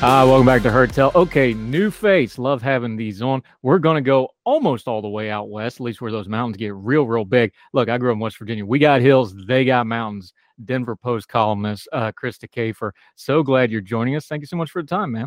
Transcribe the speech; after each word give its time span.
Ah, 0.00 0.24
welcome 0.24 0.46
back 0.46 0.62
to 0.62 0.70
Heard 0.70 0.92
Tell. 0.92 1.10
Okay, 1.16 1.52
new 1.52 1.90
face. 1.90 2.38
Love 2.38 2.62
having 2.62 2.94
these 2.94 3.20
on. 3.20 3.42
We're 3.62 3.80
going 3.80 3.96
to 3.96 4.00
go 4.00 4.28
almost 4.44 4.86
all 4.86 5.02
the 5.02 5.08
way 5.08 5.28
out 5.28 5.50
west, 5.50 5.78
at 5.78 5.80
least 5.80 6.00
where 6.00 6.12
those 6.12 6.28
mountains 6.28 6.56
get 6.56 6.72
real, 6.72 7.04
real 7.04 7.24
big. 7.24 7.52
Look, 7.72 7.88
I 7.88 7.98
grew 7.98 8.12
up 8.12 8.14
in 8.14 8.20
West 8.20 8.38
Virginia. 8.38 8.64
We 8.64 8.78
got 8.78 9.00
hills, 9.00 9.34
they 9.46 9.64
got 9.64 9.88
mountains. 9.88 10.32
Denver 10.64 10.94
Post 10.94 11.28
columnist, 11.28 11.88
uh, 11.92 12.12
Krista 12.12 12.48
Kafer. 12.48 12.92
So 13.16 13.42
glad 13.42 13.72
you're 13.72 13.80
joining 13.80 14.14
us. 14.14 14.26
Thank 14.26 14.40
you 14.40 14.46
so 14.46 14.56
much 14.56 14.70
for 14.70 14.82
the 14.82 14.88
time, 14.88 15.10
man. 15.10 15.26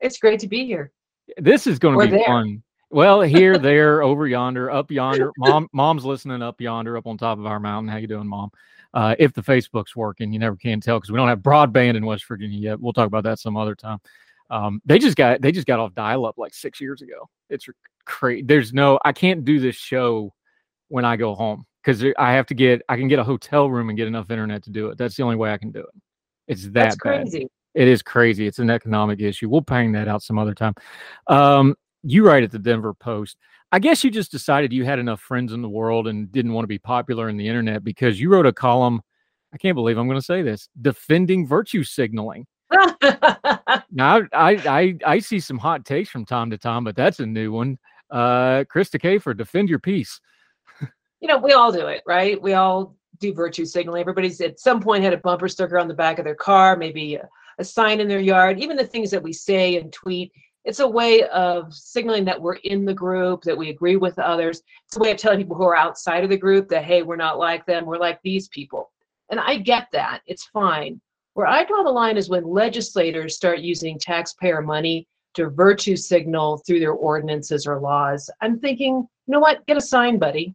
It's 0.00 0.18
great 0.18 0.40
to 0.40 0.48
be 0.48 0.66
here. 0.66 0.90
This 1.36 1.68
is 1.68 1.78
going 1.78 2.00
to 2.00 2.06
be 2.06 2.18
there. 2.18 2.26
fun. 2.26 2.64
Well, 2.90 3.20
here, 3.20 3.58
there, 3.58 4.02
over 4.02 4.26
yonder, 4.26 4.72
up 4.72 4.90
yonder. 4.90 5.30
Mom, 5.38 5.68
mom's 5.72 6.04
listening 6.04 6.42
up 6.42 6.60
yonder, 6.60 6.96
up 6.96 7.06
on 7.06 7.16
top 7.16 7.38
of 7.38 7.46
our 7.46 7.60
mountain. 7.60 7.88
How 7.88 7.98
you 7.98 8.08
doing, 8.08 8.26
mom? 8.26 8.50
Uh, 8.94 9.14
if 9.18 9.32
the 9.32 9.42
Facebook's 9.42 9.94
working. 9.94 10.32
You 10.32 10.38
never 10.38 10.56
can 10.56 10.80
tell 10.80 10.98
because 10.98 11.10
we 11.10 11.16
don't 11.16 11.28
have 11.28 11.40
broadband 11.40 11.96
in 11.96 12.06
West 12.06 12.26
Virginia 12.26 12.58
yet. 12.58 12.80
We'll 12.80 12.92
talk 12.92 13.06
about 13.06 13.24
that 13.24 13.38
some 13.38 13.56
other 13.56 13.74
time. 13.74 13.98
Um, 14.50 14.80
they 14.84 14.98
just 14.98 15.16
got 15.16 15.42
they 15.42 15.52
just 15.52 15.66
got 15.66 15.78
off 15.78 15.94
dial 15.94 16.24
up 16.26 16.38
like 16.38 16.54
six 16.54 16.80
years 16.80 17.02
ago. 17.02 17.28
It's 17.50 17.66
crazy. 18.04 18.42
There's 18.42 18.72
no 18.72 18.98
I 19.04 19.12
can't 19.12 19.44
do 19.44 19.60
this 19.60 19.76
show 19.76 20.32
when 20.88 21.04
I 21.04 21.16
go 21.16 21.34
home 21.34 21.66
because 21.84 22.02
I 22.18 22.32
have 22.32 22.46
to 22.46 22.54
get 22.54 22.82
I 22.88 22.96
can 22.96 23.08
get 23.08 23.18
a 23.18 23.24
hotel 23.24 23.70
room 23.70 23.90
and 23.90 23.98
get 23.98 24.08
enough 24.08 24.30
internet 24.30 24.62
to 24.64 24.70
do 24.70 24.88
it. 24.88 24.98
That's 24.98 25.16
the 25.16 25.22
only 25.22 25.36
way 25.36 25.52
I 25.52 25.58
can 25.58 25.70
do 25.70 25.80
it. 25.80 26.02
It's 26.46 26.64
that 26.64 26.72
That's 26.72 26.96
bad. 26.96 27.22
crazy. 27.22 27.48
It 27.74 27.88
is 27.88 28.02
crazy. 28.02 28.46
It's 28.46 28.58
an 28.58 28.70
economic 28.70 29.20
issue. 29.20 29.48
We'll 29.48 29.60
bang 29.60 29.92
that 29.92 30.08
out 30.08 30.22
some 30.22 30.38
other 30.38 30.54
time. 30.54 30.74
Um, 31.26 31.76
you 32.02 32.26
write 32.26 32.42
at 32.42 32.50
the 32.50 32.58
Denver 32.58 32.94
Post. 32.94 33.36
I 33.70 33.78
guess 33.78 34.02
you 34.02 34.10
just 34.10 34.30
decided 34.30 34.72
you 34.72 34.84
had 34.84 34.98
enough 34.98 35.20
friends 35.20 35.52
in 35.52 35.62
the 35.62 35.68
world 35.68 36.08
and 36.08 36.32
didn't 36.32 36.52
want 36.52 36.64
to 36.64 36.68
be 36.68 36.78
popular 36.78 37.28
in 37.28 37.36
the 37.36 37.48
internet 37.48 37.84
because 37.84 38.20
you 38.20 38.30
wrote 38.30 38.46
a 38.46 38.52
column. 38.52 39.02
I 39.52 39.58
can't 39.58 39.74
believe 39.74 39.98
I'm 39.98 40.06
going 40.06 40.18
to 40.18 40.24
say 40.24 40.42
this 40.42 40.68
defending 40.80 41.46
virtue 41.46 41.84
signaling. 41.84 42.46
now, 43.90 44.20
I, 44.32 44.56
I, 44.56 44.94
I 45.04 45.18
see 45.18 45.40
some 45.40 45.58
hot 45.58 45.84
takes 45.84 46.08
from 46.08 46.24
time 46.24 46.50
to 46.50 46.58
time, 46.58 46.84
but 46.84 46.96
that's 46.96 47.20
a 47.20 47.26
new 47.26 47.52
one. 47.52 47.78
Uh, 48.10 48.64
Krista 48.64 49.00
Kafer, 49.00 49.36
defend 49.36 49.68
your 49.68 49.78
peace. 49.78 50.20
you 51.20 51.28
know, 51.28 51.38
we 51.38 51.52
all 51.52 51.72
do 51.72 51.86
it, 51.88 52.02
right? 52.06 52.40
We 52.40 52.54
all 52.54 52.96
do 53.18 53.34
virtue 53.34 53.64
signaling. 53.64 54.00
Everybody's 54.00 54.40
at 54.40 54.60
some 54.60 54.80
point 54.80 55.04
had 55.04 55.12
a 55.12 55.18
bumper 55.18 55.48
sticker 55.48 55.78
on 55.78 55.88
the 55.88 55.94
back 55.94 56.18
of 56.18 56.24
their 56.24 56.34
car, 56.34 56.76
maybe 56.76 57.16
a, 57.16 57.28
a 57.58 57.64
sign 57.64 58.00
in 58.00 58.08
their 58.08 58.20
yard, 58.20 58.58
even 58.60 58.76
the 58.76 58.86
things 58.86 59.10
that 59.10 59.22
we 59.22 59.32
say 59.32 59.76
and 59.76 59.92
tweet 59.92 60.32
it's 60.68 60.80
a 60.80 60.86
way 60.86 61.22
of 61.28 61.72
signaling 61.72 62.26
that 62.26 62.38
we're 62.38 62.56
in 62.56 62.84
the 62.84 62.92
group, 62.92 63.40
that 63.40 63.56
we 63.56 63.70
agree 63.70 63.96
with 63.96 64.18
others. 64.18 64.60
It's 64.86 64.98
a 64.98 65.00
way 65.00 65.10
of 65.10 65.16
telling 65.16 65.38
people 65.38 65.56
who 65.56 65.62
are 65.62 65.74
outside 65.74 66.24
of 66.24 66.28
the 66.28 66.36
group 66.36 66.68
that, 66.68 66.84
hey, 66.84 67.02
we're 67.02 67.16
not 67.16 67.38
like 67.38 67.64
them, 67.64 67.86
we're 67.86 67.96
like 67.96 68.20
these 68.22 68.48
people. 68.48 68.90
And 69.30 69.40
I 69.40 69.56
get 69.56 69.88
that, 69.92 70.20
it's 70.26 70.44
fine. 70.44 71.00
Where 71.32 71.46
I 71.46 71.64
draw 71.64 71.82
the 71.82 71.88
line 71.88 72.18
is 72.18 72.28
when 72.28 72.44
legislators 72.44 73.34
start 73.34 73.60
using 73.60 73.98
taxpayer 73.98 74.60
money 74.60 75.08
to 75.34 75.48
virtue 75.48 75.96
signal 75.96 76.58
through 76.66 76.80
their 76.80 76.92
ordinances 76.92 77.66
or 77.66 77.80
laws. 77.80 78.28
I'm 78.42 78.60
thinking, 78.60 78.96
you 78.96 79.32
know 79.32 79.40
what, 79.40 79.64
get 79.66 79.78
a 79.78 79.80
sign, 79.80 80.18
buddy. 80.18 80.54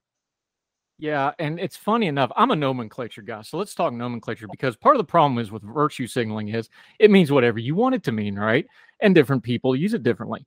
Yeah, 1.00 1.32
and 1.40 1.60
it's 1.60 1.76
funny 1.76 2.08
enough. 2.08 2.32
I'm 2.36 2.52
a 2.52 2.56
nomenclature 2.56 3.24
guy, 3.24 3.42
so 3.42 3.58
let's 3.58 3.74
talk 3.74 3.94
nomenclature 3.94 4.48
because 4.50 4.76
part 4.76 4.96
of 4.96 5.00
the 5.00 5.04
problem 5.04 5.40
is 5.40 5.52
with 5.52 5.64
virtue 5.64 6.08
signaling 6.08 6.50
is 6.50 6.70
it 7.00 7.12
means 7.12 7.32
whatever 7.32 7.60
you 7.60 7.76
want 7.76 7.96
it 7.96 8.04
to 8.04 8.12
mean, 8.12 8.36
right? 8.36 8.66
And 9.02 9.16
different 9.16 9.44
people 9.44 9.76
use 9.76 9.94
it 9.94 10.04
differently. 10.04 10.46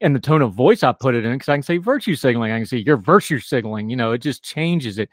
And 0.00 0.14
the 0.14 0.20
tone 0.20 0.42
of 0.42 0.54
voice 0.54 0.82
I 0.82 0.92
put 0.92 1.14
it 1.14 1.24
in, 1.24 1.32
because 1.32 1.48
I 1.48 1.56
can 1.56 1.62
say 1.62 1.76
virtue 1.76 2.14
signaling, 2.14 2.52
I 2.52 2.58
can 2.58 2.66
say 2.66 2.78
you're 2.78 2.96
virtue 2.96 3.40
signaling. 3.40 3.90
You 3.90 3.96
know, 3.96 4.12
it 4.12 4.18
just 4.18 4.42
changes 4.42 4.98
it. 4.98 5.10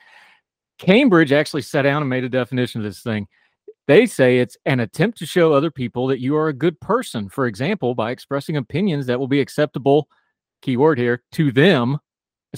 Cambridge 0.77 1.31
actually 1.31 1.63
sat 1.63 1.81
down 1.81 2.01
and 2.01 2.09
made 2.09 2.23
a 2.23 2.29
definition 2.29 2.79
of 2.79 2.85
this 2.85 3.01
thing. 3.01 3.27
They 3.87 4.05
say 4.05 4.39
it's 4.39 4.57
an 4.65 4.79
attempt 4.79 5.17
to 5.17 5.25
show 5.25 5.53
other 5.53 5.71
people 5.71 6.07
that 6.07 6.19
you 6.19 6.35
are 6.37 6.49
a 6.49 6.53
good 6.53 6.79
person. 6.79 7.29
For 7.29 7.47
example, 7.47 7.95
by 7.95 8.11
expressing 8.11 8.57
opinions 8.57 9.07
that 9.07 9.19
will 9.19 9.27
be 9.27 9.41
acceptable, 9.41 10.07
keyword 10.61 10.99
here, 10.99 11.23
to 11.33 11.51
them 11.51 11.97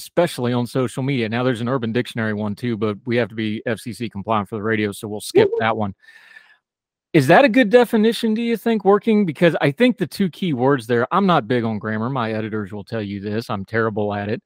especially 0.01 0.53
on 0.53 0.65
social 0.65 1.03
media. 1.03 1.27
Now 1.27 1.43
there's 1.43 1.61
an 1.61 1.69
Urban 1.69 1.91
Dictionary 1.91 2.33
one 2.33 2.55
too, 2.55 2.77
but 2.77 2.97
we 3.05 3.17
have 3.17 3.29
to 3.29 3.35
be 3.35 3.61
FCC 3.67 4.09
compliant 4.09 4.47
for 4.47 4.55
the 4.55 4.63
radio, 4.63 4.91
so 4.91 5.07
we'll 5.07 5.21
skip 5.21 5.49
that 5.59 5.75
one. 5.75 5.93
Is 7.11 7.27
that 7.27 7.43
a 7.43 7.49
good 7.49 7.69
definition, 7.69 8.33
do 8.33 8.41
you 8.41 8.55
think, 8.55 8.85
working? 8.85 9.25
Because 9.25 9.55
I 9.61 9.71
think 9.71 9.97
the 9.97 10.05
two 10.07 10.29
key 10.29 10.53
words 10.53 10.85
there, 10.85 11.07
I'm 11.11 11.25
not 11.25 11.47
big 11.47 11.63
on 11.63 11.79
grammar. 11.79 12.09
My 12.09 12.33
editors 12.33 12.71
will 12.71 12.83
tell 12.83 13.01
you 13.01 13.19
this. 13.19 13.49
I'm 13.49 13.65
terrible 13.65 14.13
at 14.13 14.29
it. 14.29 14.41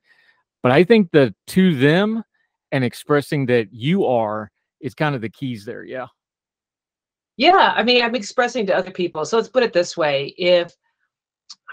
But 0.62 0.72
I 0.72 0.84
think 0.86 1.12
the 1.12 1.36
to 1.48 1.76
them 1.76 2.24
and 2.72 2.84
expressing 2.84 3.46
that 3.48 3.74
you 3.74 4.06
are 4.06 4.50
is 4.80 4.96
kind 4.96 5.14
of 5.14 5.22
the 5.22 5.30
keys 5.30 5.66
there. 5.66 5.84
Yeah. 5.84 6.08
Yeah. 7.36 7.74
I 7.76 7.84
mean, 7.84 8.02
I'm 8.02 8.16
expressing 8.16 8.66
to 8.68 8.76
other 8.76 8.92
people. 8.92 9.26
So 9.26 9.38
let's 9.38 9.50
put 9.50 9.64
it 9.64 9.74
this 9.74 9.98
way. 9.98 10.34
If 10.38 10.74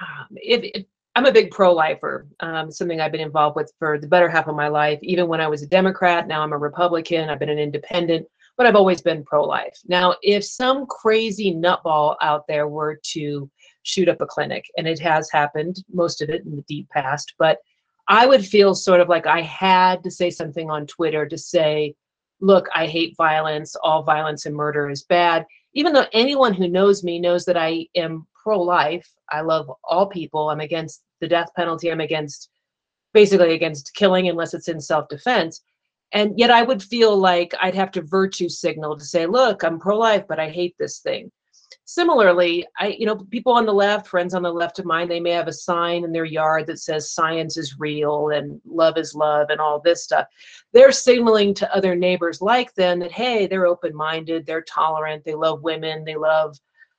um, 0.00 0.26
if, 0.32 0.60
if 0.74 0.86
I'm 1.20 1.26
a 1.26 1.32
big 1.32 1.50
pro-lifer. 1.50 2.26
Um, 2.41 2.72
something 2.72 2.98
I've 2.98 3.12
been 3.12 3.20
involved 3.20 3.54
with 3.54 3.70
for 3.78 3.98
the 3.98 4.06
better 4.06 4.26
half 4.26 4.48
of 4.48 4.56
my 4.56 4.69
life. 4.69 4.98
Even 5.03 5.28
when 5.28 5.38
I 5.38 5.48
was 5.48 5.60
a 5.60 5.66
Democrat, 5.66 6.26
now 6.26 6.41
I'm 6.41 6.54
a 6.54 6.56
Republican. 6.56 7.28
I've 7.28 7.38
been 7.38 7.50
an 7.50 7.58
independent, 7.58 8.26
but 8.56 8.64
I've 8.64 8.75
always 8.75 9.03
been 9.03 9.22
pro-life. 9.22 9.78
Now, 9.86 10.14
if 10.22 10.42
some 10.47 10.86
crazy 10.86 11.54
nutball 11.54 12.16
out 12.22 12.47
there 12.48 12.69
were 12.69 12.98
to 13.12 13.50
shoot 13.82 14.09
up 14.09 14.22
a 14.22 14.26
clinic, 14.26 14.64
and 14.78 14.88
it 14.88 14.98
has 15.00 15.30
happened, 15.30 15.84
most 15.92 16.22
of 16.22 16.30
it 16.30 16.47
in 16.47 16.56
the 16.56 16.62
deep 16.62 16.88
past, 16.88 17.34
but 17.38 17.59
I 18.09 18.25
would 18.25 18.42
feel 18.42 18.75
sort 18.75 19.03
of 19.03 19.10
like 19.10 19.26
I 19.26 19.42
had 19.42 20.03
to 20.04 20.10
say 20.10 20.30
something 20.30 20.70
on 20.70 20.86
Twitter 20.86 21.26
to 21.26 21.36
say, 21.36 21.97
look, 22.41 22.66
I 22.75 22.86
hate 22.86 23.14
violence. 23.19 23.76
All 23.76 24.04
violence 24.04 24.47
and 24.47 24.56
murder 24.56 24.88
is 24.88 25.03
bad. 25.03 25.44
Even 25.75 25.92
though 25.92 26.06
anyone 26.14 26.54
who 26.54 26.66
knows 26.66 27.04
me 27.04 27.20
knows 27.20 27.44
that 27.44 27.59
I 27.59 27.88
am 27.94 28.26
pro 28.42 28.60
life. 28.60 29.09
I 29.30 29.42
love 29.42 29.70
all 29.84 30.06
people. 30.06 30.50
I'm 30.50 30.60
against 30.60 31.03
the 31.20 31.28
death 31.28 31.48
penalty. 31.56 31.91
I'm 31.91 32.00
against 32.00 32.50
basically 33.12 33.54
against 33.54 33.94
killing 33.94 34.28
unless 34.28 34.54
it's 34.54 34.69
in 34.69 34.81
self 34.81 35.08
defense. 35.08 35.62
And 36.12 36.36
yet 36.38 36.50
I 36.50 36.62
would 36.62 36.82
feel 36.82 37.16
like 37.16 37.54
I'd 37.60 37.75
have 37.75 37.92
to 37.92 38.03
virtue 38.03 38.48
signal 38.48 38.97
to 38.98 39.04
say, 39.04 39.26
look, 39.26 39.62
I'm 39.62 39.78
pro 39.78 39.97
life, 39.97 40.25
but 40.28 40.41
I 40.41 40.50
hate 40.50 40.75
this 40.78 40.98
thing. 40.98 41.30
Similarly, 41.84 42.66
I, 42.78 42.97
you 42.98 43.06
know, 43.06 43.16
people 43.16 43.53
on 43.53 43.66
the 43.66 43.72
left, 43.72 44.09
friends 44.09 44.34
on 44.34 44.42
the 44.42 44.53
left 44.53 44.80
of 44.80 44.84
mine, 44.84 45.09
they 45.09 45.20
may 45.20 45.30
have 45.30 45.47
a 45.47 45.53
sign 45.53 46.04
in 46.04 46.12
their 46.12 46.25
yard 46.25 46.66
that 46.66 46.80
says 46.80 47.12
science 47.12 47.56
is 47.56 47.78
real 47.78 48.30
and 48.30 48.60
love 48.64 48.97
is 48.97 49.14
love 49.14 49.50
and 49.50 49.60
all 49.60 49.80
this 49.80 50.03
stuff. 50.03 50.26
They're 50.72 50.92
signaling 50.92 51.54
to 51.54 51.75
other 51.75 51.94
neighbors 51.94 52.41
like 52.41 52.75
them 52.75 52.98
that, 53.00 53.12
hey, 53.12 53.47
they're 53.47 53.66
open 53.66 53.94
minded, 53.94 54.47
they're 54.47 54.62
tolerant, 54.62 55.25
they 55.25 55.34
love 55.34 55.62
women, 55.62 56.04
they 56.04 56.16
love 56.16 56.56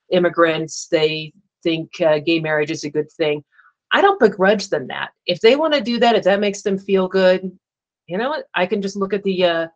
immigrants, 0.09 0.87
they 0.87 1.33
think 1.63 1.99
uh, 2.01 2.19
gay 2.19 2.39
marriage 2.39 2.71
is 2.71 2.83
a 2.83 2.89
good 2.89 3.11
thing. 3.11 3.43
I 3.91 4.01
don't 4.01 4.19
begrudge 4.19 4.69
them 4.69 4.87
that. 4.87 5.11
If 5.25 5.41
they 5.41 5.55
want 5.55 5.73
to 5.73 5.81
do 5.81 5.99
that, 5.99 6.15
if 6.15 6.23
that 6.23 6.39
makes 6.39 6.61
them 6.61 6.77
feel 6.77 7.07
good, 7.07 7.51
you 8.07 8.17
know 8.17 8.29
what? 8.29 8.45
I 8.55 8.65
can 8.65 8.81
just 8.81 8.95
look 8.95 9.13
at 9.13 9.23
the 9.23 9.45
uh, 9.45 9.67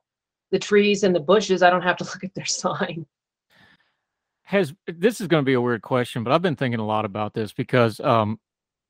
the 0.51 0.59
trees 0.59 1.03
and 1.03 1.15
the 1.15 1.19
bushes. 1.19 1.61
I 1.61 1.69
don't 1.69 1.81
have 1.81 1.97
to 1.97 2.03
look 2.05 2.23
at 2.23 2.33
their 2.33 2.45
sign. 2.45 3.05
Has 4.43 4.73
this 4.87 5.21
is 5.21 5.27
going 5.27 5.41
to 5.41 5.45
be 5.45 5.53
a 5.53 5.61
weird 5.61 5.81
question, 5.81 6.23
but 6.23 6.31
I've 6.31 6.41
been 6.41 6.55
thinking 6.55 6.79
a 6.79 6.85
lot 6.85 7.05
about 7.05 7.33
this 7.33 7.51
because 7.51 7.99
um, 7.99 8.39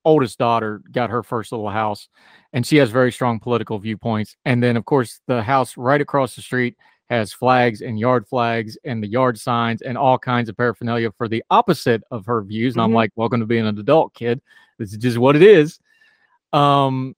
oldest 0.03 0.37
daughter 0.37 0.81
got 0.91 1.09
her 1.09 1.23
first 1.23 1.51
little 1.51 1.69
house, 1.69 2.07
and 2.53 2.65
she 2.65 2.77
has 2.77 2.89
very 2.89 3.11
strong 3.11 3.39
political 3.39 3.79
viewpoints. 3.79 4.35
And 4.45 4.61
then, 4.61 4.77
of 4.77 4.85
course, 4.85 5.21
the 5.27 5.41
house 5.41 5.77
right 5.77 6.01
across 6.01 6.35
the 6.35 6.41
street 6.41 6.75
has 7.09 7.31
flags 7.31 7.81
and 7.81 7.99
yard 7.99 8.27
flags 8.27 8.77
and 8.83 9.01
the 9.01 9.07
yard 9.07 9.39
signs 9.39 9.81
and 9.81 9.97
all 9.97 10.17
kinds 10.17 10.49
of 10.49 10.57
paraphernalia 10.57 11.11
for 11.17 11.27
the 11.27 11.43
opposite 11.49 12.01
of 12.11 12.25
her 12.25 12.41
views. 12.41 12.75
And 12.75 12.81
mm-hmm. 12.81 12.91
I'm 12.91 12.93
like, 12.93 13.11
welcome 13.15 13.39
to 13.39 13.45
being 13.45 13.67
an 13.67 13.77
adult, 13.77 14.13
kid. 14.13 14.41
This 14.77 14.91
is 14.91 14.97
just 14.97 15.17
what 15.17 15.35
it 15.35 15.43
is. 15.43 15.79
Um, 16.53 17.15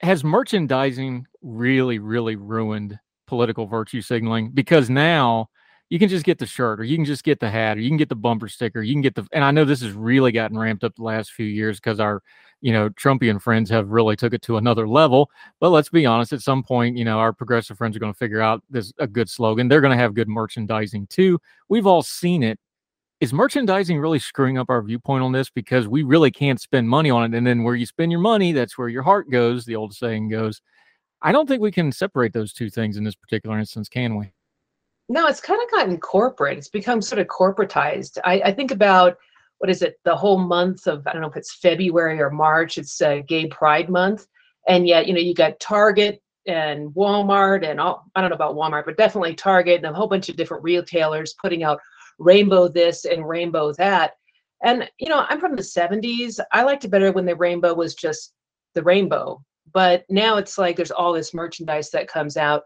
has 0.00 0.22
merchandising 0.22 1.26
really, 1.42 1.98
really 1.98 2.36
ruined 2.36 2.98
political 3.26 3.66
virtue 3.66 4.00
signaling? 4.00 4.50
Because 4.50 4.88
now 4.88 5.48
you 5.90 5.98
can 5.98 6.08
just 6.08 6.24
get 6.24 6.38
the 6.38 6.46
shirt 6.46 6.80
or 6.80 6.84
you 6.84 6.96
can 6.96 7.04
just 7.04 7.24
get 7.24 7.40
the 7.40 7.48
hat 7.48 7.78
or 7.78 7.80
you 7.80 7.88
can 7.88 7.96
get 7.96 8.08
the 8.08 8.14
bumper 8.14 8.48
sticker. 8.48 8.82
You 8.82 8.94
can 8.94 9.00
get 9.00 9.14
the, 9.14 9.26
and 9.32 9.42
I 9.42 9.50
know 9.50 9.64
this 9.64 9.80
has 9.82 9.92
really 9.92 10.32
gotten 10.32 10.58
ramped 10.58 10.84
up 10.84 10.94
the 10.94 11.02
last 11.02 11.32
few 11.32 11.46
years 11.46 11.80
because 11.80 11.98
our, 11.98 12.22
you 12.60 12.72
know, 12.72 12.90
Trumpian 12.90 13.40
friends 13.40 13.70
have 13.70 13.88
really 13.88 14.16
took 14.16 14.34
it 14.34 14.42
to 14.42 14.58
another 14.58 14.86
level. 14.86 15.30
But 15.60 15.70
let's 15.70 15.88
be 15.88 16.04
honest, 16.04 16.32
at 16.32 16.42
some 16.42 16.62
point, 16.62 16.96
you 16.96 17.04
know, 17.04 17.18
our 17.18 17.32
progressive 17.32 17.78
friends 17.78 17.96
are 17.96 18.00
going 18.00 18.12
to 18.12 18.18
figure 18.18 18.40
out 18.40 18.62
this 18.68 18.92
a 18.98 19.06
good 19.06 19.30
slogan. 19.30 19.68
They're 19.68 19.80
going 19.80 19.96
to 19.96 20.02
have 20.02 20.14
good 20.14 20.28
merchandising 20.28 21.06
too. 21.06 21.40
We've 21.68 21.86
all 21.86 22.02
seen 22.02 22.42
it 22.42 22.58
is 23.20 23.32
merchandising 23.32 23.98
really 23.98 24.18
screwing 24.18 24.58
up 24.58 24.70
our 24.70 24.82
viewpoint 24.82 25.22
on 25.24 25.32
this? 25.32 25.50
Because 25.50 25.88
we 25.88 26.02
really 26.02 26.30
can't 26.30 26.60
spend 26.60 26.88
money 26.88 27.10
on 27.10 27.24
it 27.24 27.36
and 27.36 27.46
then 27.46 27.64
where 27.64 27.74
you 27.74 27.86
spend 27.86 28.12
your 28.12 28.20
money 28.20 28.52
that's 28.52 28.78
where 28.78 28.88
your 28.88 29.02
heart 29.02 29.30
goes 29.30 29.64
the 29.64 29.76
old 29.76 29.94
saying 29.94 30.28
goes. 30.28 30.60
I 31.20 31.32
don't 31.32 31.48
think 31.48 31.60
we 31.60 31.72
can 31.72 31.90
separate 31.90 32.32
those 32.32 32.52
two 32.52 32.70
things 32.70 32.96
in 32.96 33.04
this 33.04 33.16
particular 33.16 33.58
instance 33.58 33.88
can 33.88 34.16
we? 34.16 34.30
No 35.08 35.26
it's 35.26 35.40
kind 35.40 35.60
of 35.62 35.70
gotten 35.70 35.98
corporate. 35.98 36.58
It's 36.58 36.68
become 36.68 37.02
sort 37.02 37.20
of 37.20 37.26
corporatized. 37.26 38.18
I, 38.24 38.40
I 38.46 38.52
think 38.52 38.70
about 38.70 39.16
what 39.58 39.70
is 39.70 39.82
it 39.82 39.98
the 40.04 40.16
whole 40.16 40.38
month 40.38 40.86
of 40.86 41.06
i 41.06 41.12
don't 41.12 41.22
know 41.22 41.28
if 41.28 41.36
it's 41.36 41.56
february 41.56 42.20
or 42.20 42.30
march 42.30 42.78
it's 42.78 43.00
uh, 43.00 43.20
gay 43.26 43.46
pride 43.46 43.88
month 43.88 44.26
and 44.66 44.86
yet 44.86 45.06
you 45.06 45.12
know 45.12 45.20
you 45.20 45.34
got 45.34 45.60
target 45.60 46.22
and 46.46 46.90
walmart 46.94 47.68
and 47.68 47.80
all 47.80 48.04
i 48.14 48.20
don't 48.20 48.30
know 48.30 48.36
about 48.36 48.54
walmart 48.54 48.84
but 48.84 48.96
definitely 48.96 49.34
target 49.34 49.78
and 49.78 49.86
a 49.86 49.92
whole 49.92 50.08
bunch 50.08 50.28
of 50.28 50.36
different 50.36 50.62
retailers 50.62 51.34
putting 51.40 51.62
out 51.62 51.80
rainbow 52.18 52.68
this 52.68 53.04
and 53.04 53.28
rainbow 53.28 53.72
that. 53.74 54.12
And 54.64 54.90
you 54.98 55.08
know 55.08 55.24
i'm 55.28 55.40
from 55.40 55.54
the 55.54 55.62
70s 55.62 56.40
i 56.52 56.62
liked 56.62 56.84
it 56.84 56.88
better 56.88 57.12
when 57.12 57.26
the 57.26 57.36
rainbow 57.36 57.74
was 57.74 57.94
just 57.94 58.34
the 58.74 58.82
rainbow. 58.82 59.42
But 59.72 60.04
now 60.08 60.36
it's 60.38 60.58
like 60.58 60.76
there's 60.76 60.90
all 60.90 61.12
this 61.12 61.34
merchandise 61.34 61.90
that 61.90 62.08
comes 62.08 62.36
out. 62.36 62.62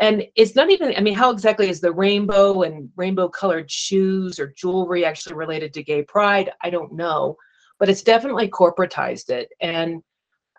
And 0.00 0.24
it's 0.36 0.54
not 0.54 0.70
even 0.70 0.94
i 0.96 1.00
mean 1.00 1.14
how 1.14 1.30
exactly 1.30 1.68
is 1.68 1.80
the 1.80 1.92
rainbow 1.92 2.62
and 2.62 2.88
rainbow 2.96 3.28
colored 3.28 3.70
shoes 3.70 4.38
or 4.38 4.54
jewelry 4.56 5.04
actually 5.04 5.34
related 5.34 5.74
to 5.74 5.82
gay 5.82 6.02
pride? 6.02 6.50
I 6.62 6.70
don't 6.70 6.92
know. 6.92 7.36
But 7.78 7.88
it's 7.88 8.02
definitely 8.02 8.48
corporatized 8.48 9.30
it. 9.30 9.50
And 9.60 10.02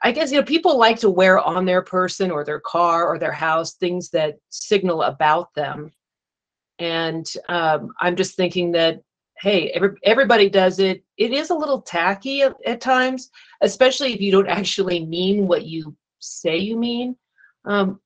i 0.03 0.11
guess 0.11 0.31
you 0.31 0.37
know 0.39 0.45
people 0.45 0.77
like 0.77 0.99
to 0.99 1.09
wear 1.09 1.39
on 1.39 1.65
their 1.65 1.81
person 1.81 2.29
or 2.29 2.43
their 2.43 2.59
car 2.59 3.07
or 3.07 3.17
their 3.17 3.31
house 3.31 3.73
things 3.73 4.09
that 4.11 4.35
signal 4.49 5.01
about 5.03 5.53
them 5.55 5.91
and 6.79 7.33
um, 7.49 7.91
i'm 7.99 8.15
just 8.15 8.35
thinking 8.35 8.71
that 8.71 9.01
hey 9.39 9.69
every, 9.71 9.91
everybody 10.03 10.49
does 10.49 10.79
it 10.79 11.03
it 11.17 11.31
is 11.31 11.49
a 11.49 11.55
little 11.55 11.81
tacky 11.81 12.41
at, 12.41 12.55
at 12.65 12.81
times 12.81 13.29
especially 13.61 14.13
if 14.13 14.21
you 14.21 14.31
don't 14.31 14.47
actually 14.47 15.05
mean 15.05 15.47
what 15.47 15.65
you 15.65 15.95
say 16.19 16.57
you 16.57 16.77
mean 16.77 17.15
um, 17.65 17.99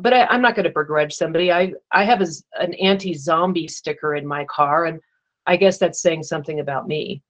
but 0.00 0.12
I, 0.12 0.34
am 0.34 0.42
not 0.42 0.54
going 0.54 0.64
to 0.64 0.70
begrudge 0.70 1.14
somebody. 1.14 1.52
I 1.52 1.72
I 1.92 2.04
have 2.04 2.20
a, 2.20 2.26
an 2.60 2.74
anti-zombie 2.74 3.68
sticker 3.68 4.14
in 4.14 4.26
my 4.26 4.44
car, 4.44 4.86
and 4.86 5.00
I 5.46 5.56
guess 5.56 5.78
that's 5.78 6.00
saying 6.00 6.24
something 6.24 6.60
about 6.60 6.86
me. 6.86 7.22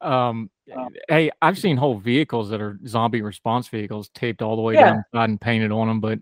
Um, 0.00 0.50
hey, 1.08 1.30
I've 1.40 1.58
seen 1.58 1.76
whole 1.76 1.98
vehicles 1.98 2.50
that 2.50 2.60
are 2.60 2.78
zombie 2.86 3.22
response 3.22 3.68
vehicles 3.68 4.10
taped 4.14 4.42
all 4.42 4.56
the 4.56 4.62
way 4.62 4.74
yeah. 4.74 5.02
down 5.12 5.30
and 5.30 5.40
painted 5.40 5.70
on 5.70 5.88
them, 5.88 6.00
but 6.00 6.18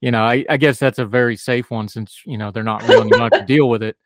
you 0.00 0.10
know, 0.10 0.22
I, 0.22 0.44
I, 0.48 0.56
guess 0.56 0.78
that's 0.78 0.98
a 0.98 1.06
very 1.06 1.36
safe 1.36 1.70
one 1.70 1.88
since 1.88 2.20
you 2.26 2.38
know 2.38 2.50
they're 2.50 2.62
not 2.62 2.86
really 2.86 3.10
going 3.10 3.30
to 3.30 3.44
deal 3.46 3.68
with 3.68 3.82
it. 3.82 3.96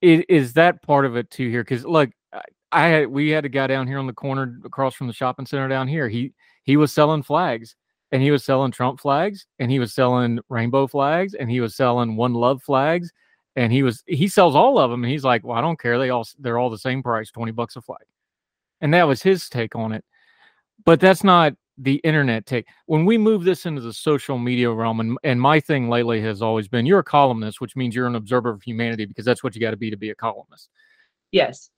it. 0.00 0.26
Is 0.28 0.54
that 0.54 0.82
part 0.82 1.04
of 1.04 1.16
it 1.16 1.30
too 1.30 1.50
here? 1.50 1.62
Because 1.62 1.84
look, 1.84 2.10
I 2.72 2.86
had 2.86 3.08
we 3.08 3.30
had 3.30 3.44
a 3.44 3.50
guy 3.50 3.66
down 3.66 3.86
here 3.86 3.98
on 3.98 4.06
the 4.06 4.12
corner 4.12 4.58
across 4.64 4.94
from 4.94 5.06
the 5.06 5.12
shopping 5.12 5.46
center 5.46 5.68
down 5.68 5.88
here. 5.88 6.08
He 6.08 6.32
he 6.62 6.76
was 6.76 6.92
selling 6.92 7.22
flags 7.22 7.76
and 8.12 8.22
he 8.22 8.30
was 8.30 8.44
selling 8.44 8.72
Trump 8.72 9.00
flags 9.00 9.46
and 9.58 9.70
he 9.70 9.78
was 9.78 9.94
selling 9.94 10.38
rainbow 10.48 10.86
flags 10.86 11.34
and 11.34 11.50
he 11.50 11.60
was 11.60 11.76
selling 11.76 12.16
one 12.16 12.34
love 12.34 12.62
flags 12.62 13.12
and 13.58 13.72
he 13.72 13.82
was 13.82 14.04
he 14.06 14.28
sells 14.28 14.54
all 14.54 14.78
of 14.78 14.90
them 14.90 15.02
and 15.02 15.10
he's 15.10 15.24
like 15.24 15.44
well 15.44 15.58
i 15.58 15.60
don't 15.60 15.80
care 15.80 15.98
they 15.98 16.10
all 16.10 16.26
they're 16.38 16.58
all 16.58 16.70
the 16.70 16.78
same 16.78 17.02
price 17.02 17.30
20 17.30 17.50
bucks 17.52 17.74
a 17.74 17.82
flag 17.82 18.06
and 18.80 18.94
that 18.94 19.08
was 19.08 19.20
his 19.20 19.48
take 19.48 19.74
on 19.74 19.92
it 19.92 20.04
but 20.84 21.00
that's 21.00 21.24
not 21.24 21.54
the 21.80 21.96
internet 21.96 22.44
take 22.44 22.66
when 22.86 23.04
we 23.04 23.16
move 23.16 23.44
this 23.44 23.64
into 23.64 23.80
the 23.80 23.92
social 23.92 24.36
media 24.36 24.70
realm 24.70 25.00
and, 25.00 25.16
and 25.22 25.40
my 25.40 25.60
thing 25.60 25.88
lately 25.88 26.20
has 26.20 26.42
always 26.42 26.66
been 26.66 26.84
you're 26.84 26.98
a 26.98 27.04
columnist 27.04 27.60
which 27.60 27.76
means 27.76 27.94
you're 27.94 28.06
an 28.06 28.16
observer 28.16 28.50
of 28.50 28.62
humanity 28.62 29.04
because 29.04 29.24
that's 29.24 29.44
what 29.44 29.54
you 29.54 29.60
got 29.60 29.70
to 29.70 29.76
be 29.76 29.90
to 29.90 29.96
be 29.96 30.10
a 30.10 30.14
columnist 30.14 30.70
yes 31.30 31.70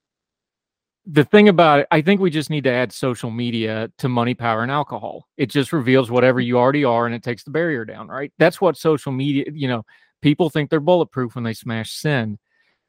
the 1.07 1.25
thing 1.25 1.49
about 1.49 1.81
it, 1.81 1.87
I 1.91 2.03
think 2.03 2.21
we 2.21 2.31
just 2.31 2.51
need 2.51 2.65
to 2.65 2.71
add 2.71 2.93
social 2.93 3.31
media 3.31 3.91
to 3.99 4.09
money, 4.09 4.35
power, 4.35 4.63
and 4.63 4.71
alcohol. 4.71 5.27
It 5.37 5.47
just 5.47 5.73
reveals 5.73 6.11
whatever 6.11 6.41
you 6.41 6.59
already 6.59 6.85
are 6.85 7.07
and 7.07 7.15
it 7.15 7.23
takes 7.23 7.43
the 7.43 7.51
barrier 7.51 7.85
down, 7.85 8.09
right? 8.09 8.33
That's 8.39 8.61
what 8.61 8.77
social 8.77 9.11
media, 9.11 9.45
you 9.53 9.67
know, 9.67 9.85
people 10.21 10.51
think 10.51 10.69
they're 10.71 10.81
bulletproof 10.81 11.35
when 11.35 11.45
they 11.45 11.55
smash 11.55 11.93
sin. 11.93 12.39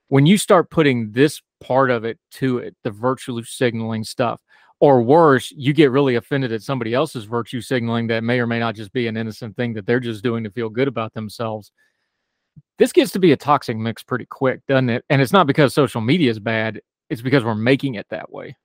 When 0.10 0.26
you 0.26 0.38
start 0.38 0.70
putting 0.70 1.12
this 1.12 1.42
part 1.62 1.90
of 1.90 2.04
it 2.04 2.20
to 2.32 2.58
it, 2.58 2.76
the 2.84 2.92
virtue 2.92 3.42
signaling 3.44 4.04
stuff, 4.04 4.42
or 4.82 5.02
worse, 5.02 5.54
you 5.56 5.72
get 5.72 5.92
really 5.92 6.16
offended 6.16 6.52
at 6.52 6.62
somebody 6.62 6.94
else's 6.94 7.24
virtue 7.24 7.62
signaling 7.62 8.08
that 8.08 8.24
may 8.24 8.40
or 8.42 8.48
may 8.48 8.60
not 8.60 8.76
just 8.76 8.92
be 8.92 9.08
an 9.08 9.16
innocent 9.16 9.56
thing 9.56 9.74
that 9.76 9.86
they're 9.86 10.02
just 10.02 10.24
doing 10.24 10.44
to 10.44 10.52
feel 10.52 10.70
good 10.70 10.90
about 10.90 11.14
themselves. 11.14 11.72
This 12.78 12.92
gets 12.92 13.12
to 13.12 13.20
be 13.20 13.32
a 13.32 13.38
toxic 13.38 13.78
mix 13.78 14.04
pretty 14.04 14.26
quick, 14.26 14.60
doesn't 14.68 14.90
it? 14.90 15.06
And 15.10 15.22
it's 15.22 15.32
not 15.32 15.48
because 15.48 15.74
social 15.74 16.02
media 16.02 16.30
is 16.30 16.40
bad 16.40 16.82
it's 17.12 17.22
because 17.22 17.44
we're 17.44 17.56
making 17.56 17.96
it 17.96 18.08
that 18.10 18.32
way. 18.32 18.56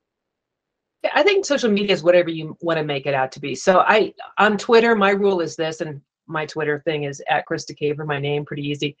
I 1.13 1.21
think 1.21 1.45
social 1.45 1.69
media 1.69 1.93
is 1.93 2.01
whatever 2.01 2.29
you 2.29 2.57
want 2.61 2.77
to 2.77 2.83
make 2.83 3.05
it 3.05 3.13
out 3.13 3.31
to 3.33 3.41
be. 3.41 3.53
So 3.53 3.79
I 3.81 4.13
on 4.39 4.57
Twitter, 4.57 4.95
my 4.95 5.11
rule 5.11 5.41
is 5.41 5.55
this, 5.55 5.81
and 5.81 6.01
my 6.27 6.45
Twitter 6.45 6.81
thing 6.85 7.03
is 7.03 7.21
at 7.29 7.45
Krista 7.45 7.77
Kafer, 7.77 8.05
my 8.05 8.19
name, 8.19 8.45
pretty 8.45 8.63
easy. 8.63 8.95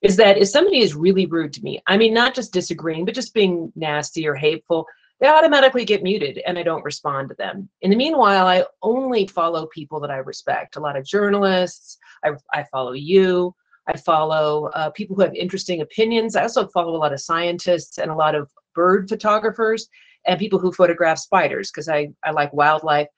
Is 0.00 0.16
that 0.16 0.38
if 0.38 0.48
somebody 0.48 0.78
is 0.78 0.94
really 0.94 1.26
rude 1.26 1.52
to 1.54 1.62
me, 1.62 1.82
I 1.88 1.96
mean 1.96 2.14
not 2.14 2.34
just 2.34 2.52
disagreeing, 2.52 3.04
but 3.04 3.14
just 3.14 3.34
being 3.34 3.72
nasty 3.74 4.28
or 4.28 4.34
hateful, 4.34 4.86
they 5.20 5.28
automatically 5.28 5.84
get 5.84 6.02
muted 6.02 6.38
and 6.46 6.58
I 6.58 6.62
don't 6.62 6.84
respond 6.84 7.28
to 7.28 7.34
them. 7.36 7.68
In 7.82 7.90
the 7.90 7.96
meanwhile, 7.96 8.46
I 8.46 8.64
only 8.82 9.26
follow 9.26 9.66
people 9.66 10.00
that 10.00 10.10
I 10.10 10.16
respect. 10.16 10.76
A 10.76 10.80
lot 10.80 10.96
of 10.96 11.06
journalists, 11.06 11.98
I, 12.24 12.32
I 12.52 12.64
follow 12.64 12.92
you, 12.92 13.54
I 13.86 13.96
follow 13.98 14.66
uh, 14.74 14.90
people 14.90 15.14
who 15.14 15.22
have 15.22 15.34
interesting 15.34 15.82
opinions. 15.82 16.36
I 16.36 16.42
also 16.42 16.66
follow 16.68 16.96
a 16.96 16.98
lot 16.98 17.12
of 17.12 17.20
scientists 17.20 17.98
and 17.98 18.10
a 18.10 18.14
lot 18.14 18.34
of 18.34 18.50
bird 18.74 19.08
photographers 19.08 19.88
and 20.26 20.38
people 20.38 20.58
who 20.58 20.72
photograph 20.72 21.18
spiders 21.18 21.70
because 21.70 21.88
I, 21.88 22.08
I 22.24 22.30
like 22.30 22.52
wildlife. 22.52 23.08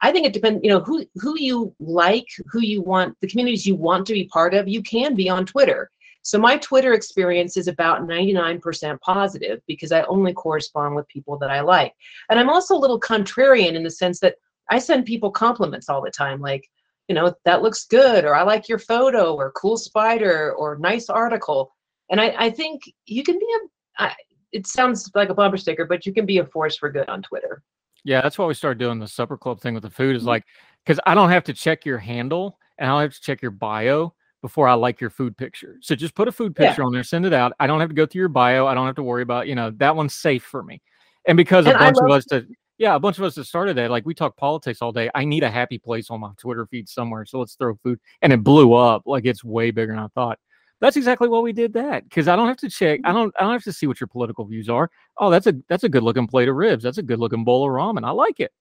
I 0.00 0.12
think 0.12 0.26
it 0.26 0.32
depends, 0.32 0.60
you 0.62 0.70
know, 0.70 0.80
who 0.80 1.04
who 1.16 1.38
you 1.38 1.74
like, 1.80 2.26
who 2.52 2.60
you 2.60 2.82
want, 2.82 3.16
the 3.20 3.26
communities 3.26 3.66
you 3.66 3.74
want 3.74 4.06
to 4.06 4.12
be 4.12 4.26
part 4.26 4.54
of, 4.54 4.68
you 4.68 4.82
can 4.82 5.14
be 5.14 5.28
on 5.28 5.44
Twitter. 5.44 5.90
So 6.22 6.38
my 6.38 6.58
Twitter 6.58 6.92
experience 6.92 7.56
is 7.56 7.68
about 7.68 8.06
99% 8.06 9.00
positive 9.00 9.60
because 9.66 9.92
I 9.92 10.02
only 10.02 10.32
correspond 10.32 10.94
with 10.94 11.08
people 11.08 11.38
that 11.38 11.50
I 11.50 11.60
like. 11.60 11.94
And 12.28 12.38
I'm 12.38 12.50
also 12.50 12.74
a 12.74 12.78
little 12.78 13.00
contrarian 13.00 13.74
in 13.74 13.82
the 13.82 13.90
sense 13.90 14.20
that 14.20 14.36
I 14.70 14.78
send 14.78 15.06
people 15.06 15.30
compliments 15.30 15.88
all 15.88 16.02
the 16.02 16.10
time, 16.10 16.40
like, 16.40 16.68
you 17.08 17.14
know, 17.14 17.34
that 17.44 17.62
looks 17.62 17.86
good, 17.86 18.26
or 18.26 18.34
I 18.34 18.42
like 18.42 18.68
your 18.68 18.78
photo, 18.78 19.34
or 19.34 19.52
cool 19.52 19.78
spider, 19.78 20.52
or 20.52 20.76
nice 20.76 21.08
article. 21.08 21.74
And 22.10 22.20
I, 22.20 22.34
I 22.36 22.50
think 22.50 22.82
you 23.06 23.22
can 23.22 23.38
be 23.38 23.46
a, 23.46 24.04
I, 24.04 24.14
it 24.52 24.66
sounds 24.66 25.10
like 25.14 25.30
a 25.30 25.34
bumper 25.34 25.56
sticker, 25.56 25.86
but 25.86 26.04
you 26.04 26.12
can 26.12 26.26
be 26.26 26.38
a 26.38 26.44
force 26.44 26.76
for 26.76 26.90
good 26.90 27.08
on 27.08 27.22
Twitter. 27.22 27.62
Yeah, 28.04 28.20
that's 28.20 28.38
why 28.38 28.46
we 28.46 28.54
started 28.54 28.78
doing 28.78 28.98
the 28.98 29.08
supper 29.08 29.36
club 29.36 29.60
thing 29.60 29.74
with 29.74 29.82
the 29.82 29.90
food. 29.90 30.16
Is 30.16 30.22
mm-hmm. 30.22 30.28
like 30.28 30.44
because 30.84 31.00
I 31.06 31.14
don't 31.14 31.30
have 31.30 31.44
to 31.44 31.52
check 31.52 31.84
your 31.84 31.98
handle 31.98 32.58
and 32.78 32.88
I 32.88 32.94
don't 32.94 33.02
have 33.02 33.14
to 33.14 33.20
check 33.20 33.42
your 33.42 33.50
bio 33.50 34.14
before 34.42 34.68
I 34.68 34.74
like 34.74 35.00
your 35.00 35.10
food 35.10 35.36
picture. 35.36 35.76
So 35.80 35.94
just 35.94 36.14
put 36.14 36.28
a 36.28 36.32
food 36.32 36.54
picture 36.54 36.82
yeah. 36.82 36.86
on 36.86 36.92
there, 36.92 37.02
send 37.02 37.26
it 37.26 37.32
out. 37.32 37.52
I 37.58 37.66
don't 37.66 37.80
have 37.80 37.88
to 37.88 37.94
go 37.94 38.06
through 38.06 38.20
your 38.20 38.28
bio. 38.28 38.66
I 38.66 38.74
don't 38.74 38.86
have 38.86 38.96
to 38.96 39.02
worry 39.02 39.22
about 39.22 39.48
you 39.48 39.54
know 39.54 39.70
that 39.78 39.96
one's 39.96 40.14
safe 40.14 40.44
for 40.44 40.62
me. 40.62 40.82
And 41.26 41.36
because 41.36 41.66
and 41.66 41.76
a 41.76 41.78
bunch 41.78 41.98
of 42.00 42.10
us 42.10 42.24
to 42.26 42.46
yeah, 42.78 42.94
a 42.94 43.00
bunch 43.00 43.18
of 43.18 43.24
us 43.24 43.34
that 43.34 43.44
started 43.44 43.76
that 43.76 43.90
like 43.90 44.06
we 44.06 44.14
talk 44.14 44.36
politics 44.36 44.80
all 44.80 44.92
day. 44.92 45.10
I 45.14 45.24
need 45.24 45.42
a 45.42 45.50
happy 45.50 45.78
place 45.78 46.10
on 46.10 46.20
my 46.20 46.30
Twitter 46.38 46.64
feed 46.66 46.88
somewhere. 46.88 47.26
So 47.26 47.40
let's 47.40 47.54
throw 47.54 47.74
food, 47.82 47.98
and 48.22 48.32
it 48.32 48.44
blew 48.44 48.72
up 48.72 49.02
like 49.04 49.26
it's 49.26 49.42
way 49.42 49.72
bigger 49.72 49.92
than 49.92 50.02
I 50.02 50.06
thought. 50.14 50.38
That's 50.80 50.96
exactly 50.96 51.28
why 51.28 51.40
we 51.40 51.52
did 51.52 51.72
that 51.72 52.04
because 52.04 52.28
I 52.28 52.36
don't 52.36 52.46
have 52.46 52.56
to 52.58 52.70
check. 52.70 53.00
I 53.02 53.08
mm-hmm. 53.08 53.16
don't. 53.16 53.34
I 53.38 53.42
don't 53.42 53.52
have 53.52 53.64
to 53.64 53.72
see 53.72 53.88
what 53.88 54.00
your 54.00 54.06
political 54.06 54.44
views 54.44 54.68
are. 54.68 54.90
Oh, 55.16 55.28
that's 55.28 55.48
a 55.48 55.54
that's 55.68 55.82
a 55.82 55.88
good 55.88 56.04
looking 56.04 56.28
plate 56.28 56.48
of 56.48 56.54
ribs. 56.54 56.84
That's 56.84 56.98
a 56.98 57.02
good 57.02 57.18
looking 57.18 57.42
bowl 57.44 57.64
of 57.64 57.70
ramen. 57.70 58.06
I 58.06 58.12
like 58.12 58.38
it. 58.38 58.52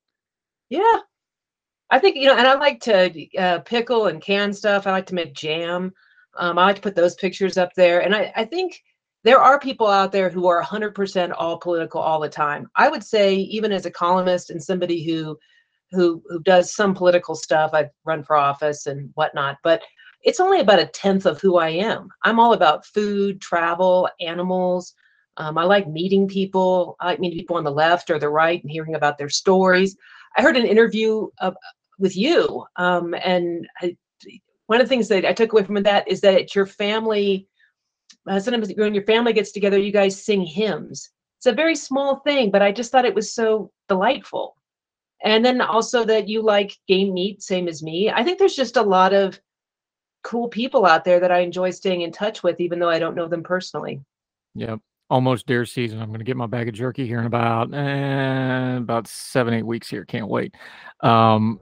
Yeah, 0.70 1.00
I 1.90 2.00
think 2.00 2.18
you 2.18 2.26
know, 2.26 2.36
and 2.38 2.48
I 2.48 2.56
like 2.56 2.80
to 2.82 3.38
uh, 3.38 3.60
pickle 3.60 4.08
and 4.08 4.22
can 4.22 4.54
stuff. 4.54 4.88
I 4.88 4.92
like 4.92 5.06
to 5.08 5.16
make 5.16 5.34
jam. 5.34 5.94
Um, 6.38 6.58
I 6.58 6.66
like 6.66 6.76
to 6.78 6.82
put 6.82 6.96
those 6.96 7.16
pictures 7.16 7.58
up 7.58 7.74
there, 7.76 8.02
and 8.02 8.16
I, 8.16 8.32
I 8.36 8.46
think 8.46 8.82
there 9.24 9.40
are 9.40 9.60
people 9.60 9.88
out 9.88 10.12
there 10.12 10.30
who 10.30 10.48
are 10.48 10.64
100% 10.64 11.34
all 11.38 11.58
political 11.58 12.02
all 12.02 12.20
the 12.20 12.30
time. 12.30 12.70
I 12.76 12.90
would 12.90 13.04
say, 13.04 13.36
even 13.36 13.72
as 13.72 13.86
a 13.86 13.92
columnist 13.92 14.50
and 14.50 14.62
somebody 14.64 15.04
who 15.04 15.38
who 15.92 16.22
who 16.30 16.42
does 16.44 16.76
some 16.76 16.94
political 16.94 17.36
stuff, 17.36 17.72
I've 17.74 17.90
run 18.06 18.24
for 18.24 18.36
office 18.36 18.86
and 18.88 19.10
whatnot, 19.16 19.58
but 19.64 19.82
it's 20.24 20.40
only 20.40 20.60
about 20.60 20.80
a 20.80 20.88
tenth 20.88 21.26
of 21.26 21.40
who 21.40 21.58
I 21.58 21.70
am. 21.70 22.10
I'm 22.24 22.40
all 22.40 22.54
about 22.54 22.86
food, 22.86 23.40
travel, 23.40 24.10
animals. 24.20 24.94
Um, 25.38 25.58
I 25.58 25.64
like 25.64 25.88
meeting 25.88 26.28
people. 26.28 26.96
I 27.00 27.06
like 27.06 27.20
meeting 27.20 27.40
people 27.40 27.56
on 27.58 27.64
the 27.64 27.72
left 27.72 28.10
or 28.10 28.20
the 28.20 28.30
right 28.30 28.62
and 28.62 28.72
hearing 28.72 28.96
about 28.96 29.18
their 29.18 29.30
stories. 29.30 29.96
I 30.38 30.42
heard 30.42 30.58
an 30.58 30.66
interview 30.66 31.28
with 32.00 32.16
you, 32.16 32.66
um, 32.76 33.14
and 33.16 33.68
I, 33.82 33.98
one 34.68 34.80
of 34.80 34.86
the 34.86 34.90
things 34.90 35.08
that 35.08 35.26
I 35.26 35.34
took 35.34 35.52
away 35.52 35.64
from 35.64 35.82
that 35.84 36.08
is 36.08 36.22
that 36.22 36.54
your 36.54 36.66
family, 36.66 37.48
uh, 38.30 38.40
sometimes 38.40 38.72
when 38.76 38.94
your 38.94 39.06
family 39.06 39.34
gets 39.34 39.52
together, 39.52 39.80
you 39.80 39.92
guys 39.92 40.24
sing 40.24 40.46
hymns. 40.46 41.10
It's 41.40 41.48
a 41.48 41.54
very 41.54 41.76
small 41.76 42.18
thing, 42.18 42.52
but 42.52 42.62
I 42.62 42.72
just 42.72 42.92
thought 42.92 43.06
it 43.06 43.16
was 43.16 43.34
so 43.34 43.72
delightful. 43.88 44.56
And 45.24 45.44
then 45.44 45.62
also 45.62 46.04
that 46.06 46.28
you 46.28 46.42
like 46.42 46.78
game 46.88 47.14
meat, 47.14 47.42
same 47.42 47.68
as 47.68 47.82
me. 47.82 48.12
I 48.12 48.24
think 48.24 48.38
there's 48.38 48.56
just 48.56 48.78
a 48.78 48.82
lot 48.82 49.14
of 49.14 49.40
cool 50.24 50.48
people 50.50 50.86
out 50.86 51.06
there 51.06 51.20
that 51.20 51.32
I 51.32 51.40
enjoy 51.40 51.72
staying 51.72 52.02
in 52.02 52.12
touch 52.12 52.44
with, 52.44 52.60
even 52.60 52.80
though 52.80 52.90
I 52.90 53.00
don't 53.00 53.16
know 53.16 53.28
them 53.28 53.44
personally. 53.44 54.02
Yeah. 54.54 54.76
Almost 55.10 55.46
deer 55.46 55.66
season. 55.66 56.02
I'm 56.02 56.10
going 56.10 56.20
to 56.20 56.26
get 56.26 56.38
my 56.38 56.48
bag 56.48 56.68
of 56.68 56.74
jerky 56.74 57.08
here 57.08 57.20
in 57.20 57.26
about 57.26 57.74
eh, 57.74 58.78
about 58.78 59.08
seven 59.08 59.54
eight 59.54 59.66
weeks 59.66 59.90
here. 59.90 60.06
Can't 60.06 60.28
wait. 60.28 60.56
Um, 61.02 61.60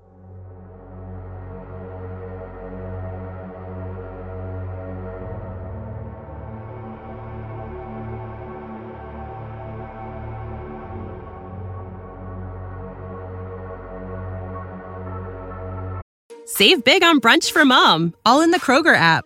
Save 16.47 16.85
big 16.85 17.03
on 17.03 17.19
brunch 17.19 17.51
for 17.51 17.65
mom, 17.65 18.13
all 18.25 18.39
in 18.39 18.51
the 18.51 18.59
Kroger 18.59 18.95
app. 18.95 19.25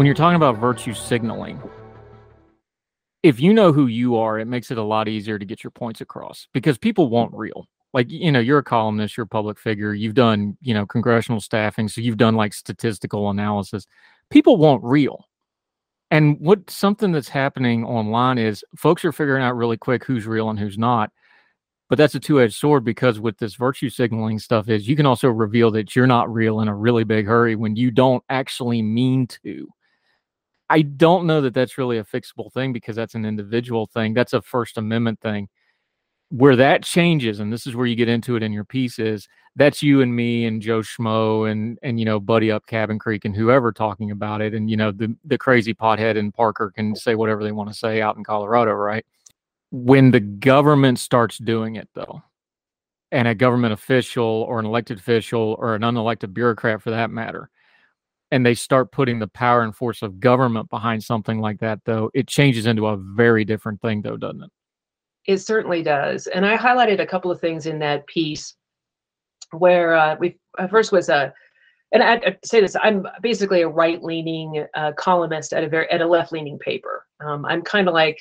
When 0.00 0.06
you're 0.06 0.14
talking 0.14 0.36
about 0.36 0.56
virtue 0.56 0.94
signaling, 0.94 1.60
if 3.22 3.38
you 3.38 3.52
know 3.52 3.70
who 3.70 3.86
you 3.86 4.16
are, 4.16 4.38
it 4.38 4.46
makes 4.46 4.70
it 4.70 4.78
a 4.78 4.82
lot 4.82 5.08
easier 5.08 5.38
to 5.38 5.44
get 5.44 5.62
your 5.62 5.70
points 5.70 6.00
across 6.00 6.48
because 6.54 6.78
people 6.78 7.10
want 7.10 7.34
real. 7.34 7.66
Like, 7.92 8.10
you 8.10 8.32
know, 8.32 8.40
you're 8.40 8.60
a 8.60 8.64
columnist, 8.64 9.18
you're 9.18 9.24
a 9.24 9.28
public 9.28 9.58
figure, 9.58 9.92
you've 9.92 10.14
done, 10.14 10.56
you 10.62 10.72
know, 10.72 10.86
congressional 10.86 11.38
staffing, 11.38 11.86
so 11.86 12.00
you've 12.00 12.16
done 12.16 12.34
like 12.34 12.54
statistical 12.54 13.28
analysis. 13.28 13.86
People 14.30 14.56
want 14.56 14.82
real. 14.82 15.28
And 16.10 16.40
what 16.40 16.70
something 16.70 17.12
that's 17.12 17.28
happening 17.28 17.84
online 17.84 18.38
is 18.38 18.64
folks 18.78 19.04
are 19.04 19.12
figuring 19.12 19.42
out 19.42 19.54
really 19.54 19.76
quick 19.76 20.02
who's 20.04 20.26
real 20.26 20.48
and 20.48 20.58
who's 20.58 20.78
not. 20.78 21.10
But 21.90 21.98
that's 21.98 22.14
a 22.14 22.20
two-edged 22.20 22.54
sword 22.54 22.84
because 22.86 23.20
with 23.20 23.36
this 23.36 23.54
virtue 23.54 23.90
signaling 23.90 24.38
stuff 24.38 24.70
is 24.70 24.88
you 24.88 24.96
can 24.96 25.04
also 25.04 25.28
reveal 25.28 25.70
that 25.72 25.94
you're 25.94 26.06
not 26.06 26.32
real 26.32 26.60
in 26.60 26.68
a 26.68 26.74
really 26.74 27.04
big 27.04 27.26
hurry 27.26 27.54
when 27.54 27.76
you 27.76 27.90
don't 27.90 28.24
actually 28.30 28.80
mean 28.80 29.26
to. 29.44 29.68
I 30.70 30.82
don't 30.82 31.26
know 31.26 31.40
that 31.40 31.52
that's 31.52 31.78
really 31.78 31.98
a 31.98 32.04
fixable 32.04 32.52
thing 32.52 32.72
because 32.72 32.94
that's 32.94 33.16
an 33.16 33.26
individual 33.26 33.86
thing. 33.86 34.14
That's 34.14 34.34
a 34.34 34.40
First 34.40 34.78
Amendment 34.78 35.20
thing. 35.20 35.48
Where 36.30 36.54
that 36.54 36.84
changes, 36.84 37.40
and 37.40 37.52
this 37.52 37.66
is 37.66 37.74
where 37.74 37.86
you 37.86 37.96
get 37.96 38.08
into 38.08 38.36
it 38.36 38.44
in 38.44 38.52
your 38.52 38.64
pieces, 38.64 39.28
that's 39.56 39.82
you 39.82 40.00
and 40.00 40.14
me 40.14 40.46
and 40.46 40.62
Joe 40.62 40.78
Schmo 40.78 41.50
and 41.50 41.76
and 41.82 41.98
you 41.98 42.04
know 42.06 42.20
Buddy 42.20 42.52
up 42.52 42.66
Cabin 42.66 43.00
Creek 43.00 43.24
and 43.24 43.34
whoever 43.34 43.72
talking 43.72 44.12
about 44.12 44.40
it, 44.40 44.54
and 44.54 44.70
you 44.70 44.76
know 44.76 44.92
the 44.92 45.16
the 45.24 45.36
crazy 45.36 45.74
pothead 45.74 46.16
and 46.16 46.32
Parker 46.32 46.70
can 46.70 46.94
say 46.94 47.16
whatever 47.16 47.42
they 47.42 47.50
want 47.50 47.68
to 47.68 47.74
say 47.74 48.00
out 48.00 48.16
in 48.16 48.22
Colorado, 48.22 48.72
right? 48.72 49.04
When 49.72 50.12
the 50.12 50.20
government 50.20 51.00
starts 51.00 51.36
doing 51.38 51.74
it, 51.74 51.88
though, 51.94 52.22
and 53.10 53.26
a 53.26 53.34
government 53.34 53.72
official 53.72 54.46
or 54.48 54.60
an 54.60 54.66
elected 54.66 54.98
official 54.98 55.56
or 55.58 55.74
an 55.74 55.82
unelected 55.82 56.32
bureaucrat 56.32 56.80
for 56.80 56.90
that 56.90 57.10
matter 57.10 57.50
and 58.30 58.46
they 58.46 58.54
start 58.54 58.92
putting 58.92 59.18
the 59.18 59.26
power 59.28 59.62
and 59.62 59.74
force 59.74 60.02
of 60.02 60.20
government 60.20 60.70
behind 60.70 61.02
something 61.02 61.40
like 61.40 61.60
that, 61.60 61.80
though, 61.84 62.10
it 62.14 62.28
changes 62.28 62.66
into 62.66 62.86
a 62.86 62.96
very 62.96 63.44
different 63.44 63.80
thing, 63.80 64.02
though, 64.02 64.16
doesn't 64.16 64.44
it? 64.44 64.50
It 65.26 65.38
certainly 65.38 65.82
does. 65.82 66.26
And 66.28 66.46
I 66.46 66.56
highlighted 66.56 67.00
a 67.00 67.06
couple 67.06 67.30
of 67.30 67.40
things 67.40 67.66
in 67.66 67.78
that 67.80 68.06
piece 68.06 68.54
where 69.52 69.94
uh, 69.94 70.16
we 70.18 70.38
uh, 70.58 70.68
first 70.68 70.92
was 70.92 71.08
a, 71.08 71.32
and 71.92 72.02
I, 72.02 72.14
I, 72.14 72.36
say 72.44 72.60
this, 72.60 72.76
I'm 72.80 73.06
basically 73.20 73.62
a 73.62 73.68
right-leaning 73.68 74.64
uh, 74.74 74.92
columnist 74.92 75.52
at 75.52 75.64
a 75.64 75.68
very 75.68 75.90
at 75.90 76.00
a 76.00 76.06
left-leaning 76.06 76.58
paper. 76.58 77.04
Um, 77.24 77.44
I'm 77.44 77.62
kind 77.62 77.88
of 77.88 77.94
like 77.94 78.20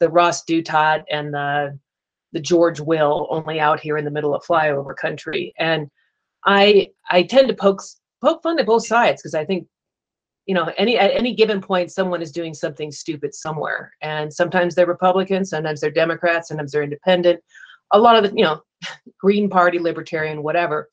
the 0.00 0.08
Ross 0.08 0.44
Douthat 0.44 1.04
and 1.10 1.32
the 1.32 1.78
the 2.32 2.40
George 2.40 2.80
Will, 2.80 3.28
only 3.30 3.60
out 3.60 3.78
here 3.78 3.96
in 3.96 4.04
the 4.04 4.10
middle 4.10 4.34
of 4.34 4.42
flyover 4.42 4.96
country. 4.96 5.52
And 5.58 5.88
I 6.46 6.88
I 7.10 7.22
tend 7.22 7.48
to 7.48 7.54
poke 7.54 7.82
poke 8.24 8.42
fun 8.42 8.58
at 8.58 8.66
both 8.66 8.86
sides 8.86 9.20
because 9.20 9.34
I 9.34 9.44
think, 9.44 9.66
you 10.46 10.54
know, 10.54 10.72
any 10.76 10.98
at 10.98 11.12
any 11.12 11.34
given 11.34 11.60
point, 11.60 11.92
someone 11.92 12.22
is 12.22 12.32
doing 12.32 12.54
something 12.54 12.90
stupid 12.90 13.34
somewhere, 13.34 13.92
and 14.02 14.32
sometimes 14.32 14.74
they're 14.74 14.86
Republicans, 14.86 15.50
sometimes 15.50 15.80
they're 15.80 15.90
Democrats, 15.90 16.48
sometimes 16.48 16.72
they're 16.72 16.82
Independent. 16.82 17.40
A 17.92 17.98
lot 17.98 18.16
of 18.16 18.30
the, 18.30 18.36
you 18.36 18.44
know, 18.44 18.60
Green 19.20 19.48
Party, 19.48 19.78
Libertarian, 19.78 20.42
whatever. 20.42 20.90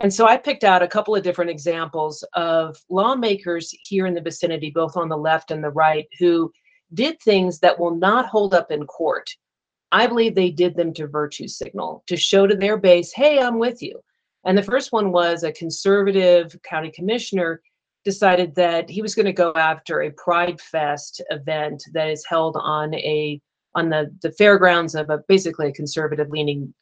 And 0.00 0.12
so 0.12 0.26
I 0.26 0.36
picked 0.36 0.64
out 0.64 0.82
a 0.82 0.88
couple 0.88 1.14
of 1.14 1.22
different 1.22 1.50
examples 1.50 2.24
of 2.34 2.76
lawmakers 2.90 3.72
here 3.84 4.06
in 4.06 4.14
the 4.14 4.20
vicinity, 4.20 4.70
both 4.70 4.96
on 4.96 5.08
the 5.08 5.16
left 5.16 5.52
and 5.52 5.62
the 5.62 5.70
right, 5.70 6.06
who 6.18 6.50
did 6.94 7.20
things 7.20 7.60
that 7.60 7.78
will 7.78 7.94
not 7.94 8.26
hold 8.26 8.52
up 8.52 8.72
in 8.72 8.84
court. 8.86 9.30
I 9.92 10.06
believe 10.06 10.34
they 10.34 10.50
did 10.50 10.74
them 10.74 10.92
to 10.94 11.06
virtue 11.06 11.46
signal, 11.46 12.02
to 12.06 12.16
show 12.16 12.46
to 12.46 12.56
their 12.56 12.76
base, 12.76 13.12
hey, 13.12 13.38
I'm 13.38 13.58
with 13.58 13.82
you. 13.82 14.02
And 14.44 14.58
the 14.58 14.62
first 14.62 14.92
one 14.92 15.12
was 15.12 15.42
a 15.42 15.52
conservative 15.52 16.56
county 16.62 16.90
commissioner 16.90 17.62
decided 18.04 18.54
that 18.56 18.90
he 18.90 19.00
was 19.00 19.14
going 19.14 19.26
to 19.26 19.32
go 19.32 19.52
after 19.54 20.02
a 20.02 20.10
Pride 20.10 20.60
Fest 20.60 21.22
event 21.30 21.82
that 21.92 22.08
is 22.08 22.26
held 22.26 22.56
on 22.58 22.94
a 22.94 23.40
on 23.74 23.88
the 23.88 24.14
the 24.22 24.32
fairgrounds 24.32 24.94
of 24.94 25.08
a 25.10 25.18
basically 25.28 25.68
a 25.68 25.72
conservative 25.72 26.30
leaning 26.30 26.74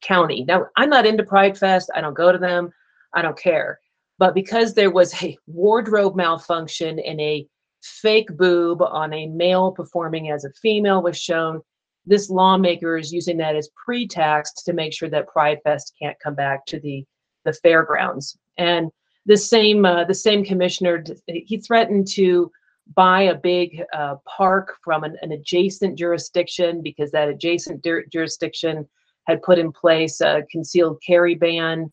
county. 0.00 0.44
Now, 0.44 0.66
I'm 0.76 0.90
not 0.90 1.06
into 1.06 1.22
Pride 1.22 1.58
Fest. 1.58 1.90
I 1.94 2.00
don't 2.00 2.14
go 2.14 2.32
to 2.32 2.38
them. 2.38 2.70
I 3.14 3.22
don't 3.22 3.38
care. 3.38 3.80
But 4.18 4.34
because 4.34 4.74
there 4.74 4.90
was 4.90 5.14
a 5.22 5.36
wardrobe 5.46 6.16
malfunction 6.16 6.98
and 6.98 7.20
a 7.20 7.46
fake 7.82 8.36
boob 8.36 8.82
on 8.82 9.12
a 9.12 9.28
male 9.28 9.72
performing 9.72 10.30
as 10.30 10.44
a 10.44 10.52
female 10.60 11.02
was 11.02 11.16
shown, 11.16 11.62
this 12.08 12.30
lawmaker 12.30 12.96
is 12.96 13.12
using 13.12 13.36
that 13.38 13.56
as 13.56 13.68
pretext 13.76 14.64
to 14.64 14.72
make 14.72 14.92
sure 14.92 15.10
that 15.10 15.28
Pride 15.28 15.58
Fest 15.64 15.94
can't 16.00 16.18
come 16.20 16.34
back 16.34 16.66
to 16.66 16.80
the 16.80 17.04
the 17.44 17.52
fairgrounds. 17.52 18.36
And 18.56 18.90
the 19.26 19.36
same 19.36 19.84
uh, 19.84 20.04
the 20.04 20.14
same 20.14 20.44
commissioner 20.44 21.04
he 21.26 21.58
threatened 21.58 22.08
to 22.08 22.50
buy 22.94 23.22
a 23.22 23.34
big 23.34 23.82
uh, 23.92 24.16
park 24.24 24.76
from 24.82 25.04
an, 25.04 25.16
an, 25.20 25.32
adjacent 25.32 25.98
jurisdiction 25.98 26.80
because 26.82 27.10
that 27.10 27.28
adjacent 27.28 27.84
jurisdiction 28.10 28.88
had 29.26 29.42
put 29.42 29.58
in 29.58 29.70
place 29.70 30.22
a 30.22 30.42
concealed 30.50 30.98
carry 31.06 31.34
ban 31.34 31.92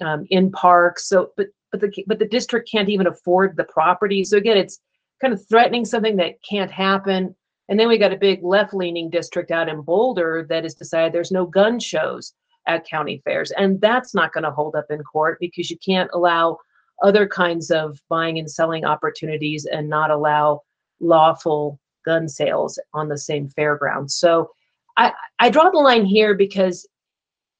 um, 0.00 0.24
in 0.30 0.52
parks. 0.52 1.08
So, 1.08 1.32
but 1.36 1.48
but 1.72 1.80
the 1.80 1.92
but 2.06 2.18
the 2.18 2.28
district 2.28 2.70
can't 2.70 2.88
even 2.88 3.08
afford 3.08 3.56
the 3.56 3.64
property. 3.64 4.24
So 4.24 4.36
again, 4.36 4.56
it's 4.56 4.78
kind 5.20 5.34
of 5.34 5.46
threatening 5.48 5.84
something 5.84 6.16
that 6.16 6.34
can't 6.48 6.70
happen 6.70 7.34
and 7.68 7.78
then 7.78 7.88
we 7.88 7.98
got 7.98 8.12
a 8.12 8.16
big 8.16 8.42
left 8.42 8.72
leaning 8.72 9.10
district 9.10 9.50
out 9.50 9.68
in 9.68 9.82
Boulder 9.82 10.46
that 10.48 10.64
has 10.64 10.74
decided 10.74 11.12
there's 11.12 11.30
no 11.30 11.44
gun 11.44 11.78
shows 11.78 12.32
at 12.66 12.86
county 12.86 13.20
fairs. 13.24 13.50
And 13.52 13.80
that's 13.80 14.14
not 14.14 14.32
going 14.32 14.44
to 14.44 14.50
hold 14.50 14.74
up 14.74 14.86
in 14.90 15.02
court 15.02 15.38
because 15.40 15.70
you 15.70 15.78
can't 15.78 16.10
allow 16.14 16.58
other 17.02 17.26
kinds 17.26 17.70
of 17.70 18.00
buying 18.08 18.38
and 18.38 18.50
selling 18.50 18.84
opportunities 18.84 19.66
and 19.66 19.88
not 19.88 20.10
allow 20.10 20.62
lawful 21.00 21.78
gun 22.04 22.28
sales 22.28 22.78
on 22.94 23.08
the 23.08 23.18
same 23.18 23.48
fairground. 23.48 24.10
So 24.10 24.50
I, 24.96 25.12
I 25.38 25.50
draw 25.50 25.70
the 25.70 25.78
line 25.78 26.04
here 26.04 26.34
because 26.34 26.88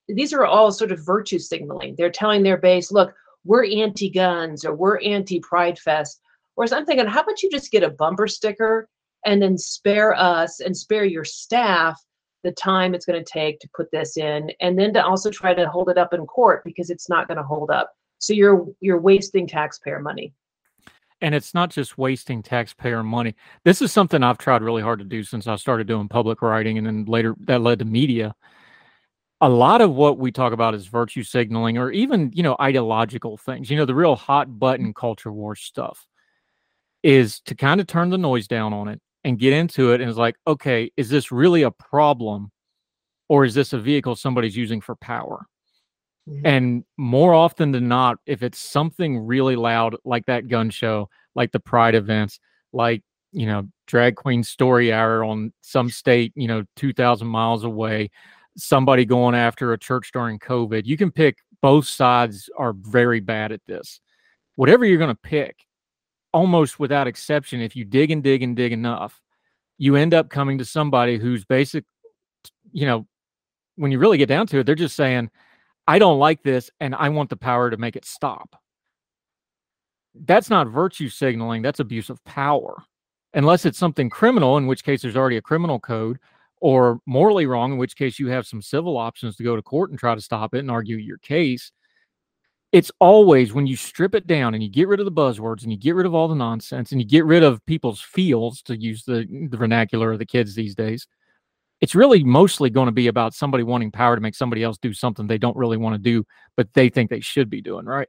these 0.08 0.32
are 0.32 0.46
all 0.46 0.72
sort 0.72 0.90
of 0.90 1.04
virtue 1.04 1.38
signaling. 1.38 1.94
They're 1.96 2.10
telling 2.10 2.42
their 2.42 2.56
base, 2.56 2.90
look, 2.90 3.14
we're 3.44 3.66
anti 3.66 4.10
guns 4.10 4.64
or 4.64 4.74
we're 4.74 5.00
anti 5.00 5.38
Pride 5.40 5.78
Fest. 5.78 6.20
Whereas 6.54 6.72
I'm 6.72 6.86
thinking, 6.86 7.06
how 7.06 7.22
about 7.22 7.42
you 7.42 7.50
just 7.50 7.70
get 7.70 7.82
a 7.82 7.90
bumper 7.90 8.26
sticker 8.26 8.88
and 9.24 9.42
then 9.42 9.58
spare 9.58 10.14
us 10.14 10.60
and 10.60 10.76
spare 10.76 11.04
your 11.04 11.24
staff 11.24 12.00
the 12.44 12.52
time 12.52 12.94
it's 12.94 13.04
going 13.04 13.22
to 13.22 13.30
take 13.30 13.58
to 13.60 13.68
put 13.74 13.90
this 13.90 14.16
in 14.16 14.50
and 14.60 14.78
then 14.78 14.92
to 14.94 15.04
also 15.04 15.30
try 15.30 15.54
to 15.54 15.68
hold 15.68 15.88
it 15.90 15.98
up 15.98 16.14
in 16.14 16.24
court 16.26 16.62
because 16.64 16.90
it's 16.90 17.08
not 17.08 17.26
going 17.26 17.36
to 17.36 17.42
hold 17.42 17.70
up. 17.70 17.92
So 18.18 18.32
you're 18.32 18.66
you're 18.80 19.00
wasting 19.00 19.46
taxpayer 19.46 20.00
money. 20.00 20.34
And 21.20 21.34
it's 21.34 21.52
not 21.52 21.70
just 21.70 21.98
wasting 21.98 22.42
taxpayer 22.44 23.02
money. 23.02 23.34
This 23.64 23.82
is 23.82 23.92
something 23.92 24.22
i've 24.22 24.38
tried 24.38 24.62
really 24.62 24.82
hard 24.82 25.00
to 25.00 25.04
do 25.04 25.22
since 25.24 25.46
i 25.46 25.56
started 25.56 25.86
doing 25.86 26.08
public 26.08 26.42
writing 26.42 26.78
and 26.78 26.86
then 26.86 27.04
later 27.06 27.34
that 27.44 27.60
led 27.60 27.80
to 27.80 27.84
media. 27.84 28.34
A 29.40 29.48
lot 29.48 29.80
of 29.80 29.92
what 29.92 30.18
we 30.18 30.32
talk 30.32 30.52
about 30.52 30.74
is 30.74 30.86
virtue 30.86 31.22
signaling 31.22 31.78
or 31.78 31.90
even 31.90 32.30
you 32.34 32.42
know 32.42 32.56
ideological 32.60 33.36
things. 33.36 33.68
You 33.68 33.76
know 33.76 33.84
the 33.84 33.94
real 33.94 34.16
hot 34.16 34.58
button 34.58 34.94
culture 34.94 35.32
war 35.32 35.56
stuff 35.56 36.06
is 37.02 37.40
to 37.40 37.54
kind 37.54 37.80
of 37.80 37.86
turn 37.86 38.10
the 38.10 38.18
noise 38.18 38.46
down 38.48 38.72
on 38.72 38.88
it 38.88 39.00
and 39.28 39.38
get 39.40 39.54
into 39.54 39.92
it 39.92 40.02
and 40.02 40.10
it's 40.10 40.18
like, 40.18 40.36
okay, 40.48 40.90
is 40.98 41.10
this 41.10 41.32
really 41.32 41.62
a 41.62 41.72
problem 41.72 42.52
or 43.28 43.44
is 43.44 43.54
this 43.54 43.72
a 43.74 43.78
vehicle 43.78 44.16
somebody's 44.16 44.56
using 44.56 44.80
for 44.80 44.96
power? 44.96 45.46
Mhm. 46.28 46.42
And 46.44 46.84
more 46.96 47.34
often 47.34 47.72
than 47.72 47.88
not, 47.88 48.18
if 48.26 48.42
it's 48.42 48.58
something 48.58 49.18
really 49.20 49.56
loud 49.56 49.96
like 50.04 50.26
that 50.26 50.48
gun 50.48 50.70
show, 50.70 51.08
like 51.34 51.52
the 51.52 51.60
pride 51.60 51.94
events, 51.94 52.40
like, 52.72 53.02
you 53.32 53.46
know, 53.46 53.68
drag 53.86 54.16
queen 54.16 54.42
story 54.44 54.92
hour 54.92 55.24
on 55.24 55.52
some 55.62 55.90
state, 55.90 56.32
you 56.36 56.48
know, 56.48 56.64
2,000 56.76 57.28
miles 57.28 57.64
away, 57.64 58.10
somebody 58.56 59.04
going 59.04 59.34
after 59.34 59.72
a 59.72 59.78
church 59.78 60.10
during 60.12 60.38
COVID, 60.38 60.86
you 60.86 60.96
can 60.96 61.10
pick 61.12 61.38
both 61.62 61.86
sides 61.86 62.50
are 62.58 62.72
very 62.74 63.20
bad 63.20 63.52
at 63.52 63.60
this. 63.66 64.00
Whatever 64.56 64.84
you're 64.86 64.98
going 64.98 65.14
to 65.14 65.20
pick, 65.22 65.56
almost 66.32 66.78
without 66.78 67.06
exception, 67.06 67.60
if 67.60 67.74
you 67.76 67.84
dig 67.84 68.10
and 68.10 68.22
dig 68.22 68.42
and 68.42 68.56
dig 68.56 68.72
enough, 68.72 69.20
you 69.78 69.96
end 69.96 70.14
up 70.14 70.28
coming 70.28 70.58
to 70.58 70.64
somebody 70.64 71.18
who's 71.18 71.44
basic, 71.44 71.84
you 72.72 72.86
know, 72.86 73.06
when 73.76 73.92
you 73.92 73.98
really 73.98 74.18
get 74.18 74.28
down 74.28 74.46
to 74.48 74.58
it, 74.58 74.66
they're 74.66 74.74
just 74.74 74.96
saying, 74.96 75.30
I 75.86 75.98
don't 75.98 76.18
like 76.18 76.42
this 76.42 76.70
and 76.80 76.94
I 76.94 77.08
want 77.08 77.30
the 77.30 77.36
power 77.36 77.70
to 77.70 77.76
make 77.76 77.96
it 77.96 78.04
stop. 78.04 78.60
That's 80.14 80.50
not 80.50 80.68
virtue 80.68 81.08
signaling, 81.08 81.62
that's 81.62 81.80
abuse 81.80 82.10
of 82.10 82.22
power. 82.24 82.82
Unless 83.34 83.66
it's 83.66 83.78
something 83.78 84.10
criminal, 84.10 84.56
in 84.56 84.66
which 84.66 84.82
case 84.82 85.02
there's 85.02 85.16
already 85.16 85.36
a 85.36 85.42
criminal 85.42 85.78
code, 85.78 86.18
or 86.60 86.98
morally 87.06 87.46
wrong, 87.46 87.72
in 87.72 87.78
which 87.78 87.96
case 87.96 88.18
you 88.18 88.28
have 88.28 88.46
some 88.46 88.60
civil 88.60 88.96
options 88.96 89.36
to 89.36 89.44
go 89.44 89.54
to 89.54 89.62
court 89.62 89.90
and 89.90 89.98
try 89.98 90.14
to 90.14 90.20
stop 90.20 90.54
it 90.54 90.60
and 90.60 90.70
argue 90.70 90.96
your 90.96 91.18
case. 91.18 91.70
It's 92.70 92.90
always 93.00 93.54
when 93.54 93.66
you 93.66 93.76
strip 93.76 94.14
it 94.14 94.26
down 94.26 94.52
and 94.52 94.62
you 94.62 94.68
get 94.68 94.88
rid 94.88 95.00
of 95.00 95.06
the 95.06 95.12
buzzwords 95.12 95.62
and 95.62 95.72
you 95.72 95.78
get 95.78 95.94
rid 95.94 96.04
of 96.04 96.14
all 96.14 96.28
the 96.28 96.34
nonsense 96.34 96.92
and 96.92 97.00
you 97.00 97.06
get 97.06 97.24
rid 97.24 97.42
of 97.42 97.64
people's 97.64 98.00
feels, 98.00 98.60
to 98.62 98.76
use 98.76 99.04
the, 99.04 99.26
the 99.50 99.56
vernacular 99.56 100.12
of 100.12 100.18
the 100.18 100.26
kids 100.26 100.54
these 100.54 100.74
days, 100.74 101.06
it's 101.80 101.94
really 101.94 102.22
mostly 102.24 102.68
going 102.68 102.86
to 102.86 102.92
be 102.92 103.06
about 103.06 103.32
somebody 103.32 103.62
wanting 103.62 103.90
power 103.90 104.16
to 104.16 104.20
make 104.20 104.34
somebody 104.34 104.62
else 104.62 104.76
do 104.78 104.92
something 104.92 105.26
they 105.26 105.38
don't 105.38 105.56
really 105.56 105.76
want 105.76 105.94
to 105.94 105.98
do, 105.98 106.24
but 106.56 106.68
they 106.74 106.88
think 106.88 107.08
they 107.08 107.20
should 107.20 107.48
be 107.48 107.62
doing, 107.62 107.86
right? 107.86 108.08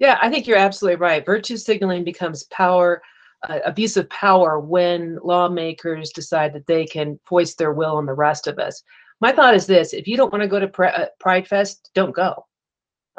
Yeah, 0.00 0.18
I 0.20 0.30
think 0.30 0.46
you're 0.46 0.56
absolutely 0.56 0.96
right. 0.96 1.24
Virtue 1.24 1.58
signaling 1.58 2.04
becomes 2.04 2.44
power, 2.44 3.02
uh, 3.48 3.58
abuse 3.64 3.96
of 3.96 4.08
power 4.08 4.58
when 4.58 5.18
lawmakers 5.22 6.10
decide 6.10 6.54
that 6.54 6.66
they 6.66 6.86
can 6.86 7.20
foist 7.24 7.58
their 7.58 7.72
will 7.72 7.96
on 7.96 8.06
the 8.06 8.14
rest 8.14 8.46
of 8.46 8.58
us. 8.58 8.82
My 9.20 9.30
thought 9.30 9.54
is 9.54 9.66
this: 9.66 9.92
if 9.92 10.08
you 10.08 10.16
don't 10.16 10.32
want 10.32 10.42
to 10.42 10.48
go 10.48 10.58
to 10.58 10.82
uh, 10.82 11.06
Pride 11.18 11.46
Fest, 11.46 11.90
don't 11.94 12.14
go. 12.14 12.46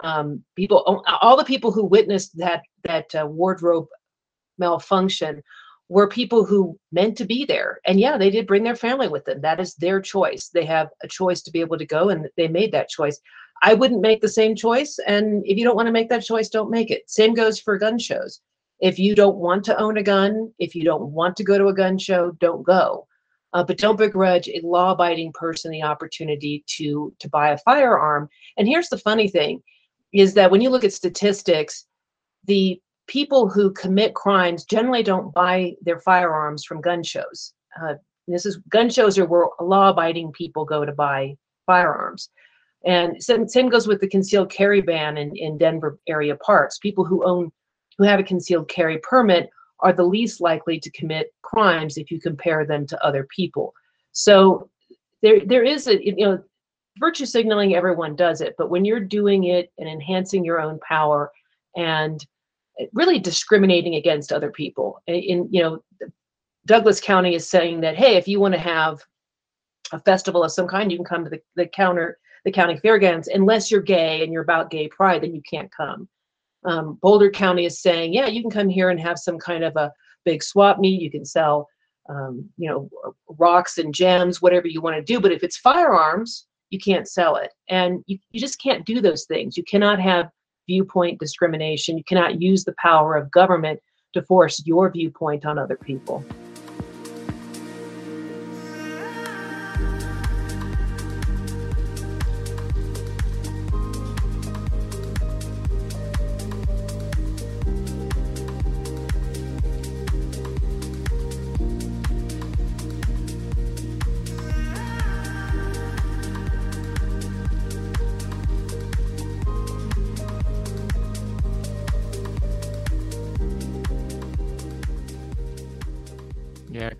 Um, 0.03 0.43
people, 0.55 1.03
all 1.21 1.37
the 1.37 1.43
people 1.43 1.71
who 1.71 1.85
witnessed 1.85 2.37
that 2.37 2.61
that 2.83 3.13
uh, 3.13 3.27
wardrobe 3.27 3.87
malfunction 4.57 5.43
were 5.89 6.07
people 6.07 6.45
who 6.45 6.79
meant 6.91 7.17
to 7.17 7.25
be 7.25 7.45
there, 7.45 7.79
and 7.85 7.99
yeah, 7.99 8.17
they 8.17 8.29
did 8.29 8.47
bring 8.47 8.63
their 8.63 8.75
family 8.75 9.07
with 9.07 9.25
them. 9.25 9.41
That 9.41 9.59
is 9.59 9.75
their 9.75 10.01
choice. 10.01 10.49
They 10.49 10.65
have 10.65 10.89
a 11.03 11.07
choice 11.07 11.41
to 11.43 11.51
be 11.51 11.59
able 11.59 11.77
to 11.77 11.85
go, 11.85 12.09
and 12.09 12.29
they 12.37 12.47
made 12.47 12.71
that 12.71 12.89
choice. 12.89 13.19
I 13.63 13.73
wouldn't 13.73 14.01
make 14.01 14.21
the 14.21 14.29
same 14.29 14.55
choice. 14.55 14.97
And 15.05 15.43
if 15.45 15.57
you 15.57 15.63
don't 15.63 15.75
want 15.75 15.87
to 15.87 15.91
make 15.91 16.09
that 16.09 16.23
choice, 16.23 16.49
don't 16.49 16.71
make 16.71 16.89
it. 16.89 17.09
Same 17.09 17.33
goes 17.33 17.59
for 17.59 17.77
gun 17.77 17.99
shows. 17.99 18.41
If 18.79 18.97
you 18.97 19.13
don't 19.13 19.37
want 19.37 19.63
to 19.65 19.77
own 19.77 19.97
a 19.97 20.03
gun, 20.03 20.51
if 20.57 20.73
you 20.73 20.83
don't 20.83 21.11
want 21.11 21.35
to 21.37 21.43
go 21.43 21.57
to 21.57 21.67
a 21.67 21.73
gun 21.73 21.99
show, 21.99 22.31
don't 22.39 22.65
go. 22.65 23.07
Uh, 23.53 23.63
but 23.63 23.77
don't 23.77 23.97
begrudge 23.97 24.47
a 24.47 24.61
law-abiding 24.63 25.33
person 25.33 25.71
the 25.71 25.83
opportunity 25.83 26.63
to 26.77 27.13
to 27.19 27.29
buy 27.29 27.49
a 27.49 27.57
firearm. 27.59 28.29
And 28.57 28.67
here's 28.67 28.89
the 28.89 28.97
funny 28.97 29.27
thing: 29.27 29.61
is 30.13 30.33
that 30.33 30.51
when 30.51 30.61
you 30.61 30.69
look 30.69 30.83
at 30.83 30.93
statistics, 30.93 31.85
the 32.45 32.81
people 33.07 33.49
who 33.49 33.71
commit 33.71 34.13
crimes 34.13 34.65
generally 34.65 35.03
don't 35.03 35.33
buy 35.33 35.73
their 35.81 35.99
firearms 35.99 36.63
from 36.63 36.81
gun 36.81 37.03
shows. 37.03 37.53
Uh, 37.81 37.95
this 38.27 38.45
is 38.45 38.57
gun 38.69 38.89
shows 38.89 39.17
are 39.17 39.25
where 39.25 39.47
law-abiding 39.59 40.31
people 40.31 40.63
go 40.65 40.85
to 40.85 40.91
buy 40.91 41.35
firearms. 41.65 42.29
And 42.85 43.21
same, 43.21 43.47
same 43.47 43.69
goes 43.69 43.87
with 43.87 44.01
the 44.01 44.07
concealed 44.07 44.49
carry 44.49 44.81
ban 44.81 45.17
in, 45.17 45.35
in 45.35 45.57
Denver 45.57 45.99
area 46.07 46.35
parks. 46.37 46.79
People 46.79 47.05
who 47.05 47.23
own, 47.25 47.51
who 47.97 48.03
have 48.05 48.19
a 48.19 48.23
concealed 48.23 48.69
carry 48.69 48.97
permit 48.99 49.49
are 49.81 49.93
the 49.93 50.03
least 50.03 50.41
likely 50.41 50.79
to 50.79 50.91
commit 50.91 51.33
crimes 51.41 51.97
if 51.97 52.11
you 52.11 52.19
compare 52.19 52.65
them 52.65 52.87
to 52.87 53.05
other 53.05 53.27
people. 53.35 53.73
So 54.11 54.69
there, 55.21 55.41
there 55.45 55.63
is 55.63 55.87
a, 55.87 56.03
you 56.03 56.15
know, 56.15 56.43
virtue 56.97 57.25
signaling, 57.25 57.75
everyone 57.75 58.15
does 58.15 58.41
it, 58.41 58.55
but 58.57 58.69
when 58.69 58.85
you're 58.85 58.99
doing 58.99 59.45
it 59.45 59.71
and 59.77 59.87
enhancing 59.87 60.43
your 60.43 60.59
own 60.59 60.79
power 60.79 61.31
and 61.75 62.25
really 62.93 63.19
discriminating 63.19 63.95
against 63.95 64.31
other 64.31 64.51
people, 64.51 65.01
in, 65.07 65.47
you 65.51 65.61
know, 65.61 65.83
Douglas 66.65 66.99
County 66.99 67.35
is 67.35 67.49
saying 67.49 67.81
that, 67.81 67.95
hey, 67.95 68.17
if 68.17 68.27
you 68.27 68.39
want 68.39 68.53
to 68.53 68.59
have 68.59 69.01
a 69.91 69.99
festival 69.99 70.43
of 70.43 70.51
some 70.51 70.67
kind, 70.67 70.91
you 70.91 70.97
can 70.97 71.05
come 71.05 71.23
to 71.23 71.29
the, 71.29 71.41
the 71.55 71.67
counter 71.67 72.17
the 72.43 72.51
county 72.51 72.75
fairgrounds 72.77 73.27
unless 73.27 73.69
you're 73.69 73.81
gay 73.81 74.23
and 74.23 74.33
you're 74.33 74.41
about 74.41 74.71
gay 74.71 74.87
pride 74.87 75.21
then 75.21 75.35
you 75.35 75.41
can't 75.49 75.71
come. 75.71 76.07
Um, 76.63 76.97
boulder 77.01 77.29
county 77.29 77.65
is 77.65 77.81
saying 77.81 78.13
yeah 78.13 78.27
you 78.27 78.41
can 78.41 78.51
come 78.51 78.69
here 78.69 78.89
and 78.89 78.99
have 78.99 79.17
some 79.17 79.37
kind 79.37 79.63
of 79.63 79.75
a 79.75 79.91
big 80.25 80.43
swap 80.43 80.79
meet. 80.79 81.01
You 81.01 81.11
can 81.11 81.25
sell 81.25 81.67
um, 82.09 82.49
you 82.57 82.69
know 82.69 82.89
rocks 83.27 83.77
and 83.77 83.93
gems 83.93 84.41
whatever 84.41 84.67
you 84.67 84.81
want 84.81 84.95
to 84.95 85.01
do. 85.01 85.19
But 85.19 85.31
if 85.31 85.43
it's 85.43 85.57
firearms 85.57 86.47
you 86.71 86.79
can't 86.79 87.07
sell 87.07 87.35
it. 87.35 87.51
And 87.69 88.03
you, 88.07 88.17
you 88.31 88.39
just 88.39 88.59
can't 88.59 88.85
do 88.85 88.99
those 88.99 89.25
things. 89.25 89.55
You 89.55 89.63
cannot 89.63 89.99
have 89.99 90.29
viewpoint 90.67 91.19
discrimination. 91.19 91.97
You 91.97 92.03
cannot 92.03 92.41
use 92.41 92.63
the 92.63 92.75
power 92.81 93.15
of 93.15 93.29
government 93.29 93.79
to 94.13 94.23
force 94.23 94.63
your 94.65 94.89
viewpoint 94.89 95.45
on 95.45 95.59
other 95.59 95.77
people 95.77 96.25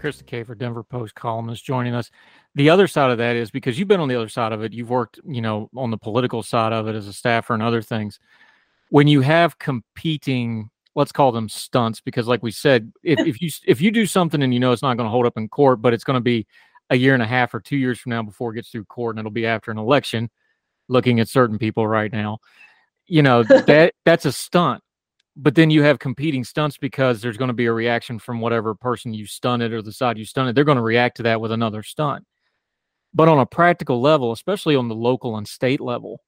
Krista 0.02 0.24
Kafer, 0.24 0.58
Denver 0.58 0.84
Post 0.84 1.16
columnist, 1.16 1.64
joining 1.64 1.94
us. 1.94 2.10
The 2.56 2.70
other 2.70 2.88
side 2.88 3.12
of 3.12 3.20
that 3.20 3.36
is 3.36 3.52
because 3.52 3.78
you've 3.78 3.88
been 3.88 4.00
on 4.00 4.08
the 4.08 4.16
other 4.16 4.30
side 4.30 4.52
of 4.52 4.64
it. 4.64 4.74
You've 4.74 4.90
worked, 4.90 5.20
you 5.26 5.42
know, 5.42 5.70
on 5.76 5.92
the 5.92 5.98
political 5.98 6.42
side 6.42 6.74
of 6.74 6.88
it 6.88 6.96
as 6.96 7.08
a 7.08 7.14
staffer 7.14 7.54
and 7.54 7.62
other 7.62 7.82
things. 7.82 8.20
When 8.90 9.08
you 9.08 9.22
have 9.22 9.60
competing, 9.60 10.70
let's 10.96 11.12
call 11.12 11.32
them 11.32 11.48
stunts, 11.48 12.02
because 12.02 12.28
like 12.28 12.42
we 12.42 12.52
said, 12.52 12.92
if, 13.04 13.20
if 13.28 13.42
you 13.42 13.50
if 13.68 13.80
you 13.80 13.92
do 13.92 14.06
something 14.06 14.42
and 14.42 14.54
you 14.54 14.60
know 14.60 14.72
it's 14.72 14.82
not 14.82 14.98
going 14.98 15.08
to 15.08 15.12
hold 15.12 15.26
up 15.26 15.38
in 15.38 15.48
court, 15.48 15.82
but 15.82 15.94
it's 15.94 16.04
going 16.04 16.18
to 16.18 16.22
be 16.22 16.48
a 16.90 16.96
year 16.96 17.14
and 17.14 17.24
a 17.24 17.28
half 17.28 17.54
or 17.54 17.60
two 17.62 17.78
years 17.78 18.00
from 18.00 18.10
now 18.10 18.24
before 18.24 18.52
it 18.52 18.56
gets 18.56 18.70
through 18.70 18.86
court, 18.86 19.16
and 19.16 19.20
it'll 19.20 19.32
be 19.32 19.46
after 19.46 19.72
an 19.72 19.78
election. 19.78 20.30
Looking 20.88 21.22
at 21.22 21.30
certain 21.30 21.58
people 21.58 21.88
right 21.88 22.12
now, 22.12 22.40
you 23.06 23.22
know 23.22 23.44
that 23.44 23.94
that's 24.04 24.26
a 24.26 24.32
stunt 24.32 24.84
but 25.42 25.56
then 25.56 25.72
you 25.72 25.82
have 25.82 25.98
competing 25.98 26.44
stunts 26.44 26.78
because 26.78 27.20
there's 27.20 27.38
going 27.38 27.48
to 27.48 27.54
be 27.54 27.66
a 27.66 27.74
reaction 27.74 28.20
from 28.20 28.40
whatever 28.40 28.76
person 28.76 29.12
you 29.12 29.26
stunted 29.26 29.74
or 29.74 29.82
the 29.82 29.92
side 29.92 30.18
you 30.18 30.26
stunted. 30.26 30.54
They're 30.54 30.64
going 30.64 30.78
to 30.78 30.84
react 30.84 31.18
to 31.18 31.24
that 31.24 31.42
with 31.42 31.52
another 31.52 31.82
stunt. 31.82 32.26
But 33.14 33.28
on 33.28 33.40
a 33.40 33.46
practical 33.46 34.00
level, 34.00 34.32
especially 34.32 34.76
on 34.76 34.88
the 34.88 34.96
local 34.96 35.38
and 35.38 35.48
state 35.48 35.82
level, 35.82 36.22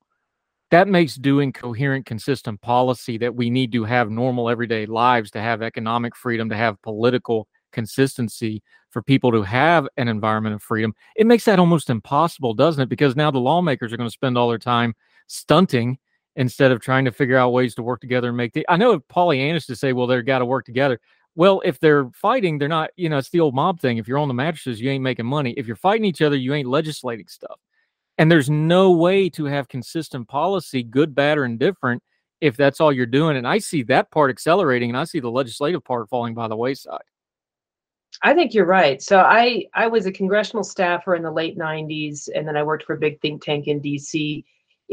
that 0.72 0.88
makes 0.88 1.16
doing 1.16 1.54
coherent, 1.54 2.08
consistent 2.08 2.60
policy 2.62 3.20
that 3.20 3.36
we 3.36 3.52
need 3.52 3.72
to 3.74 3.84
have 3.84 4.10
normal 4.10 4.50
everyday 4.50 4.88
lives, 4.88 5.30
to 5.32 5.40
have 5.40 5.62
economic 5.62 6.16
freedom, 6.16 6.50
to 6.50 6.56
have 6.56 6.82
political 6.82 7.48
consistency 7.72 8.64
for 8.90 9.04
people 9.04 9.32
to 9.32 9.44
have 9.44 9.88
an 9.98 10.08
environment 10.08 10.56
of 10.56 10.64
freedom. 10.64 10.92
It 11.16 11.28
makes 11.28 11.46
that 11.46 11.60
almost 11.60 11.92
impossible, 11.92 12.56
doesn't 12.56 12.82
it? 12.82 12.90
Because 12.90 13.16
now 13.16 13.30
the 13.30 13.40
lawmakers 13.40 13.94
are 13.94 13.98
going 13.98 14.10
to 14.10 14.14
spend 14.14 14.38
all 14.38 14.50
their 14.50 14.58
time 14.58 14.96
stunting 15.28 16.00
instead 16.36 16.72
of 16.72 16.82
trying 16.82 17.06
to 17.06 17.12
figure 17.12 17.38
out 17.38 17.52
ways 17.52 17.76
to 17.76 17.84
work 17.84 18.02
together 18.02 18.30
and 18.30 18.38
make 18.38 18.54
the 18.54 18.66
I 18.70 18.78
know 18.78 19.00
Pollyannish 19.00 19.66
to 19.68 19.76
say, 19.76 19.94
well, 19.94 20.08
they've 20.08 20.26
got 20.26 20.40
to 20.40 20.46
work 20.46 20.66
together. 20.66 21.00
Well, 21.36 21.62
if 21.66 21.80
they're 21.80 22.10
fighting, 22.14 22.60
they're 22.60 22.68
not, 22.68 22.92
you 22.96 23.10
know, 23.10 23.18
it's 23.18 23.30
the 23.30 23.40
old 23.40 23.56
mob 23.56 23.80
thing. 23.80 23.98
If 23.98 24.08
you're 24.08 24.20
on 24.20 24.28
the 24.28 24.34
mattresses, 24.36 24.80
you 24.80 24.90
ain't 24.92 25.04
making 25.04 25.26
money. 25.26 25.54
If 25.58 25.66
you're 25.66 25.76
fighting 25.76 26.06
each 26.06 26.22
other, 26.22 26.36
you 26.36 26.54
ain't 26.54 26.68
legislating 26.68 27.28
stuff. 27.28 27.60
And 28.20 28.32
there's 28.32 28.50
no 28.50 28.92
way 28.92 29.30
to 29.32 29.46
have 29.46 29.68
consistent 29.68 30.28
policy, 30.28 30.84
good, 30.84 31.16
bad, 31.16 31.40
or 31.40 31.46
indifferent, 31.46 32.04
if 32.42 32.56
that's 32.56 32.80
all 32.80 32.94
you're 32.94 33.08
doing. 33.08 33.38
And 33.38 33.48
I 33.48 33.58
see 33.58 33.82
that 33.84 34.12
part 34.12 34.30
accelerating 34.30 34.92
and 34.92 34.98
I 34.98 35.06
see 35.06 35.20
the 35.20 35.32
legislative 35.32 35.84
part 35.84 36.08
falling 36.10 36.36
by 36.36 36.48
the 36.48 36.56
wayside. 36.56 37.02
I 38.22 38.36
think 38.36 38.54
you're 38.54 38.66
right. 38.66 39.02
So 39.02 39.20
I 39.20 39.66
I 39.74 39.88
was 39.88 40.06
a 40.06 40.12
congressional 40.12 40.64
staffer 40.64 41.16
in 41.16 41.24
the 41.24 41.32
late 41.32 41.58
90s 41.58 42.30
and 42.36 42.48
then 42.48 42.56
I 42.56 42.62
worked 42.62 42.84
for 42.84 42.94
a 42.94 43.00
big 43.00 43.20
think 43.22 43.44
tank 43.44 43.68
in 43.68 43.82
DC 43.82 44.44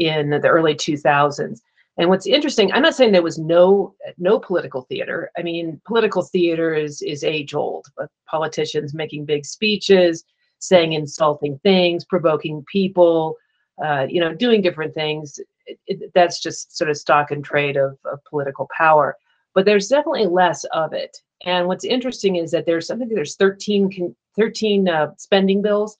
in 0.07 0.29
the 0.29 0.47
early 0.47 0.75
2000s. 0.75 1.59
And 1.97 2.09
what's 2.09 2.25
interesting, 2.25 2.71
I'm 2.71 2.81
not 2.81 2.95
saying 2.95 3.11
there 3.11 3.21
was 3.21 3.37
no 3.37 3.93
no 4.17 4.39
political 4.39 4.83
theater. 4.83 5.29
I 5.37 5.43
mean, 5.43 5.81
political 5.85 6.23
theater 6.23 6.73
is 6.73 7.01
is 7.01 7.23
age 7.23 7.53
old. 7.53 7.85
Politicians 8.27 8.93
making 8.93 9.25
big 9.25 9.45
speeches, 9.45 10.23
saying 10.59 10.93
insulting 10.93 11.59
things, 11.59 12.05
provoking 12.05 12.63
people, 12.71 13.35
uh, 13.83 14.07
you 14.09 14.21
know, 14.21 14.33
doing 14.33 14.61
different 14.61 14.93
things. 14.93 15.39
It, 15.67 15.79
it, 15.85 16.11
that's 16.15 16.41
just 16.41 16.75
sort 16.75 16.89
of 16.89 16.97
stock 16.97 17.31
and 17.31 17.43
trade 17.43 17.77
of, 17.77 17.97
of 18.05 18.23
political 18.29 18.67
power. 18.75 19.17
But 19.53 19.65
there's 19.65 19.89
definitely 19.89 20.27
less 20.27 20.63
of 20.71 20.93
it. 20.93 21.17
And 21.45 21.67
what's 21.67 21.83
interesting 21.83 22.35
is 22.37 22.51
that 22.51 22.65
there's 22.65 22.87
something 22.87 23.09
there's 23.09 23.35
13, 23.35 24.15
13 24.37 24.89
uh, 24.89 25.11
spending 25.17 25.61
bills. 25.61 25.97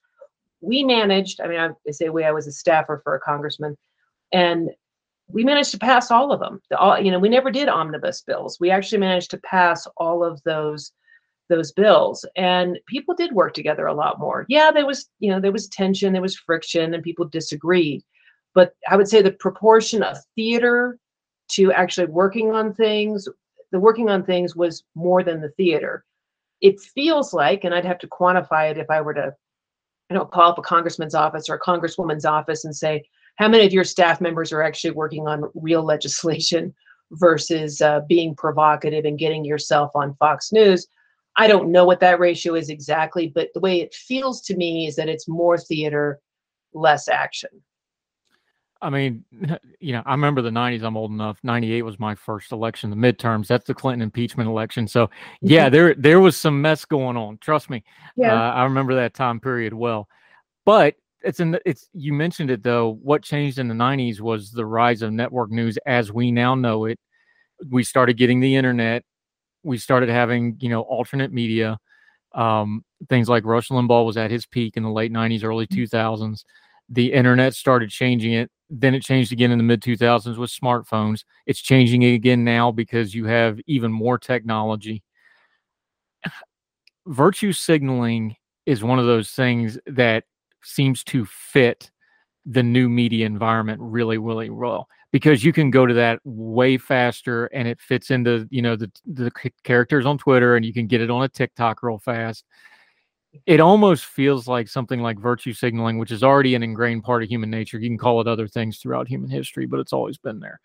We 0.62 0.84
managed, 0.84 1.42
I 1.42 1.48
mean, 1.48 1.60
I, 1.60 1.70
I 1.88 1.92
say 1.92 2.10
we, 2.10 2.24
I 2.24 2.32
was 2.32 2.48
a 2.48 2.52
staffer 2.52 3.02
for 3.04 3.16
a 3.16 3.20
congressman, 3.20 3.76
and 4.32 4.70
we 5.28 5.44
managed 5.44 5.72
to 5.72 5.80
pass 5.80 6.12
all 6.12 6.32
of 6.32 6.40
them. 6.40 6.62
The, 6.70 6.78
all, 6.78 7.00
you 7.00 7.12
know, 7.12 7.20
we 7.20 7.30
never 7.30 7.52
did 7.52 7.70
omnibus 7.70 8.22
bills. 8.22 8.58
We 8.60 8.70
actually 8.70 8.98
managed 9.00 9.32
to 9.32 9.38
pass 9.40 9.88
all 9.98 10.24
of 10.24 10.42
those 10.44 10.92
those 11.52 11.74
bills 11.74 12.26
and 12.38 12.80
people 12.88 13.14
did 13.14 13.34
work 13.34 13.54
together 13.54 13.88
a 13.88 13.94
lot 13.94 14.20
more 14.20 14.46
yeah 14.48 14.72
there 14.72 14.86
was 14.86 15.10
you 15.20 15.30
know 15.30 15.40
there 15.40 15.52
was 15.52 15.68
tension 15.68 16.14
there 16.14 16.22
was 16.22 16.38
friction 16.38 16.94
and 16.94 17.04
people 17.04 17.28
disagreed 17.28 18.02
but 18.56 18.74
i 18.90 18.96
would 18.96 19.08
say 19.08 19.22
the 19.22 19.32
proportion 19.32 20.02
of 20.02 20.18
theater 20.34 20.98
to 21.50 21.72
actually 21.74 22.08
working 22.08 22.52
on 22.54 22.74
things 22.74 23.28
the 23.74 23.80
working 23.80 24.10
on 24.10 24.24
things 24.24 24.56
was 24.56 24.84
more 24.96 25.24
than 25.24 25.42
the 25.42 25.52
theater 25.52 26.06
it 26.62 26.80
feels 26.80 27.34
like 27.34 27.66
and 27.66 27.76
i'd 27.76 27.86
have 27.86 28.00
to 28.00 28.08
quantify 28.08 28.72
it 28.72 28.78
if 28.78 28.90
i 28.90 29.02
were 29.02 29.14
to 29.14 29.36
you 30.10 30.16
know 30.16 30.24
call 30.24 30.52
up 30.52 30.58
a 30.58 30.62
congressman's 30.62 31.16
office 31.16 31.50
or 31.50 31.56
a 31.56 31.60
congresswoman's 31.60 32.26
office 32.26 32.64
and 32.64 32.74
say 32.74 33.04
how 33.42 33.50
many 33.50 33.66
of 33.66 33.74
your 33.74 33.84
staff 33.84 34.22
members 34.22 34.54
are 34.54 34.62
actually 34.62 34.92
working 34.92 35.28
on 35.28 35.50
real 35.56 35.84
legislation 35.84 36.74
versus 37.12 37.82
uh, 37.82 38.00
being 38.08 38.34
provocative 38.36 39.04
and 39.04 39.20
getting 39.20 39.44
yourself 39.44 39.92
on 39.96 40.16
fox 40.16 40.54
news 40.54 40.88
I 41.36 41.48
don't 41.48 41.72
know 41.72 41.86
what 41.86 42.00
that 42.02 42.20
ratio 42.20 42.56
is 42.56 42.70
exactly, 42.70 43.28
but 43.28 43.50
the 43.54 43.60
way 43.60 43.82
it 43.82 43.94
feels 43.94 44.42
to 44.42 44.56
me 44.56 44.88
is 44.88 44.96
that 44.98 45.10
it's 45.10 45.28
more 45.28 45.58
theater, 45.58 46.20
less 46.74 47.08
action. 47.08 47.50
I 48.82 48.90
mean, 48.90 49.24
you 49.80 49.94
know, 49.94 50.04
I 50.06 50.12
remember 50.12 50.42
the 50.42 50.50
90s. 50.50 50.84
I'm 50.84 50.98
old 50.98 51.12
enough. 51.12 51.38
98 51.44 51.84
was 51.84 52.00
my 52.00 52.16
first 52.16 52.52
election, 52.52 52.90
the 52.90 52.96
midterms. 52.96 53.48
That's 53.48 53.66
the 53.66 53.74
Clinton 53.74 54.02
impeachment 54.02 54.50
election. 54.50 54.88
So, 54.88 55.10
yeah, 55.42 55.66
mm-hmm. 55.66 55.74
there 55.74 55.96
there 55.96 56.20
was 56.20 56.36
some 56.36 56.62
mess 56.62 56.84
going 56.86 57.18
on. 57.18 57.38
Trust 57.38 57.70
me. 57.70 57.84
Yeah. 58.16 58.34
Uh, 58.34 58.54
I 58.54 58.64
remember 58.64 58.96
that 58.96 59.14
time 59.14 59.40
period 59.40 59.74
well. 59.74 60.08
But 60.66 60.96
it's 61.24 61.40
in 61.40 61.52
the, 61.52 61.62
it's 61.66 61.90
you 61.94 62.14
mentioned 62.14 62.52
it 62.52 62.64
though. 62.64 63.00
What 63.02 63.24
changed 63.24 63.60
in 63.60 63.68
the 63.68 63.76
90s 63.76 64.20
was 64.20 64.52
the 64.52 64.66
rise 64.66 65.02
of 65.02 65.12
network 65.12 65.52
news 65.52 65.78
as 65.86 66.12
we 66.12 66.32
now 66.32 66.56
know 66.56 66.86
it. 66.86 67.00
We 67.70 67.84
started 67.84 68.18
getting 68.18 68.40
the 68.40 68.56
internet 68.56 69.04
we 69.64 69.78
started 69.78 70.10
having 70.10 70.58
you 70.60 70.70
know 70.70 70.82
alternate 70.82 71.32
media 71.32 71.78
um, 72.34 72.84
things 73.10 73.28
like 73.28 73.46
rush 73.46 73.70
limbaugh 73.70 74.06
was 74.06 74.18
at 74.18 74.32
his 74.32 74.46
peak 74.46 74.78
in 74.78 74.84
the 74.84 74.92
late 74.92 75.12
90s 75.12 75.44
early 75.44 75.68
2000s 75.68 75.90
mm-hmm. 75.92 76.34
the 76.90 77.14
internet 77.14 77.54
started 77.54 77.90
changing 77.90 78.34
it 78.34 78.50
then 78.70 78.96
it 78.96 79.04
changed 79.04 79.32
again 79.32 79.52
in 79.52 79.58
the 79.58 79.64
mid 79.64 79.82
2000s 79.82 80.38
with 80.38 80.50
smartphones 80.50 81.24
it's 81.46 81.60
changing 81.60 82.04
again 82.04 82.44
now 82.44 82.72
because 82.72 83.14
you 83.14 83.26
have 83.26 83.60
even 83.68 83.92
more 83.92 84.18
technology 84.18 85.04
virtue 87.06 87.52
signaling 87.52 88.36
is 88.66 88.84
one 88.84 89.00
of 89.00 89.06
those 89.06 89.32
things 89.32 89.78
that 89.88 90.24
seems 90.64 91.04
to 91.06 91.26
fit 91.26 91.92
the 92.46 92.64
new 92.64 92.90
media 92.90 93.26
environment 93.26 93.80
really 93.82 94.18
really 94.18 94.50
well 94.50 94.88
because 95.12 95.44
you 95.44 95.54
can 95.54 95.70
go 95.70 95.86
to 95.86 95.94
that 95.94 96.20
way 96.24 96.78
faster 96.78 97.46
and 97.48 97.68
it 97.68 97.80
fits 97.80 98.12
into 98.12 98.48
you 98.50 98.62
know 98.62 98.76
the 98.76 98.92
the 99.06 99.32
characters 99.64 100.06
on 100.06 100.18
Twitter 100.18 100.56
and 100.56 100.66
you 100.66 100.74
can 100.74 100.88
get 100.88 101.02
it 101.02 101.12
on 101.12 101.24
a 101.24 101.30
TikTok 101.30 101.84
real 101.84 102.00
fast. 102.00 102.46
It 103.46 103.60
almost 103.62 104.06
feels 104.06 104.48
like 104.48 104.68
something 104.68 105.02
like 105.02 105.18
virtue 105.18 105.54
signaling, 105.54 105.98
which 105.98 106.12
is 106.12 106.24
already 106.24 106.54
an 106.56 106.64
ingrained 106.64 107.04
part 107.04 107.24
of 107.24 107.30
human 107.30 107.50
nature. 107.50 107.80
You 107.80 107.90
can 107.90 107.98
call 107.98 108.20
it 108.20 108.28
other 108.28 108.48
things 108.48 108.78
throughout 108.78 109.08
human 109.08 109.30
history, 109.30 109.66
but 109.66 109.80
it's 109.80 109.94
always 109.94 110.18
been 110.18 110.42
there. 110.42 110.60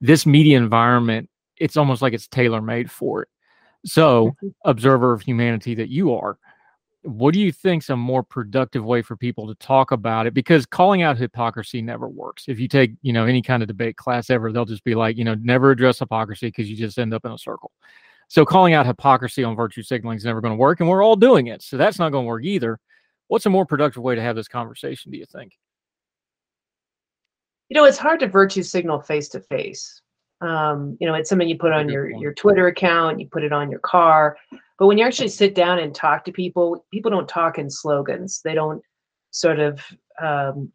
This 0.00 0.26
media 0.26 0.58
environment, 0.58 1.30
it's 1.56 1.76
almost 1.76 2.02
like 2.02 2.12
it's 2.12 2.28
tailor 2.28 2.60
made 2.60 2.90
for 2.90 3.22
it. 3.22 3.28
So, 3.86 4.28
mm-hmm. 4.28 4.48
observer 4.66 5.12
of 5.12 5.22
humanity 5.22 5.74
that 5.76 5.88
you 5.88 6.14
are, 6.14 6.38
what 7.02 7.34
do 7.34 7.40
you 7.40 7.50
think's 7.50 7.90
a 7.90 7.96
more 7.96 8.22
productive 8.22 8.84
way 8.84 9.02
for 9.02 9.16
people 9.16 9.48
to 9.48 9.54
talk 9.56 9.90
about 9.90 10.26
it? 10.26 10.34
Because 10.34 10.64
calling 10.64 11.02
out 11.02 11.18
hypocrisy 11.18 11.82
never 11.82 12.08
works. 12.08 12.44
If 12.46 12.60
you 12.60 12.68
take 12.68 12.92
you 13.02 13.12
know 13.12 13.26
any 13.26 13.42
kind 13.42 13.62
of 13.62 13.66
debate 13.66 13.96
class 13.96 14.30
ever 14.30 14.52
they'll 14.52 14.64
just 14.64 14.84
be 14.84 14.94
like 14.94 15.16
you 15.16 15.24
know 15.24 15.34
never 15.34 15.70
address 15.70 15.98
hypocrisy 15.98 16.48
because 16.48 16.70
you 16.70 16.76
just 16.76 16.98
end 16.98 17.12
up 17.12 17.24
in 17.24 17.32
a 17.32 17.38
circle. 17.38 17.72
So 18.28 18.44
calling 18.44 18.72
out 18.72 18.86
hypocrisy 18.86 19.44
on 19.44 19.56
virtue 19.56 19.82
signaling 19.82 20.16
is 20.16 20.24
never 20.24 20.40
going 20.40 20.52
to 20.52 20.58
work 20.58 20.80
and 20.80 20.88
we're 20.88 21.02
all 21.02 21.16
doing 21.16 21.48
it 21.48 21.62
so 21.62 21.76
that's 21.76 21.98
not 21.98 22.10
going 22.10 22.24
to 22.24 22.28
work 22.28 22.44
either. 22.44 22.78
What's 23.28 23.46
a 23.46 23.50
more 23.50 23.66
productive 23.66 24.02
way 24.02 24.14
to 24.14 24.22
have 24.22 24.36
this 24.36 24.48
conversation 24.48 25.10
do 25.10 25.18
you 25.18 25.26
think? 25.26 25.52
You 27.68 27.74
know 27.74 27.84
it's 27.84 27.98
hard 27.98 28.20
to 28.20 28.28
virtue 28.28 28.62
signal 28.62 29.00
face 29.00 29.28
to 29.30 29.40
face. 29.40 30.00
Um, 30.40 30.96
you 31.00 31.08
know 31.08 31.14
it's 31.14 31.28
something 31.28 31.48
you 31.48 31.58
put 31.58 31.72
on 31.72 31.88
your 31.88 32.10
your 32.10 32.34
twitter 32.34 32.68
account 32.68 33.20
you 33.20 33.28
put 33.28 33.44
it 33.44 33.52
on 33.52 33.70
your 33.70 33.80
car 33.80 34.36
but 34.82 34.88
when 34.88 34.98
you 34.98 35.06
actually 35.06 35.28
sit 35.28 35.54
down 35.54 35.78
and 35.78 35.94
talk 35.94 36.24
to 36.24 36.32
people, 36.32 36.84
people 36.92 37.08
don't 37.08 37.28
talk 37.28 37.56
in 37.56 37.70
slogans. 37.70 38.40
They 38.42 38.52
don't 38.52 38.82
sort 39.30 39.60
of 39.60 39.80
um, 40.20 40.72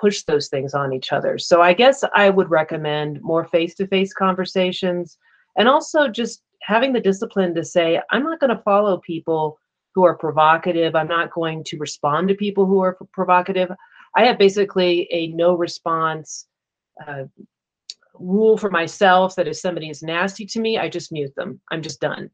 push 0.00 0.22
those 0.22 0.46
things 0.46 0.72
on 0.72 0.92
each 0.92 1.12
other. 1.12 1.36
So 1.36 1.60
I 1.60 1.72
guess 1.72 2.04
I 2.14 2.30
would 2.30 2.48
recommend 2.48 3.20
more 3.22 3.44
face 3.44 3.74
to 3.74 3.88
face 3.88 4.12
conversations 4.12 5.18
and 5.58 5.66
also 5.66 6.06
just 6.06 6.44
having 6.62 6.92
the 6.92 7.00
discipline 7.00 7.52
to 7.56 7.64
say, 7.64 8.00
I'm 8.12 8.22
not 8.22 8.38
going 8.38 8.56
to 8.56 8.62
follow 8.62 8.98
people 8.98 9.58
who 9.96 10.04
are 10.04 10.16
provocative. 10.16 10.94
I'm 10.94 11.08
not 11.08 11.32
going 11.32 11.64
to 11.64 11.78
respond 11.78 12.28
to 12.28 12.36
people 12.36 12.66
who 12.66 12.78
are 12.78 12.96
provocative. 13.12 13.72
I 14.16 14.26
have 14.26 14.38
basically 14.38 15.08
a 15.10 15.26
no 15.32 15.56
response 15.56 16.46
uh, 17.04 17.24
rule 18.14 18.56
for 18.56 18.70
myself 18.70 19.34
that 19.34 19.48
if 19.48 19.56
somebody 19.56 19.90
is 19.90 20.04
nasty 20.04 20.46
to 20.46 20.60
me, 20.60 20.78
I 20.78 20.88
just 20.88 21.10
mute 21.10 21.34
them. 21.34 21.60
I'm 21.72 21.82
just 21.82 22.00
done 22.00 22.30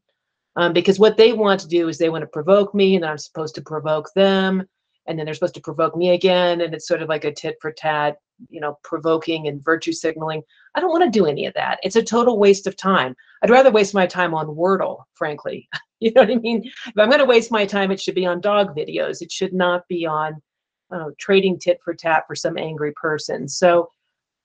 um, 0.57 0.73
because 0.73 0.99
what 0.99 1.17
they 1.17 1.33
want 1.33 1.59
to 1.61 1.67
do 1.67 1.87
is 1.87 1.97
they 1.97 2.09
want 2.09 2.23
to 2.23 2.27
provoke 2.27 2.73
me 2.75 2.95
and 2.95 3.05
i'm 3.05 3.17
supposed 3.17 3.55
to 3.55 3.61
provoke 3.61 4.09
them. 4.15 4.65
And 5.05 5.17
then 5.17 5.25
they're 5.25 5.35
supposed 5.35 5.53
to 5.53 5.61
provoke 5.61 5.95
me 5.95 6.09
again. 6.09 6.59
And 6.59 6.73
it's 6.73 6.85
sort 6.85 7.01
of 7.01 7.07
like 7.07 7.23
a 7.23 7.31
tit 7.31 7.55
for 7.61 7.71
tat 7.71 8.17
you 8.49 8.59
know 8.59 8.77
provoking 8.83 9.47
and 9.47 9.63
virtue 9.63 9.93
signaling. 9.93 10.41
I 10.75 10.79
don't 10.79 10.91
want 10.91 11.03
to 11.03 11.19
do 11.19 11.25
any 11.25 11.45
of 11.45 11.53
that. 11.53 11.79
It's 11.83 11.95
a 11.95 12.03
total 12.03 12.37
waste 12.37 12.67
of 12.67 12.75
time. 12.75 13.15
I'd 13.41 13.49
rather 13.49 13.71
waste 13.71 13.93
my 13.93 14.05
time 14.05 14.33
on 14.33 14.47
wordle 14.47 15.03
frankly. 15.13 15.69
You 15.99 16.11
know 16.11 16.21
what 16.21 16.29
i 16.29 16.35
mean? 16.35 16.61
If 16.63 16.93
i'm 16.95 17.09
going 17.09 17.17
to 17.17 17.25
waste 17.25 17.49
my 17.51 17.65
time 17.65 17.89
it 17.89 17.99
should 17.99 18.13
be 18.13 18.27
on 18.27 18.39
dog 18.39 18.75
videos. 18.75 19.23
It 19.23 19.31
should 19.31 19.51
not 19.51 19.81
be 19.87 20.05
on 20.05 20.39
uh, 20.93 21.09
trading 21.17 21.57
tit 21.57 21.79
for 21.83 21.95
tat 21.95 22.25
for 22.27 22.35
some 22.35 22.55
angry 22.55 22.93
person. 23.01 23.47
So 23.47 23.89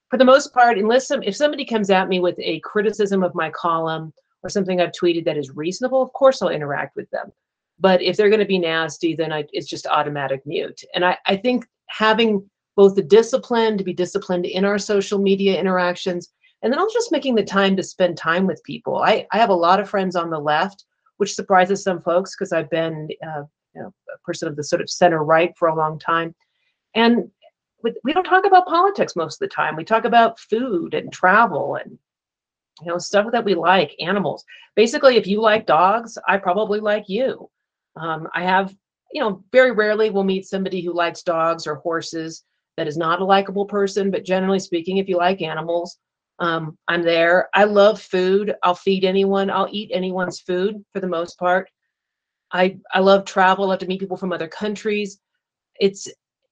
for 0.09 0.17
the 0.17 0.25
most 0.25 0.51
part 0.51 0.79
unless 0.79 1.07
some, 1.07 1.21
if 1.21 1.35
somebody 1.35 1.63
comes 1.63 1.91
at 1.91 2.09
me 2.09 2.19
with 2.19 2.39
a 2.39 2.59
criticism 2.61 3.21
of 3.21 3.35
my 3.35 3.51
column 3.51 4.11
or 4.43 4.49
something 4.49 4.81
I've 4.81 4.91
tweeted 4.91 5.25
that 5.25 5.37
is 5.37 5.51
reasonable, 5.51 6.01
of 6.01 6.13
course 6.13 6.41
I'll 6.41 6.49
interact 6.49 6.95
with 6.95 7.09
them. 7.11 7.31
But 7.79 8.01
if 8.01 8.17
they're 8.17 8.29
going 8.29 8.39
to 8.39 8.45
be 8.45 8.59
nasty, 8.59 9.15
then 9.15 9.33
I, 9.33 9.45
it's 9.51 9.67
just 9.67 9.87
automatic 9.87 10.45
mute. 10.45 10.81
And 10.93 11.03
I, 11.03 11.17
I 11.25 11.37
think 11.37 11.65
having 11.87 12.47
both 12.75 12.95
the 12.95 13.03
discipline 13.03 13.77
to 13.77 13.83
be 13.83 13.93
disciplined 13.93 14.45
in 14.45 14.65
our 14.65 14.77
social 14.77 15.19
media 15.19 15.59
interactions, 15.59 16.33
and 16.61 16.71
then 16.71 16.79
also 16.79 16.93
just 16.93 17.11
making 17.11 17.35
the 17.35 17.43
time 17.43 17.75
to 17.75 17.83
spend 17.83 18.17
time 18.17 18.47
with 18.47 18.63
people. 18.63 18.97
I, 18.97 19.27
I 19.31 19.37
have 19.37 19.49
a 19.49 19.53
lot 19.55 19.79
of 19.79 19.89
friends 19.89 20.15
on 20.15 20.29
the 20.29 20.39
left, 20.39 20.85
which 21.17 21.35
surprises 21.35 21.83
some 21.83 22.01
folks 22.01 22.35
because 22.35 22.53
I've 22.53 22.69
been 22.69 23.09
uh, 23.25 23.43
you 23.75 23.81
know, 23.81 23.93
a 24.13 24.17
person 24.23 24.47
of 24.47 24.55
the 24.55 24.63
sort 24.63 24.81
of 24.81 24.89
center 24.89 25.23
right 25.23 25.51
for 25.57 25.67
a 25.67 25.75
long 25.75 25.99
time. 25.99 26.33
And 26.95 27.29
we 28.03 28.13
don't 28.13 28.23
talk 28.23 28.45
about 28.45 28.65
politics 28.65 29.15
most 29.15 29.41
of 29.41 29.49
the 29.49 29.53
time. 29.53 29.75
We 29.75 29.83
talk 29.83 30.05
about 30.05 30.39
food 30.39 30.93
and 30.93 31.11
travel 31.11 31.75
and 31.75 31.97
you 32.81 32.87
know 32.87 32.97
stuff 32.97 33.31
that 33.31 33.45
we 33.45 33.55
like 33.55 33.95
animals. 33.99 34.43
Basically 34.75 35.17
if 35.17 35.27
you 35.27 35.41
like 35.41 35.65
dogs 35.65 36.17
i 36.27 36.37
probably 36.37 36.79
like 36.79 37.07
you. 37.07 37.49
Um, 37.95 38.27
i 38.33 38.43
have 38.43 38.75
you 39.11 39.21
know 39.21 39.43
very 39.51 39.71
rarely 39.71 40.09
we'll 40.09 40.23
meet 40.23 40.45
somebody 40.45 40.81
who 40.81 40.93
likes 40.93 41.21
dogs 41.23 41.67
or 41.67 41.75
horses 41.75 42.43
that 42.77 42.87
is 42.87 42.97
not 42.97 43.21
a 43.21 43.25
likable 43.25 43.65
person 43.65 44.09
but 44.09 44.25
generally 44.25 44.59
speaking 44.59 44.97
if 44.97 45.07
you 45.07 45.17
like 45.17 45.41
animals 45.41 45.99
um, 46.39 46.77
i'm 46.87 47.03
there. 47.03 47.49
I 47.53 47.65
love 47.65 48.01
food. 48.01 48.55
I'll 48.63 48.75
feed 48.75 49.05
anyone. 49.05 49.49
I'll 49.49 49.69
eat 49.71 49.91
anyone's 49.93 50.39
food 50.39 50.83
for 50.91 50.99
the 50.99 51.07
most 51.07 51.37
part. 51.37 51.69
I 52.51 52.77
i 52.93 52.99
love 52.99 53.25
travel. 53.25 53.65
I 53.65 53.67
love 53.69 53.79
to 53.79 53.87
meet 53.87 53.99
people 53.99 54.17
from 54.17 54.33
other 54.33 54.47
countries. 54.47 55.19
It's 55.79 56.07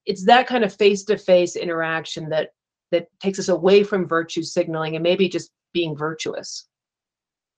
it's 0.06 0.26
that 0.26 0.48
kind 0.48 0.64
of 0.64 0.74
face-to-face 0.74 1.56
interaction 1.56 2.30
that 2.30 2.50
that 2.92 3.08
takes 3.20 3.40
us 3.40 3.50
away 3.50 3.84
from 3.84 4.08
virtue 4.08 4.44
signaling 4.44 4.96
and 4.96 5.04
maybe 5.04 5.30
just 5.30 5.52
being 5.74 5.96
virtuous. 5.96 6.68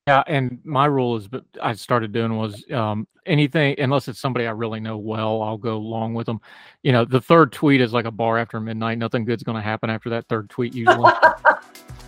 Yeah, 0.08 0.24
and 0.28 0.60
my 0.66 0.86
rule 0.86 1.16
is, 1.16 1.30
but 1.30 1.46
I 1.62 1.74
started 1.74 2.12
doing 2.12 2.36
was 2.36 2.70
um, 2.72 3.08
anything 3.26 3.76
unless 3.80 4.10
it's 4.10 4.20
somebody 4.20 4.46
I 4.46 4.52
really 4.52 4.82
know 4.82 4.98
well, 4.98 5.42
I'll 5.42 5.58
go 5.58 5.78
along 5.78 6.14
with 6.14 6.26
them. 6.26 6.42
You 6.84 6.92
know, 6.92 7.06
the 7.06 7.22
third 7.22 7.54
tweet 7.54 7.80
is 7.80 7.94
like 7.94 8.06
a 8.06 8.12
bar 8.12 8.38
after 8.38 8.60
midnight. 8.60 8.98
Nothing 8.98 9.24
good's 9.24 9.44
going 9.44 9.56
to 9.56 9.62
happen 9.62 9.90
after 9.90 10.10
that 10.10 10.28
third 10.28 10.50
tweet 10.50 10.74
usually. 10.74 11.10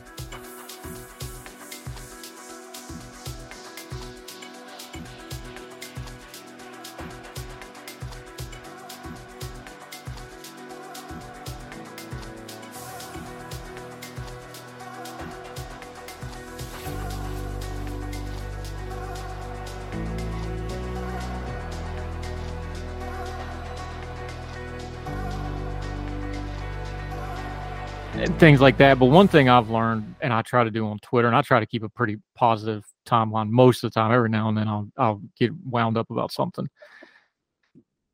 things 28.33 28.61
like 28.61 28.77
that. 28.77 28.99
But 28.99 29.07
one 29.07 29.27
thing 29.27 29.49
I've 29.49 29.69
learned, 29.69 30.15
and 30.21 30.33
I 30.33 30.41
try 30.41 30.63
to 30.63 30.71
do 30.71 30.87
on 30.87 30.99
Twitter, 30.99 31.27
and 31.27 31.35
I 31.35 31.41
try 31.41 31.59
to 31.59 31.65
keep 31.65 31.83
a 31.83 31.89
pretty 31.89 32.17
positive 32.35 32.85
timeline 33.05 33.49
most 33.49 33.83
of 33.83 33.91
the 33.91 33.99
time. 33.99 34.11
Every 34.11 34.29
now 34.29 34.49
and 34.49 34.57
then, 34.57 34.67
I'll 34.67 34.87
I'll 34.97 35.21
get 35.37 35.51
wound 35.65 35.97
up 35.97 36.09
about 36.09 36.31
something. 36.31 36.67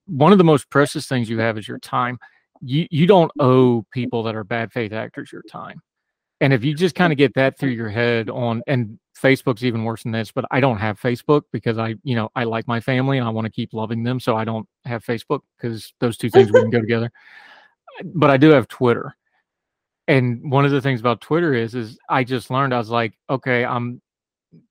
One 0.08 0.32
of 0.32 0.38
the 0.38 0.44
most 0.44 0.70
precious 0.70 1.08
things 1.08 1.30
you 1.30 1.40
have 1.40 1.58
is 1.58 1.68
your 1.68 1.80
time. 1.80 2.20
You 2.62 2.88
you 2.92 3.08
don't 3.08 3.32
owe 3.40 3.86
people 3.92 4.24
that 4.24 4.36
are 4.36 4.44
bad 4.44 4.72
faith 4.72 4.94
actors 4.94 5.32
your 5.32 5.44
time. 5.44 5.82
And 6.42 6.54
if 6.54 6.64
you 6.64 6.74
just 6.74 6.96
kind 6.96 7.14
of 7.14 7.18
get 7.18 7.36
that 7.36 7.58
through 7.60 7.70
your 7.70 7.90
head 7.90 8.30
on, 8.30 8.64
and 8.66 8.98
Facebook's 9.22 9.64
even 9.64 9.84
worse 9.84 10.04
than 10.04 10.12
this, 10.12 10.32
but 10.32 10.46
I 10.50 10.60
don't 10.60 10.78
have 10.78 11.00
Facebook 11.00 11.44
because 11.52 11.78
I, 11.78 11.96
you 12.04 12.16
know, 12.16 12.30
I 12.36 12.46
like 12.46 12.68
my 12.68 12.80
family 12.80 13.20
and 13.20 13.28
I 13.28 13.30
want 13.30 13.46
to 13.46 13.52
keep 13.52 13.74
loving 13.74 14.04
them. 14.04 14.20
So 14.20 14.36
I 14.36 14.44
don't 14.44 14.68
have 14.86 15.06
Facebook 15.06 15.42
because 15.58 15.94
those 16.00 16.18
two 16.18 16.32
things 16.32 16.52
wouldn't 16.52 16.72
go 16.72 16.82
together. 16.82 17.12
But 18.04 18.32
I 18.32 18.38
do 18.38 18.50
have 18.50 18.68
Twitter. 18.68 19.16
And 20.08 20.52
one 20.52 20.66
of 20.66 20.72
the 20.72 20.82
things 20.82 21.00
about 21.00 21.22
Twitter 21.22 21.54
is, 21.54 21.76
is 21.76 21.98
I 22.10 22.24
just 22.24 22.50
learned, 22.50 22.74
I 22.74 22.80
was 22.80 22.90
like, 22.90 23.14
okay, 23.30 23.64
I'm, 23.64 24.02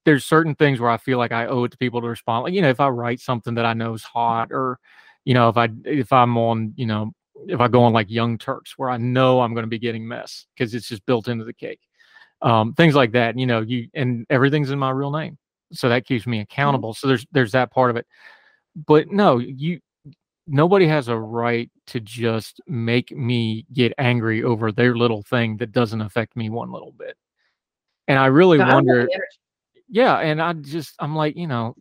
there's 0.04 0.24
certain 0.24 0.54
things 0.54 0.80
where 0.80 0.90
I 0.90 0.98
feel 0.98 1.18
like 1.18 1.32
I 1.32 1.46
owe 1.46 1.64
it 1.64 1.72
to 1.72 1.78
people 1.78 2.00
to 2.00 2.08
respond. 2.08 2.44
Like, 2.44 2.52
you 2.52 2.62
know, 2.62 2.68
if 2.68 2.80
I 2.80 2.88
write 2.88 3.20
something 3.20 3.54
that 3.54 3.64
I 3.64 3.72
know 3.72 3.94
is 3.94 4.02
hot 4.02 4.48
or, 4.50 4.78
you 5.24 5.34
know, 5.34 5.48
if 5.48 5.56
I, 5.56 5.68
if 5.84 6.12
I'm 6.12 6.36
on, 6.36 6.74
you 6.76 6.86
know, 6.86 7.12
if 7.46 7.60
I 7.60 7.68
go 7.68 7.82
on 7.84 7.92
like 7.92 8.10
Young 8.10 8.36
Turks, 8.36 8.74
where 8.76 8.90
I 8.90 8.98
know 8.98 9.40
I'm 9.40 9.54
going 9.54 9.64
to 9.64 9.70
be 9.70 9.78
getting 9.78 10.06
mess 10.06 10.46
because 10.54 10.74
it's 10.74 10.88
just 10.88 11.06
built 11.06 11.28
into 11.28 11.44
the 11.44 11.54
cake. 11.54 11.80
Um, 12.42 12.74
things 12.74 12.94
like 12.94 13.12
that, 13.12 13.38
you 13.38 13.46
know, 13.46 13.60
you 13.60 13.88
and 13.94 14.26
everything's 14.30 14.70
in 14.70 14.78
my 14.78 14.90
real 14.90 15.10
name, 15.10 15.38
so 15.72 15.88
that 15.88 16.06
keeps 16.06 16.26
me 16.26 16.38
mm-hmm. 16.38 16.42
accountable. 16.42 16.94
So 16.94 17.06
there's 17.06 17.26
there's 17.32 17.52
that 17.52 17.70
part 17.70 17.90
of 17.90 17.96
it. 17.96 18.06
But 18.74 19.10
no, 19.10 19.38
you 19.38 19.80
nobody 20.50 20.86
has 20.86 21.08
a 21.08 21.16
right 21.16 21.70
to 21.88 22.00
just 22.00 22.60
make 22.66 23.10
me 23.12 23.66
get 23.72 23.92
angry 23.98 24.42
over 24.42 24.72
their 24.72 24.96
little 24.96 25.22
thing 25.22 25.56
that 25.58 25.72
doesn't 25.72 26.00
affect 26.00 26.36
me 26.36 26.50
one 26.50 26.70
little 26.70 26.92
bit. 26.92 27.16
And 28.08 28.18
I 28.18 28.26
really 28.26 28.58
wonder. 28.58 29.08
Yeah, 29.88 30.18
and 30.18 30.40
I 30.40 30.52
just 30.52 30.94
I'm 30.98 31.16
like, 31.16 31.36
you 31.36 31.46
know, 31.46 31.74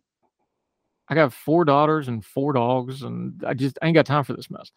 I 1.08 1.14
got 1.14 1.32
four 1.32 1.64
daughters 1.64 2.08
and 2.08 2.24
four 2.24 2.52
dogs, 2.52 3.02
and 3.02 3.42
I 3.46 3.54
just 3.54 3.78
I 3.82 3.86
ain't 3.86 3.94
got 3.94 4.06
time 4.06 4.24
for 4.24 4.32
this 4.32 4.50
mess 4.50 4.70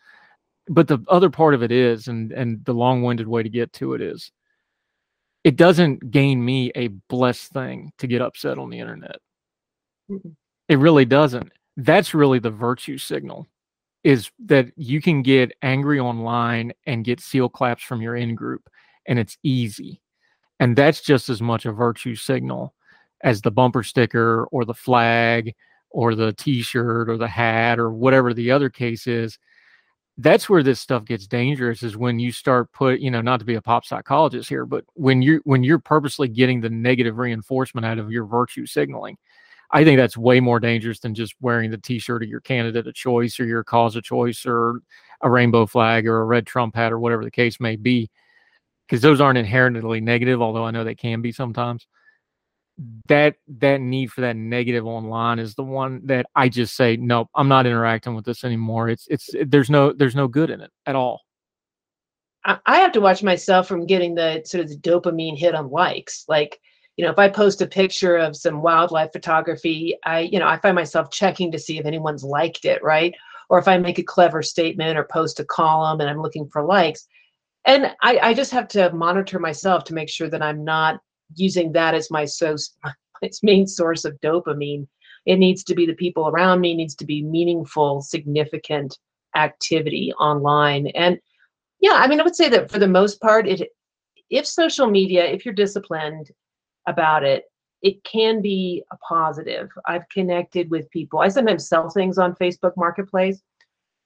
but 0.67 0.87
the 0.87 0.99
other 1.07 1.29
part 1.29 1.53
of 1.53 1.63
it 1.63 1.71
is, 1.71 2.07
and 2.07 2.31
and 2.31 2.63
the 2.65 2.73
long-winded 2.73 3.27
way 3.27 3.43
to 3.43 3.49
get 3.49 3.73
to 3.73 3.93
it 3.93 4.01
is, 4.01 4.31
it 5.43 5.55
doesn't 5.55 6.11
gain 6.11 6.43
me 6.43 6.71
a 6.75 6.87
blessed 6.87 7.51
thing 7.51 7.91
to 7.97 8.07
get 8.07 8.21
upset 8.21 8.57
on 8.57 8.69
the 8.69 8.79
internet. 8.79 9.17
Mm-hmm. 10.09 10.29
It 10.69 10.79
really 10.79 11.05
doesn't. 11.05 11.51
That's 11.75 12.13
really 12.13 12.39
the 12.39 12.51
virtue 12.51 12.97
signal, 12.97 13.47
is 14.03 14.29
that 14.45 14.67
you 14.75 15.01
can 15.01 15.21
get 15.21 15.51
angry 15.61 15.99
online 15.99 16.73
and 16.85 17.05
get 17.05 17.21
seal 17.21 17.49
claps 17.49 17.83
from 17.83 18.01
your 18.01 18.15
in 18.15 18.35
group, 18.35 18.69
and 19.07 19.17
it's 19.17 19.37
easy, 19.43 20.01
and 20.59 20.75
that's 20.75 21.01
just 21.01 21.29
as 21.29 21.41
much 21.41 21.65
a 21.65 21.71
virtue 21.71 22.15
signal 22.15 22.73
as 23.21 23.41
the 23.41 23.51
bumper 23.51 23.83
sticker 23.83 24.45
or 24.51 24.65
the 24.65 24.73
flag 24.73 25.53
or 25.89 26.15
the 26.15 26.33
T-shirt 26.33 27.09
or 27.09 27.17
the 27.17 27.27
hat 27.27 27.79
or 27.79 27.91
whatever 27.91 28.33
the 28.33 28.51
other 28.51 28.69
case 28.69 29.07
is. 29.07 29.39
That's 30.17 30.49
where 30.49 30.61
this 30.61 30.79
stuff 30.79 31.05
gets 31.05 31.25
dangerous 31.25 31.81
is 31.81 31.97
when 31.97 32.19
you 32.19 32.31
start 32.31 32.71
put 32.71 32.99
you 32.99 33.09
know 33.09 33.21
not 33.21 33.39
to 33.39 33.45
be 33.45 33.55
a 33.55 33.61
pop 33.61 33.83
psychologist 33.83 34.47
here 34.47 34.63
but 34.63 34.85
when 34.93 35.23
you're 35.23 35.41
when 35.43 35.63
you're 35.63 35.79
purposely 35.79 36.27
getting 36.27 36.61
the 36.61 36.69
negative 36.69 37.17
reinforcement 37.17 37.83
out 37.83 37.97
of 37.97 38.11
your 38.11 38.25
virtue 38.25 38.67
signaling 38.67 39.17
i 39.73 39.83
think 39.83 39.97
that's 39.97 40.15
way 40.15 40.39
more 40.39 40.59
dangerous 40.59 40.99
than 40.99 41.13
just 41.13 41.35
wearing 41.41 41.69
the 41.69 41.77
t-shirt 41.77 42.23
of 42.23 42.29
your 42.29 42.39
candidate 42.39 42.87
of 42.87 42.93
choice 42.93 43.39
or 43.39 43.45
your 43.45 43.63
cause 43.63 43.95
of 43.95 44.03
choice 44.03 44.45
or 44.45 44.81
a 45.21 45.29
rainbow 45.29 45.65
flag 45.65 46.07
or 46.07 46.21
a 46.21 46.25
red 46.25 46.47
trump 46.47 46.75
hat 46.75 46.93
or 46.93 46.99
whatever 46.99 47.23
the 47.23 47.31
case 47.31 47.59
may 47.59 47.75
be 47.75 48.09
because 48.87 49.01
those 49.01 49.19
aren't 49.19 49.37
inherently 49.37 49.99
negative 49.99 50.41
although 50.41 50.65
i 50.65 50.71
know 50.71 50.83
they 50.83 50.95
can 50.95 51.21
be 51.21 51.31
sometimes. 51.31 51.85
That 53.07 53.35
that 53.59 53.81
need 53.81 54.11
for 54.11 54.21
that 54.21 54.35
negative 54.35 54.87
online 54.87 55.37
is 55.37 55.53
the 55.53 55.63
one 55.63 56.01
that 56.05 56.25
I 56.33 56.49
just 56.49 56.75
say 56.75 56.97
nope 56.97 57.29
I'm 57.35 57.47
not 57.47 57.67
interacting 57.67 58.15
with 58.15 58.25
this 58.25 58.43
anymore. 58.43 58.89
It's 58.89 59.05
it's 59.11 59.29
there's 59.45 59.69
no 59.69 59.93
there's 59.93 60.15
no 60.15 60.27
good 60.27 60.49
in 60.49 60.59
it 60.59 60.71
at 60.87 60.95
all. 60.95 61.21
I 62.45 62.77
have 62.79 62.91
to 62.93 63.01
watch 63.01 63.21
myself 63.21 63.67
from 63.67 63.85
getting 63.85 64.15
the 64.15 64.41
sort 64.45 64.63
of 64.63 64.69
the 64.69 64.77
dopamine 64.77 65.37
hit 65.37 65.53
on 65.53 65.69
likes. 65.69 66.25
Like 66.27 66.59
you 66.97 67.05
know 67.05 67.11
if 67.11 67.19
I 67.19 67.29
post 67.29 67.61
a 67.61 67.67
picture 67.67 68.17
of 68.17 68.35
some 68.35 68.61
wildlife 68.61 69.11
photography 69.11 69.97
I 70.05 70.21
you 70.21 70.39
know 70.39 70.47
I 70.47 70.57
find 70.57 70.75
myself 70.75 71.11
checking 71.11 71.51
to 71.51 71.59
see 71.59 71.77
if 71.77 71.85
anyone's 71.85 72.23
liked 72.23 72.65
it 72.65 72.83
right 72.83 73.13
or 73.49 73.59
if 73.59 73.67
I 73.67 73.77
make 73.77 73.99
a 73.99 74.03
clever 74.03 74.41
statement 74.41 74.97
or 74.97 75.03
post 75.05 75.39
a 75.39 75.45
column 75.45 76.01
and 76.01 76.09
I'm 76.09 76.21
looking 76.21 76.47
for 76.47 76.63
likes 76.63 77.07
and 77.65 77.91
I, 78.01 78.19
I 78.21 78.33
just 78.33 78.51
have 78.51 78.67
to 78.69 78.93
monitor 78.93 79.39
myself 79.39 79.85
to 79.85 79.93
make 79.93 80.09
sure 80.09 80.29
that 80.29 80.41
I'm 80.41 80.63
not 80.63 80.99
using 81.35 81.71
that 81.73 81.95
as 81.95 82.11
my 82.11 82.25
so 82.25 82.55
its 83.21 83.43
main 83.43 83.67
source 83.67 84.05
of 84.05 84.19
dopamine. 84.21 84.87
It 85.25 85.37
needs 85.37 85.63
to 85.65 85.75
be 85.75 85.85
the 85.85 85.93
people 85.93 86.27
around 86.27 86.59
me, 86.59 86.75
needs 86.75 86.95
to 86.95 87.05
be 87.05 87.23
meaningful, 87.23 88.01
significant 88.01 88.97
activity 89.35 90.11
online. 90.19 90.87
And 90.87 91.17
yeah, 91.79 91.93
I 91.93 92.07
mean, 92.07 92.19
I 92.19 92.23
would 92.23 92.35
say 92.35 92.49
that 92.49 92.69
for 92.69 92.79
the 92.79 92.87
most 92.87 93.21
part, 93.21 93.47
it 93.47 93.69
if 94.29 94.45
social 94.45 94.87
media, 94.87 95.25
if 95.25 95.45
you're 95.45 95.53
disciplined 95.53 96.31
about 96.87 97.23
it, 97.23 97.45
it 97.81 98.03
can 98.03 98.41
be 98.41 98.83
a 98.91 98.97
positive. 98.97 99.69
I've 99.85 100.07
connected 100.09 100.69
with 100.71 100.89
people. 100.91 101.19
I 101.19 101.27
sometimes 101.27 101.67
sell 101.67 101.89
things 101.89 102.17
on 102.17 102.35
Facebook 102.35 102.73
Marketplace, 102.77 103.41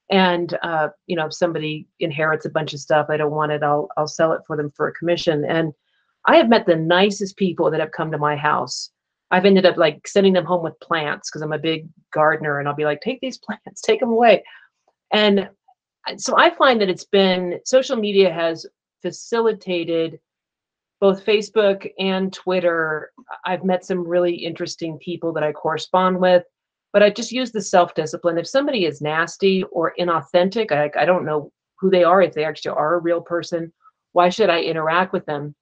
and 0.10 0.58
uh, 0.64 0.90
you 1.06 1.16
know, 1.16 1.28
if 1.28 1.34
somebody 1.34 1.88
inherits 2.00 2.46
a 2.46 2.50
bunch 2.50 2.74
of 2.74 2.80
stuff, 2.80 3.08
I 3.10 3.18
don't 3.18 3.32
want 3.32 3.52
it. 3.52 3.64
I'll 3.64 3.90
I'll 3.98 4.08
sell 4.08 4.32
it 4.32 4.42
for 4.48 4.58
them 4.58 4.72
for 4.76 4.88
a 4.88 4.94
commission. 4.94 5.46
And 5.46 5.74
I 6.26 6.38
have 6.38 6.50
met 6.50 6.66
the 6.66 6.76
nicest 6.76 7.38
people 7.38 7.70
that 7.72 7.80
have 7.80 7.92
come 7.92 8.12
to 8.12 8.18
my 8.18 8.36
house. 8.36 8.92
I've 9.32 9.46
ended 9.46 9.66
up 9.66 9.78
like 9.78 10.08
sending 10.08 10.34
them 10.34 10.46
home 10.46 10.64
with 10.64 10.80
plants 10.80 11.30
because 11.30 11.42
I'm 11.42 11.54
a 11.54 11.60
big 11.60 11.88
gardener 12.14 12.60
and 12.60 12.68
I'll 12.68 12.76
be 12.76 12.86
like, 12.86 13.02
take 13.02 13.20
these 13.22 13.38
plants, 13.46 13.82
take 13.82 14.00
them 14.00 14.10
away. 14.10 14.44
And 15.12 15.50
so 16.18 16.38
I 16.38 16.56
find 16.56 16.80
that 16.82 16.90
it's 16.90 17.06
been 17.06 17.60
social 17.66 17.98
media 17.98 18.32
has 18.32 18.66
facilitated 19.02 20.20
both 21.00 21.26
Facebook 21.26 21.90
and 22.00 22.34
Twitter. 22.34 23.12
I've 23.46 23.64
met 23.64 23.86
some 23.86 24.08
really 24.08 24.34
interesting 24.34 24.98
people 24.98 25.32
that 25.34 25.44
I 25.44 25.52
correspond 25.52 26.20
with, 26.20 26.44
but 26.94 27.04
I 27.04 27.10
just 27.10 27.32
use 27.32 27.52
the 27.52 27.62
self 27.62 27.94
discipline. 27.94 28.38
If 28.38 28.48
somebody 28.48 28.86
is 28.86 29.02
nasty 29.02 29.64
or 29.72 29.94
inauthentic, 30.00 30.72
I, 30.72 30.90
I 31.00 31.06
don't 31.06 31.26
know 31.26 31.52
who 31.80 31.90
they 31.90 32.04
are, 32.04 32.22
if 32.22 32.34
they 32.34 32.44
actually 32.44 32.76
are 32.76 32.96
a 32.96 33.00
real 33.00 33.22
person, 33.22 33.72
why 34.14 34.30
should 34.30 34.50
I 34.50 34.62
interact 34.62 35.14
with 35.14 35.26
them? 35.26 35.54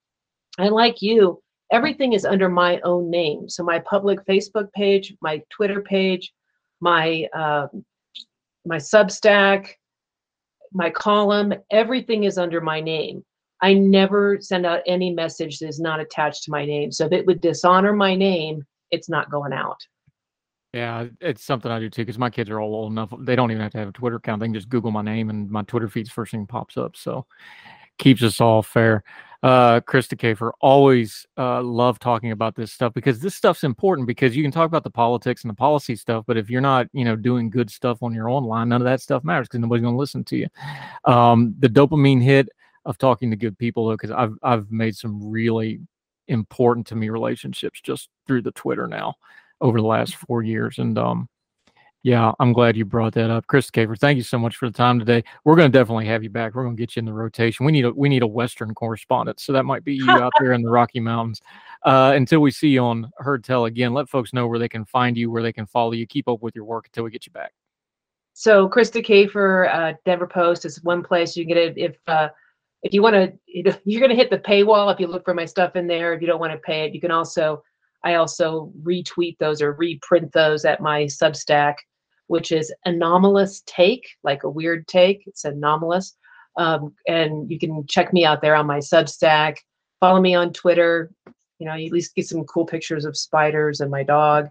And 0.57 0.73
like 0.73 1.01
you, 1.01 1.41
everything 1.71 2.13
is 2.13 2.25
under 2.25 2.47
my 2.47 2.79
own 2.81 3.09
name. 3.09 3.49
So 3.49 3.63
my 3.63 3.79
public 3.79 4.25
Facebook 4.25 4.71
page, 4.71 5.13
my 5.21 5.41
Twitter 5.49 5.81
page, 5.81 6.31
my 6.79 7.27
uh, 7.33 7.67
my 8.65 8.77
Substack, 8.77 9.67
my 10.71 10.89
column, 10.89 11.53
everything 11.71 12.23
is 12.23 12.37
under 12.37 12.61
my 12.61 12.79
name. 12.79 13.23
I 13.61 13.73
never 13.73 14.37
send 14.41 14.65
out 14.65 14.81
any 14.85 15.11
message 15.11 15.59
that 15.59 15.67
is 15.67 15.79
not 15.79 15.99
attached 15.99 16.43
to 16.43 16.51
my 16.51 16.65
name. 16.65 16.91
So 16.91 17.05
if 17.05 17.11
it 17.11 17.25
would 17.25 17.41
dishonor 17.41 17.93
my 17.93 18.15
name, 18.15 18.65
it's 18.91 19.09
not 19.09 19.31
going 19.31 19.53
out. 19.53 19.79
Yeah, 20.73 21.05
it's 21.21 21.43
something 21.43 21.71
I 21.71 21.79
do 21.79 21.89
too 21.89 22.01
because 22.01 22.17
my 22.17 22.29
kids 22.29 22.49
are 22.49 22.59
all 22.59 22.75
old 22.75 22.91
enough. 22.91 23.13
They 23.19 23.35
don't 23.35 23.51
even 23.51 23.61
have 23.61 23.71
to 23.71 23.77
have 23.77 23.87
a 23.87 23.93
Twitter 23.93 24.17
account. 24.17 24.41
They 24.41 24.47
can 24.47 24.53
just 24.53 24.67
Google 24.67 24.91
my 24.91 25.01
name 25.01 25.29
and 25.29 25.49
my 25.49 25.63
Twitter 25.63 25.87
feed's 25.87 26.09
first 26.09 26.31
thing 26.31 26.45
pops 26.45 26.75
up. 26.75 26.97
So 26.97 27.25
keeps 27.97 28.21
us 28.23 28.41
all 28.41 28.61
fair 28.61 29.03
uh, 29.45 29.79
Krista 29.81 30.17
Kafer, 30.17 30.51
always 30.59 31.27
uh, 31.37 31.61
love 31.61 31.99
talking 31.99 32.31
about 32.31 32.55
this 32.55 32.71
stuff 32.71 32.95
because 32.95 33.19
this 33.19 33.35
stuff's 33.35 33.63
important 33.63 34.07
because 34.07 34.35
you 34.35 34.41
can 34.41 34.51
talk 34.51 34.65
about 34.65 34.83
the 34.83 34.89
politics 34.89 35.43
and 35.43 35.51
the 35.51 35.55
policy 35.55 35.95
stuff, 35.95 36.23
but 36.25 36.35
if 36.35 36.49
you're 36.49 36.61
not, 36.61 36.87
you 36.93 37.05
know, 37.05 37.15
doing 37.15 37.51
good 37.51 37.69
stuff 37.69 38.01
on 38.01 38.11
your 38.11 38.27
online, 38.27 38.69
none 38.69 38.81
of 38.81 38.85
that 38.85 39.01
stuff 39.01 39.23
matters 39.23 39.47
because 39.47 39.59
nobody's 39.59 39.83
going 39.83 39.93
to 39.93 39.99
listen 39.99 40.23
to 40.23 40.37
you. 40.37 40.47
Um, 41.05 41.53
the 41.59 41.69
dopamine 41.69 42.23
hit 42.23 42.49
of 42.85 42.97
talking 42.97 43.29
to 43.31 43.35
good 43.35 43.57
people, 43.57 43.87
though, 43.87 43.93
because 43.93 44.11
I've 44.11 44.35
I've 44.43 44.71
made 44.71 44.95
some 44.95 45.29
really 45.29 45.79
important 46.27 46.87
to 46.87 46.95
me 46.95 47.09
relationships 47.09 47.81
just 47.81 48.09
through 48.27 48.41
the 48.41 48.51
Twitter 48.51 48.87
now 48.87 49.15
over 49.61 49.79
the 49.79 49.87
last 49.87 50.15
four 50.15 50.43
years, 50.43 50.79
and 50.79 50.97
um, 50.97 51.29
yeah, 52.05 52.33
I'm 52.39 52.53
glad 52.53 52.77
you 52.77 52.85
brought 52.85 53.13
that 53.13 53.31
up, 53.31 53.47
Chris 53.47 53.71
Kafer. 53.71 53.97
Thank 53.97 54.17
you 54.17 54.21
so 54.21 54.37
much 54.37 54.57
for 54.57 54.69
the 54.69 54.77
time 54.77 54.99
today. 54.99 55.23
We're 55.43 55.55
going 55.55 55.71
to 55.71 55.75
definitely 55.75 56.05
have 56.05 56.21
you 56.21 56.29
back. 56.29 56.53
We're 56.53 56.63
going 56.63 56.75
to 56.75 56.79
get 56.79 56.95
you 56.95 56.99
in 56.99 57.05
the 57.05 57.13
rotation. 57.13 57.65
We 57.65 57.71
need 57.71 57.85
a 57.85 57.91
we 57.91 58.09
need 58.09 58.21
a 58.21 58.27
Western 58.27 58.75
correspondent, 58.75 59.39
so 59.39 59.51
that 59.53 59.63
might 59.63 59.83
be 59.83 59.95
you 59.95 60.11
out 60.11 60.31
there 60.39 60.53
in 60.53 60.61
the 60.61 60.69
Rocky 60.69 60.99
Mountains. 60.99 61.41
Uh, 61.83 62.13
until 62.15 62.41
we 62.41 62.51
see 62.51 62.67
you 62.67 62.81
on 62.81 63.09
Heard 63.17 63.43
Tell 63.43 63.65
again, 63.65 63.91
let 63.95 64.07
folks 64.07 64.33
know 64.33 64.45
where 64.45 64.59
they 64.59 64.69
can 64.69 64.85
find 64.85 65.17
you, 65.17 65.31
where 65.31 65.41
they 65.41 65.51
can 65.51 65.65
follow 65.65 65.93
you, 65.93 66.05
keep 66.05 66.27
up 66.27 66.43
with 66.43 66.55
your 66.55 66.65
work 66.65 66.85
until 66.85 67.05
we 67.05 67.09
get 67.09 67.25
you 67.25 67.31
back. 67.31 67.53
So, 68.33 68.69
Krista 68.69 69.03
Kafer, 69.03 69.73
uh, 69.73 69.93
Denver 70.05 70.27
Post 70.27 70.65
is 70.65 70.83
one 70.83 71.01
place 71.01 71.35
you 71.35 71.43
can 71.43 71.55
get 71.55 71.57
it 71.57 71.75
if. 71.75 71.97
Uh, 72.05 72.29
if 72.85 72.93
you 72.93 73.01
want 73.01 73.15
to, 73.15 73.33
you're 73.83 73.99
going 73.99 74.09
to 74.09 74.15
hit 74.15 74.29
the 74.29 74.37
paywall 74.37 74.93
if 74.93 74.99
you 74.99 75.07
look 75.07 75.25
for 75.25 75.33
my 75.33 75.45
stuff 75.45 75.75
in 75.75 75.87
there. 75.87 76.13
If 76.13 76.21
you 76.21 76.27
don't 76.27 76.39
want 76.39 76.53
to 76.53 76.59
pay 76.59 76.85
it, 76.85 76.93
you 76.93 77.01
can 77.01 77.11
also, 77.11 77.61
I 78.03 78.15
also 78.15 78.71
retweet 78.81 79.37
those 79.39 79.61
or 79.61 79.73
reprint 79.73 80.31
those 80.31 80.65
at 80.65 80.81
my 80.81 81.03
Substack 81.03 81.75
which 82.27 82.51
is 82.51 82.73
anomalous 82.85 83.63
take, 83.65 84.07
like 84.23 84.43
a 84.43 84.49
weird 84.49 84.87
take. 84.87 85.23
It's 85.27 85.45
anomalous. 85.45 86.15
Um, 86.57 86.93
and 87.07 87.49
you 87.51 87.59
can 87.59 87.85
check 87.87 88.13
me 88.13 88.25
out 88.25 88.41
there 88.41 88.55
on 88.55 88.65
my 88.65 88.79
Substack. 88.79 89.57
Follow 89.99 90.21
me 90.21 90.35
on 90.35 90.53
Twitter. 90.53 91.11
You 91.59 91.67
know, 91.67 91.75
you 91.75 91.87
at 91.87 91.91
least 91.91 92.15
get 92.15 92.27
some 92.27 92.43
cool 92.45 92.65
pictures 92.65 93.05
of 93.05 93.17
spiders 93.17 93.81
and 93.81 93.91
my 93.91 94.03
dog. 94.03 94.49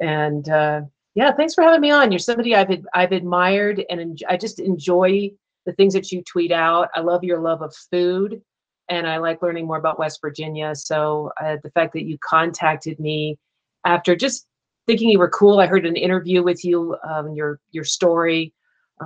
And 0.00 0.48
uh, 0.48 0.82
yeah, 1.14 1.32
thanks 1.32 1.54
for 1.54 1.62
having 1.62 1.80
me 1.80 1.90
on. 1.90 2.12
You're 2.12 2.18
somebody 2.18 2.54
I've 2.54 2.84
I've 2.94 3.12
admired, 3.12 3.84
and 3.90 4.00
en- 4.00 4.16
I 4.28 4.36
just 4.36 4.60
enjoy 4.60 5.32
the 5.68 5.74
things 5.74 5.92
that 5.92 6.10
you 6.10 6.22
tweet 6.22 6.50
out. 6.50 6.88
I 6.94 7.00
love 7.00 7.22
your 7.22 7.40
love 7.40 7.60
of 7.60 7.74
food, 7.90 8.40
and 8.88 9.06
I 9.06 9.18
like 9.18 9.42
learning 9.42 9.66
more 9.66 9.76
about 9.76 9.98
West 9.98 10.18
Virginia. 10.22 10.74
So 10.74 11.30
uh, 11.38 11.58
the 11.62 11.70
fact 11.72 11.92
that 11.92 12.06
you 12.06 12.16
contacted 12.24 12.98
me 12.98 13.38
after 13.84 14.16
just 14.16 14.46
thinking 14.86 15.10
you 15.10 15.18
were 15.18 15.28
cool, 15.28 15.60
I 15.60 15.66
heard 15.66 15.84
an 15.84 15.94
interview 15.94 16.42
with 16.42 16.64
you, 16.64 16.96
um, 17.06 17.34
your 17.34 17.60
your 17.70 17.84
story, 17.84 18.54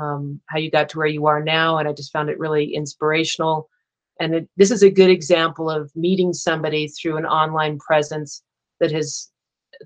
um, 0.01 0.41
how 0.51 0.59
you 0.59 0.71
got 0.71 0.89
to 0.91 0.99
where 0.99 1.09
you 1.09 1.27
are 1.27 1.43
now, 1.43 1.79
and 1.79 1.89
I 1.89 1.93
just 1.93 2.13
found 2.13 2.31
it 2.31 2.39
really 2.39 2.77
inspirational. 2.77 3.69
And 4.21 4.33
it, 4.37 4.49
this 4.57 4.71
is 4.71 4.85
a 4.85 4.91
good 4.91 5.11
example 5.11 5.69
of 5.69 5.91
meeting 5.97 6.33
somebody 6.33 6.87
through 6.87 7.17
an 7.17 7.27
online 7.27 7.81
presence 7.81 8.45
that 8.79 8.93
has 8.93 9.33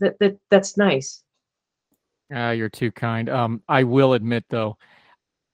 that, 0.01 0.19
that 0.21 0.37
that's 0.51 0.77
nice. 0.77 1.23
Uh, 2.35 2.51
you're 2.51 2.69
too 2.69 2.93
kind. 2.93 3.31
Um, 3.31 3.63
I 3.67 3.83
will 3.83 4.13
admit 4.13 4.45
though, 4.51 4.77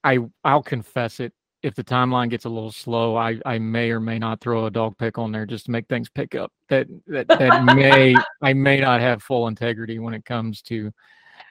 I 0.03 0.19
I'll 0.43 0.63
confess 0.63 1.19
it. 1.19 1.33
If 1.61 1.75
the 1.75 1.83
timeline 1.83 2.29
gets 2.29 2.43
a 2.43 2.49
little 2.49 2.73
slow, 2.73 3.15
I, 3.15 3.39
I 3.45 3.57
may 3.57 3.89
or 3.91 4.01
may 4.01 4.19
not 4.19 4.41
throw 4.41 4.65
a 4.65 4.71
dog 4.71 4.97
pick 4.97 5.17
on 5.17 5.31
there 5.31 5.45
just 5.45 5.65
to 5.65 5.71
make 5.71 5.87
things 5.87 6.09
pick 6.09 6.35
up. 6.35 6.51
That 6.69 6.87
that 7.07 7.27
that 7.27 7.63
may 7.75 8.15
I 8.41 8.53
may 8.53 8.81
not 8.81 8.99
have 8.99 9.23
full 9.23 9.47
integrity 9.47 9.99
when 9.99 10.13
it 10.13 10.25
comes 10.25 10.61
to. 10.63 10.91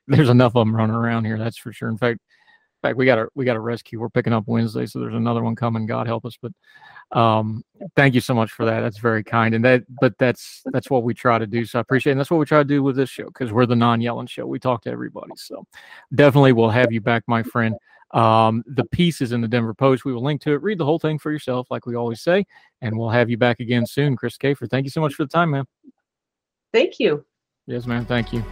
There's 0.06 0.28
enough 0.28 0.54
of 0.54 0.66
them 0.66 0.76
running 0.76 0.96
around 0.96 1.24
here, 1.24 1.38
that's 1.38 1.56
for 1.56 1.72
sure. 1.72 1.88
In 1.88 1.96
fact, 1.96 2.20
in 2.82 2.88
fact, 2.88 2.98
we 2.98 3.06
got 3.06 3.18
a 3.18 3.28
we 3.36 3.44
got 3.44 3.54
a 3.54 3.60
rescue. 3.60 4.00
We're 4.00 4.10
picking 4.10 4.32
up 4.32 4.44
Wednesday, 4.48 4.86
so 4.86 4.98
there's 4.98 5.14
another 5.14 5.42
one 5.42 5.54
coming. 5.54 5.86
God 5.86 6.08
help 6.08 6.26
us. 6.26 6.36
But 6.42 6.52
um, 7.16 7.62
thank 7.94 8.14
you 8.14 8.20
so 8.20 8.34
much 8.34 8.50
for 8.50 8.64
that. 8.64 8.80
That's 8.80 8.98
very 8.98 9.22
kind. 9.22 9.54
And 9.54 9.64
that, 9.64 9.84
but 10.00 10.18
that's 10.18 10.62
that's 10.66 10.90
what 10.90 11.04
we 11.04 11.14
try 11.14 11.38
to 11.38 11.46
do. 11.46 11.64
So 11.64 11.78
I 11.78 11.82
appreciate. 11.82 12.10
It. 12.10 12.14
And 12.14 12.20
that's 12.20 12.30
what 12.30 12.38
we 12.38 12.46
try 12.46 12.58
to 12.58 12.64
do 12.64 12.82
with 12.82 12.96
this 12.96 13.08
show 13.08 13.26
because 13.26 13.52
we're 13.52 13.66
the 13.66 13.76
non-yelling 13.76 14.26
show. 14.26 14.46
We 14.46 14.58
talk 14.58 14.82
to 14.82 14.90
everybody. 14.90 15.30
So 15.36 15.64
definitely, 16.12 16.52
we'll 16.52 16.70
have 16.70 16.90
you 16.90 17.00
back, 17.00 17.22
my 17.28 17.44
friend. 17.44 17.76
Um, 18.12 18.62
the 18.66 18.84
piece 18.84 19.20
is 19.20 19.32
in 19.32 19.40
the 19.40 19.48
Denver 19.48 19.74
Post. 19.74 20.04
We 20.04 20.12
will 20.12 20.22
link 20.22 20.40
to 20.42 20.52
it. 20.52 20.62
Read 20.62 20.78
the 20.78 20.84
whole 20.84 20.98
thing 20.98 21.18
for 21.18 21.30
yourself, 21.30 21.70
like 21.70 21.86
we 21.86 21.96
always 21.96 22.20
say, 22.20 22.44
and 22.80 22.98
we'll 22.98 23.10
have 23.10 23.30
you 23.30 23.38
back 23.38 23.60
again 23.60 23.86
soon, 23.86 24.16
Krista 24.16 24.38
Kafer. 24.38 24.68
Thank 24.68 24.84
you 24.84 24.90
so 24.90 25.00
much 25.00 25.14
for 25.14 25.24
the 25.24 25.30
time, 25.30 25.50
man. 25.50 25.64
Thank 26.72 26.98
you. 26.98 27.24
Yes, 27.66 27.86
man. 27.86 28.04
Thank 28.04 28.32
you. 28.32 28.44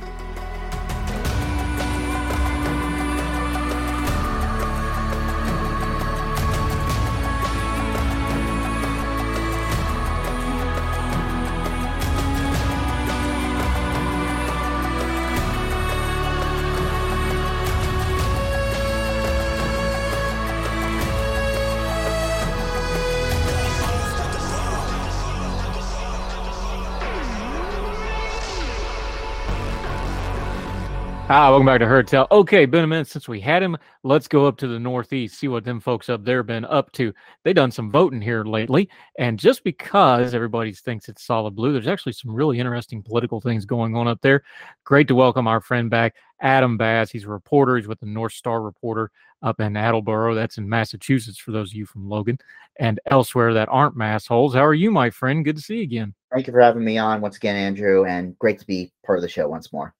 Ah, 31.32 31.48
welcome 31.48 31.66
back 31.66 31.78
to 31.78 31.86
Heard 31.86 32.08
Tell. 32.08 32.26
Okay, 32.32 32.66
been 32.66 32.82
a 32.82 32.88
minute 32.88 33.06
since 33.06 33.28
we 33.28 33.38
had 33.38 33.62
him. 33.62 33.76
Let's 34.02 34.26
go 34.26 34.46
up 34.46 34.56
to 34.56 34.66
the 34.66 34.80
Northeast, 34.80 35.38
see 35.38 35.46
what 35.46 35.62
them 35.62 35.78
folks 35.78 36.08
up 36.08 36.24
there 36.24 36.42
been 36.42 36.64
up 36.64 36.90
to. 36.94 37.14
They 37.44 37.52
done 37.52 37.70
some 37.70 37.88
voting 37.88 38.20
here 38.20 38.42
lately, 38.42 38.90
and 39.16 39.38
just 39.38 39.62
because 39.62 40.34
everybody 40.34 40.72
thinks 40.72 41.08
it's 41.08 41.24
solid 41.24 41.54
blue, 41.54 41.72
there's 41.72 41.86
actually 41.86 42.14
some 42.14 42.34
really 42.34 42.58
interesting 42.58 43.00
political 43.00 43.40
things 43.40 43.64
going 43.64 43.94
on 43.94 44.08
up 44.08 44.20
there. 44.22 44.42
Great 44.82 45.06
to 45.06 45.14
welcome 45.14 45.46
our 45.46 45.60
friend 45.60 45.88
back, 45.88 46.16
Adam 46.40 46.76
Bass. 46.76 47.12
He's 47.12 47.26
a 47.26 47.30
reporter. 47.30 47.76
He's 47.76 47.86
with 47.86 48.00
the 48.00 48.06
North 48.06 48.32
Star 48.32 48.60
Reporter 48.60 49.12
up 49.40 49.60
in 49.60 49.76
Attleboro. 49.76 50.34
That's 50.34 50.58
in 50.58 50.68
Massachusetts 50.68 51.38
for 51.38 51.52
those 51.52 51.70
of 51.70 51.76
you 51.76 51.86
from 51.86 52.08
Logan 52.08 52.38
and 52.80 52.98
elsewhere 53.06 53.54
that 53.54 53.68
aren't 53.70 53.96
massholes. 53.96 54.54
How 54.54 54.66
are 54.66 54.74
you, 54.74 54.90
my 54.90 55.10
friend? 55.10 55.44
Good 55.44 55.58
to 55.58 55.62
see 55.62 55.76
you 55.76 55.82
again. 55.82 56.12
Thank 56.32 56.48
you 56.48 56.52
for 56.52 56.60
having 56.60 56.84
me 56.84 56.98
on 56.98 57.20
once 57.20 57.36
again, 57.36 57.54
Andrew, 57.54 58.04
and 58.04 58.36
great 58.40 58.58
to 58.58 58.66
be 58.66 58.90
part 59.06 59.16
of 59.16 59.22
the 59.22 59.28
show 59.28 59.46
once 59.46 59.72
more. 59.72 59.94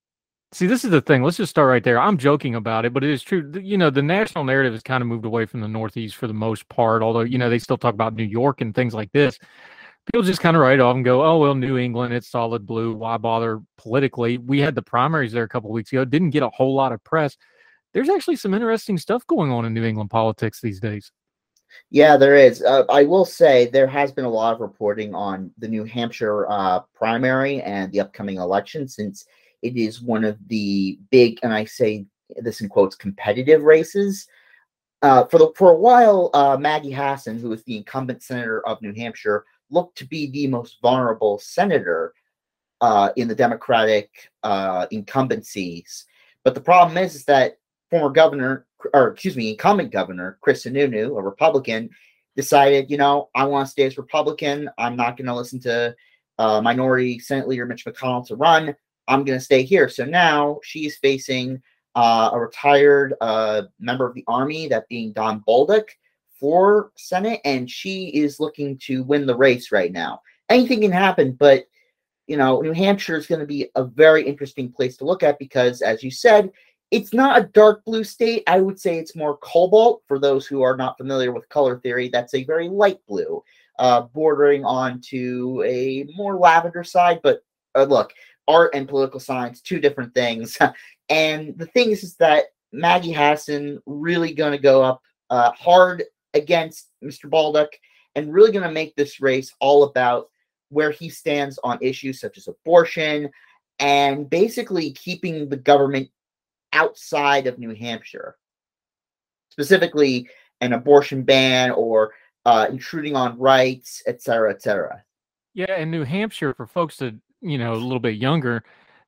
See, 0.53 0.67
this 0.67 0.85
is 0.85 0.91
the 0.91 1.01
thing. 1.01 1.23
Let's 1.23 1.37
just 1.37 1.51
start 1.51 1.69
right 1.69 1.85
there. 1.85 2.01
I'm 2.01 2.19
joking 2.19 2.57
about 2.57 2.85
it, 2.85 2.93
but 2.93 3.05
it 3.05 3.11
is 3.11 3.23
true. 3.23 3.53
You 3.55 3.79
know, 3.79 3.89
the 3.89 4.03
national 4.03 4.43
narrative 4.43 4.73
has 4.73 4.83
kind 4.83 5.01
of 5.01 5.07
moved 5.07 5.25
away 5.25 5.47
from 5.47 5.61
the 5.61 5.69
Northeast 5.69 6.17
for 6.17 6.27
the 6.27 6.35
most 6.35 6.69
part, 6.69 7.03
although, 7.03 7.21
you 7.21 7.39
know, 7.39 7.49
they 7.49 7.61
still 7.61 7.79
talk 7.79 7.95
about 7.95 8.15
New 8.15 8.25
York 8.25 8.61
and 8.61 8.75
things 8.75 8.93
like 8.93 9.13
this. 9.13 9.39
People 10.13 10.25
just 10.25 10.41
kind 10.41 10.57
of 10.57 10.63
write 10.63 10.81
off 10.81 10.97
and 10.97 11.05
go, 11.05 11.23
oh, 11.23 11.39
well, 11.39 11.55
New 11.55 11.79
England, 11.79 12.13
it's 12.13 12.29
solid 12.29 12.67
blue. 12.67 12.97
Why 12.97 13.17
bother 13.17 13.61
politically? 13.79 14.39
We 14.39 14.59
had 14.59 14.75
the 14.75 14.83
primaries 14.83 15.31
there 15.31 15.45
a 15.45 15.49
couple 15.49 15.71
weeks 15.71 15.93
ago, 15.93 16.05
didn't 16.05 16.31
get 16.31 16.43
a 16.43 16.49
whole 16.49 16.75
lot 16.75 16.91
of 16.91 17.05
press. 17.05 17.37
There's 17.95 18.09
actually 18.09 18.37
some 18.37 18.53
interesting 18.53 18.99
stuff 18.99 19.25
going 19.29 19.53
on 19.53 19.67
in 19.67 19.73
New 19.73 19.85
England 19.85 20.11
politics 20.11 20.61
these 20.61 20.81
days. 20.81 21.13
Yeah, 21.91 22.17
there 22.17 22.35
is. 22.35 22.61
Uh, 22.61 22.83
I 22.91 23.05
will 23.05 23.25
say 23.25 23.67
there 23.67 23.87
has 23.87 24.11
been 24.11 24.25
a 24.25 24.31
lot 24.31 24.55
of 24.55 24.61
reporting 24.61 25.15
on 25.15 25.53
the 25.59 25.69
New 25.69 25.85
Hampshire 25.85 26.51
uh, 26.51 26.81
primary 26.93 27.63
and 27.63 27.93
the 27.93 28.01
upcoming 28.01 28.39
election 28.39 28.89
since– 28.89 29.25
it 29.63 29.77
is 29.77 30.03
one 30.03 30.25
of 30.25 30.37
the 30.49 30.99
big, 31.11 31.39
and 31.43 31.53
I 31.53 31.65
say 31.65 32.07
this 32.37 32.61
in 32.61 32.69
quotes, 32.69 32.97
competitive 32.97 33.63
races. 33.63 34.27
Uh, 35.03 35.25
for 35.27 35.39
the 35.39 35.53
for 35.57 35.73
a 35.73 35.77
while, 35.77 36.31
uh, 36.35 36.57
Maggie 36.59 36.93
Hassan, 36.93 37.39
who 37.39 37.53
is 37.53 37.65
the 37.65 37.77
incumbent 37.77 38.23
senator 38.23 38.67
of 38.67 38.83
New 38.83 38.93
Hampshire, 38.95 39.45
looked 39.71 39.97
to 39.99 40.07
be 40.07 40.31
the 40.31 40.47
most 40.47 40.79
vulnerable 40.83 41.39
senator 41.39 42.13
uh, 42.81 43.11
in 43.17 43.29
the 43.29 43.35
Democratic 43.35 44.11
uh, 44.43 44.87
incumbencies. 44.93 46.05
But 46.45 46.55
the 46.55 46.61
problem 46.61 46.99
is, 46.99 47.15
is 47.15 47.25
that 47.27 47.59
former 47.91 48.11
governor, 48.11 48.67
or 48.95 49.09
excuse 49.09 49.37
me, 49.37 49.51
incumbent 49.51 49.91
governor 49.91 50.39
Chris 50.41 50.65
Sununu, 50.65 51.19
a 51.19 51.23
Republican, 51.23 51.91
decided, 52.37 52.91
you 52.91 52.97
know, 52.97 53.29
I 53.35 53.45
want 53.45 53.67
to 53.67 53.71
stay 53.71 53.85
as 53.85 53.99
Republican. 53.99 54.71
I'm 54.79 54.97
not 54.97 55.17
going 55.17 55.27
to 55.27 55.35
listen 55.35 55.61
to 55.61 55.95
uh, 56.39 56.61
minority 56.61 57.19
Senate 57.19 57.49
leader 57.49 57.67
Mitch 57.67 57.85
McConnell 57.85 58.27
to 58.29 58.37
run. 58.37 58.75
I'm 59.11 59.25
going 59.25 59.39
to 59.39 59.45
stay 59.45 59.63
here. 59.63 59.89
So 59.89 60.05
now 60.05 60.61
she's 60.63 60.97
facing 60.97 61.61
uh, 61.97 62.31
a 62.33 62.39
retired 62.39 63.15
uh, 63.21 63.63
member 63.81 64.07
of 64.07 64.15
the 64.15 64.25
army, 64.29 64.69
that 64.69 64.89
being 64.89 65.13
Don 65.13 65.43
Bolduc, 65.47 65.89
for 66.39 66.93
Senate, 66.97 67.41
and 67.45 67.69
she 67.69 68.09
is 68.09 68.41
looking 68.41 68.79
to 68.79 69.03
win 69.03 69.27
the 69.27 69.37
race 69.37 69.73
right 69.73 69.93
now. 69.93 70.23
Anything 70.49 70.81
can 70.81 70.93
happen, 70.93 71.33
but 71.33 71.67
you 72.29 72.37
know, 72.37 72.61
New 72.61 72.73
Hampshire 72.73 73.17
is 73.17 73.27
going 73.27 73.41
to 73.41 73.47
be 73.47 73.69
a 73.75 73.83
very 73.83 74.25
interesting 74.25 74.71
place 74.71 74.97
to 74.99 75.05
look 75.05 75.25
at 75.25 75.41
because, 75.41 75.83
as 75.83 76.05
you 76.05 76.13
said, 76.13 76.51
it's 76.93 77.13
not 77.13 77.41
a 77.41 77.47
dark 77.49 77.85
blue 77.85 78.05
state. 78.05 78.45
I 78.47 78.61
would 78.61 78.79
say 78.79 78.99
it's 78.99 79.17
more 79.17 79.37
cobalt. 79.39 80.03
For 80.07 80.21
those 80.21 80.47
who 80.47 80.63
are 80.63 80.77
not 80.77 80.97
familiar 80.97 81.33
with 81.33 81.49
color 81.49 81.81
theory, 81.81 82.09
that's 82.09 82.35
a 82.35 82.45
very 82.45 82.69
light 82.69 83.01
blue, 83.09 83.43
uh, 83.81 84.03
bordering 84.03 84.65
on 84.65 85.01
to 85.09 85.63
a 85.67 86.07
more 86.15 86.37
lavender 86.37 86.85
side. 86.85 87.19
But 87.21 87.43
uh, 87.75 87.85
look, 87.85 88.13
art 88.49 88.75
and 88.75 88.89
political 88.89 89.21
science, 89.21 89.61
two 89.61 89.81
different 89.81 90.15
things. 90.15 90.59
and 91.09 91.57
the 91.59 91.67
thing 91.67 91.91
is, 91.91 92.03
is 92.03 92.17
that 92.17 92.47
Maggie 92.73 93.13
Hassan 93.13 93.81
really 93.87 94.33
going 94.33 94.53
to 94.53 94.59
go 94.59 94.83
up 94.83 95.03
uh, 95.31 95.53
hard 95.53 96.05
against 96.35 96.89
Mr. 97.03 97.29
Bolduc 97.29 97.69
and 98.15 98.33
really 98.33 98.53
going 98.53 98.67
to 98.67 98.73
make 98.73 98.95
this 98.97 99.21
race 99.21 99.55
all 99.61 99.85
about 99.85 100.29
where 100.69 100.91
he 100.91 101.09
stands 101.09 101.59
on 101.65 101.79
issues 101.81 102.21
such 102.21 102.39
as 102.39 102.49
abortion 102.49 103.31
and 103.79 104.29
basically 104.29 104.93
keeping 104.93 105.49
the 105.49 105.57
government 105.57 106.09
outside 106.73 107.47
of 107.47 107.59
New 107.59 107.75
Hampshire, 107.75 108.37
specifically 109.51 110.29
an 110.61 110.73
abortion 110.73 111.23
ban 111.23 111.71
or 111.71 112.13
uh, 112.47 112.67
intruding 112.71 113.17
on 113.17 113.39
rights, 113.39 114.03
et 114.07 114.23
cetera, 114.23 114.51
et 114.51 114.63
cetera. 114.63 115.03
Yeah, 115.55 115.77
in 115.79 115.91
New 115.91 116.05
Hampshire, 116.05 116.55
for 116.55 116.67
folks 116.67 116.99
that 116.99 117.15
you 117.41 117.59
know, 117.59 117.73
a 117.73 117.75
little 117.75 118.01
bit 118.01 118.17
younger, 118.17 118.65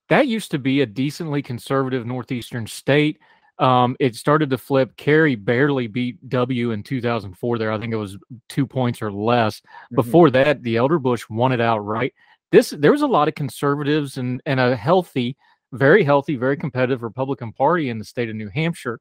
that 0.09 0.28
used 0.28 0.51
to 0.51 0.59
be 0.59 0.83
a 0.83 0.87
decently 0.87 1.43
conservative 1.43 2.07
northeastern 2.07 2.66
state. 2.66 3.18
Um, 3.59 3.97
it 4.01 4.16
started 4.16 4.51
to 4.51 4.59
flip. 4.59 4.97
Kerry 4.97 5.37
barely 5.37 5.87
beat 5.87 6.28
W 6.28 6.72
in 6.72 6.83
2004. 6.83 7.59
There, 7.59 7.72
I 7.72 7.78
think 7.78 7.93
it 7.93 7.97
was 7.97 8.18
two 8.49 8.66
points 8.66 9.03
or 9.03 9.12
less. 9.12 9.61
Mm-hmm. 9.61 9.95
Before 9.95 10.30
that, 10.30 10.62
the 10.62 10.76
elder 10.76 10.99
Bush 10.99 11.24
won 11.28 11.53
it 11.53 11.61
outright. 11.61 12.14
This 12.51 12.70
there 12.70 12.93
was 12.93 13.03
a 13.03 13.07
lot 13.07 13.28
of 13.28 13.35
conservatives 13.35 14.18
and 14.18 14.43
and 14.47 14.61
a 14.61 14.76
healthy, 14.76 15.37
very 15.72 16.05
healthy, 16.05 16.37
very 16.37 16.57
competitive 16.57 17.03
Republican 17.03 17.53
Party 17.53 17.89
in 17.89 17.99
the 17.99 18.05
state 18.05 18.28
of 18.28 18.37
New 18.37 18.49
Hampshire. 18.49 19.01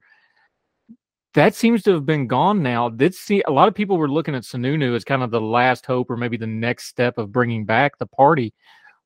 That 1.33 1.55
seems 1.55 1.81
to 1.83 1.93
have 1.93 2.05
been 2.05 2.27
gone 2.27 2.61
now. 2.61 2.89
This 2.89 3.19
see 3.19 3.41
a 3.47 3.51
lot 3.51 3.67
of 3.67 3.75
people 3.75 3.97
were 3.97 4.09
looking 4.09 4.35
at 4.35 4.43
Sununu 4.43 4.95
as 4.95 5.03
kind 5.03 5.23
of 5.23 5.31
the 5.31 5.41
last 5.41 5.85
hope 5.85 6.09
or 6.09 6.17
maybe 6.17 6.37
the 6.37 6.47
next 6.47 6.87
step 6.87 7.17
of 7.17 7.31
bringing 7.31 7.65
back 7.65 7.97
the 7.97 8.05
party 8.05 8.53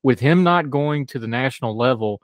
with 0.06 0.20
him 0.20 0.44
not 0.44 0.70
going 0.70 1.04
to 1.04 1.18
the 1.18 1.26
national 1.26 1.76
level, 1.76 2.22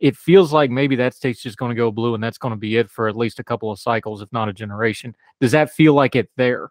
it 0.00 0.16
feels 0.16 0.50
like 0.50 0.70
maybe 0.70 0.96
that 0.96 1.12
state's 1.12 1.42
just 1.42 1.58
going 1.58 1.68
to 1.68 1.76
go 1.76 1.92
blue 1.92 2.14
and 2.14 2.24
that's 2.24 2.38
going 2.38 2.52
to 2.52 2.56
be 2.58 2.78
it 2.78 2.88
for 2.88 3.06
at 3.06 3.18
least 3.18 3.38
a 3.38 3.44
couple 3.44 3.70
of 3.70 3.78
cycles, 3.78 4.22
if 4.22 4.32
not 4.32 4.48
a 4.48 4.52
generation. 4.54 5.14
Does 5.38 5.52
that 5.52 5.70
feel 5.70 5.92
like 5.92 6.16
it 6.16 6.30
there? 6.38 6.70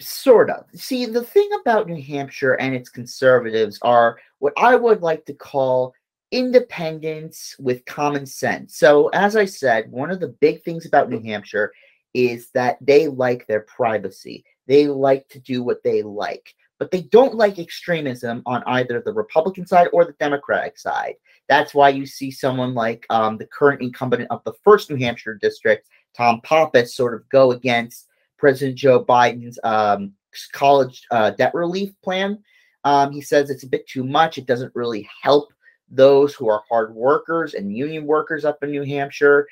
Sort 0.00 0.48
of. 0.48 0.64
See, 0.74 1.04
the 1.04 1.22
thing 1.22 1.46
about 1.60 1.86
New 1.86 2.02
Hampshire 2.02 2.54
and 2.54 2.74
its 2.74 2.88
conservatives 2.88 3.78
are 3.82 4.18
what 4.38 4.54
I 4.56 4.76
would 4.76 5.02
like 5.02 5.26
to 5.26 5.34
call 5.34 5.92
independence 6.30 7.54
with 7.58 7.84
common 7.84 8.24
sense. 8.24 8.78
So, 8.78 9.08
as 9.08 9.36
I 9.36 9.44
said, 9.44 9.92
one 9.92 10.10
of 10.10 10.20
the 10.20 10.34
big 10.40 10.62
things 10.62 10.86
about 10.86 11.10
New 11.10 11.20
Hampshire 11.20 11.70
is 12.14 12.48
that 12.54 12.78
they 12.80 13.08
like 13.08 13.46
their 13.46 13.60
privacy. 13.60 14.42
They 14.66 14.86
like 14.86 15.28
to 15.28 15.38
do 15.38 15.62
what 15.62 15.82
they 15.82 16.02
like, 16.02 16.54
but 16.78 16.90
they 16.90 17.02
don't 17.02 17.34
like 17.34 17.58
extremism 17.58 18.42
on 18.46 18.62
either 18.66 19.00
the 19.00 19.12
Republican 19.12 19.66
side 19.66 19.88
or 19.92 20.04
the 20.04 20.12
Democratic 20.14 20.78
side. 20.78 21.14
That's 21.48 21.74
why 21.74 21.90
you 21.90 22.06
see 22.06 22.30
someone 22.30 22.74
like 22.74 23.06
um, 23.10 23.38
the 23.38 23.46
current 23.46 23.82
incumbent 23.82 24.26
of 24.30 24.42
the 24.44 24.54
first 24.64 24.90
New 24.90 24.96
Hampshire 24.96 25.34
district, 25.34 25.88
Tom 26.14 26.40
Pappas, 26.42 26.94
sort 26.94 27.14
of 27.14 27.28
go 27.28 27.52
against 27.52 28.08
President 28.38 28.76
Joe 28.76 29.04
Biden's 29.04 29.58
um, 29.64 30.12
college 30.52 31.02
uh, 31.10 31.30
debt 31.30 31.54
relief 31.54 31.92
plan. 32.02 32.42
Um, 32.84 33.12
he 33.12 33.20
says 33.20 33.50
it's 33.50 33.64
a 33.64 33.68
bit 33.68 33.86
too 33.88 34.04
much. 34.04 34.38
It 34.38 34.46
doesn't 34.46 34.74
really 34.74 35.08
help 35.22 35.52
those 35.88 36.34
who 36.34 36.48
are 36.48 36.62
hard 36.68 36.94
workers 36.94 37.54
and 37.54 37.76
union 37.76 38.06
workers 38.06 38.44
up 38.44 38.62
in 38.62 38.70
New 38.70 38.82
Hampshire. 38.82 39.46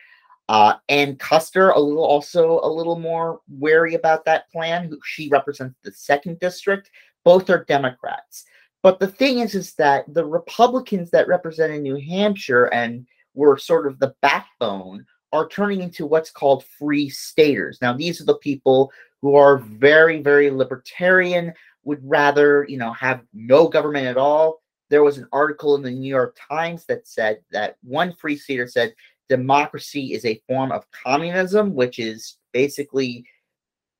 Uh, 0.48 0.74
Ann 0.88 1.16
Kuster, 1.16 1.74
a 1.74 1.80
little 1.80 2.04
also 2.04 2.60
a 2.62 2.68
little 2.68 2.98
more 2.98 3.40
wary 3.48 3.94
about 3.94 4.24
that 4.26 4.50
plan. 4.50 4.88
Who 4.88 4.98
she 5.04 5.28
represents 5.28 5.74
the 5.82 5.92
second 5.92 6.38
district. 6.38 6.90
Both 7.24 7.50
are 7.50 7.64
Democrats. 7.64 8.44
But 8.82 9.00
the 9.00 9.08
thing 9.08 9.38
is, 9.38 9.54
is 9.54 9.74
that 9.74 10.04
the 10.12 10.26
Republicans 10.26 11.10
that 11.10 11.26
represented 11.26 11.82
New 11.82 11.96
Hampshire 11.96 12.66
and 12.66 13.06
were 13.34 13.56
sort 13.56 13.86
of 13.86 13.98
the 13.98 14.14
backbone 14.20 15.06
are 15.32 15.48
turning 15.48 15.82
into 15.82 16.06
what's 16.06 16.30
called 16.30 16.64
free 16.78 17.08
staters. 17.08 17.78
Now, 17.82 17.92
these 17.92 18.20
are 18.20 18.24
the 18.24 18.36
people 18.36 18.92
who 19.22 19.34
are 19.34 19.58
very, 19.58 20.20
very 20.20 20.50
libertarian, 20.50 21.52
would 21.84 21.98
rather, 22.02 22.64
you 22.68 22.78
know, 22.78 22.92
have 22.92 23.22
no 23.32 23.68
government 23.68 24.06
at 24.06 24.16
all. 24.16 24.62
There 24.90 25.02
was 25.02 25.18
an 25.18 25.28
article 25.32 25.74
in 25.74 25.82
the 25.82 25.90
New 25.90 26.08
York 26.08 26.36
Times 26.48 26.84
that 26.86 27.08
said 27.08 27.40
that 27.52 27.76
one 27.82 28.12
free 28.12 28.36
stater 28.36 28.68
said 28.68 28.94
democracy 29.28 30.12
is 30.12 30.24
a 30.24 30.40
form 30.46 30.72
of 30.72 30.84
communism, 30.90 31.74
which 31.74 31.98
is 31.98 32.36
basically 32.52 33.24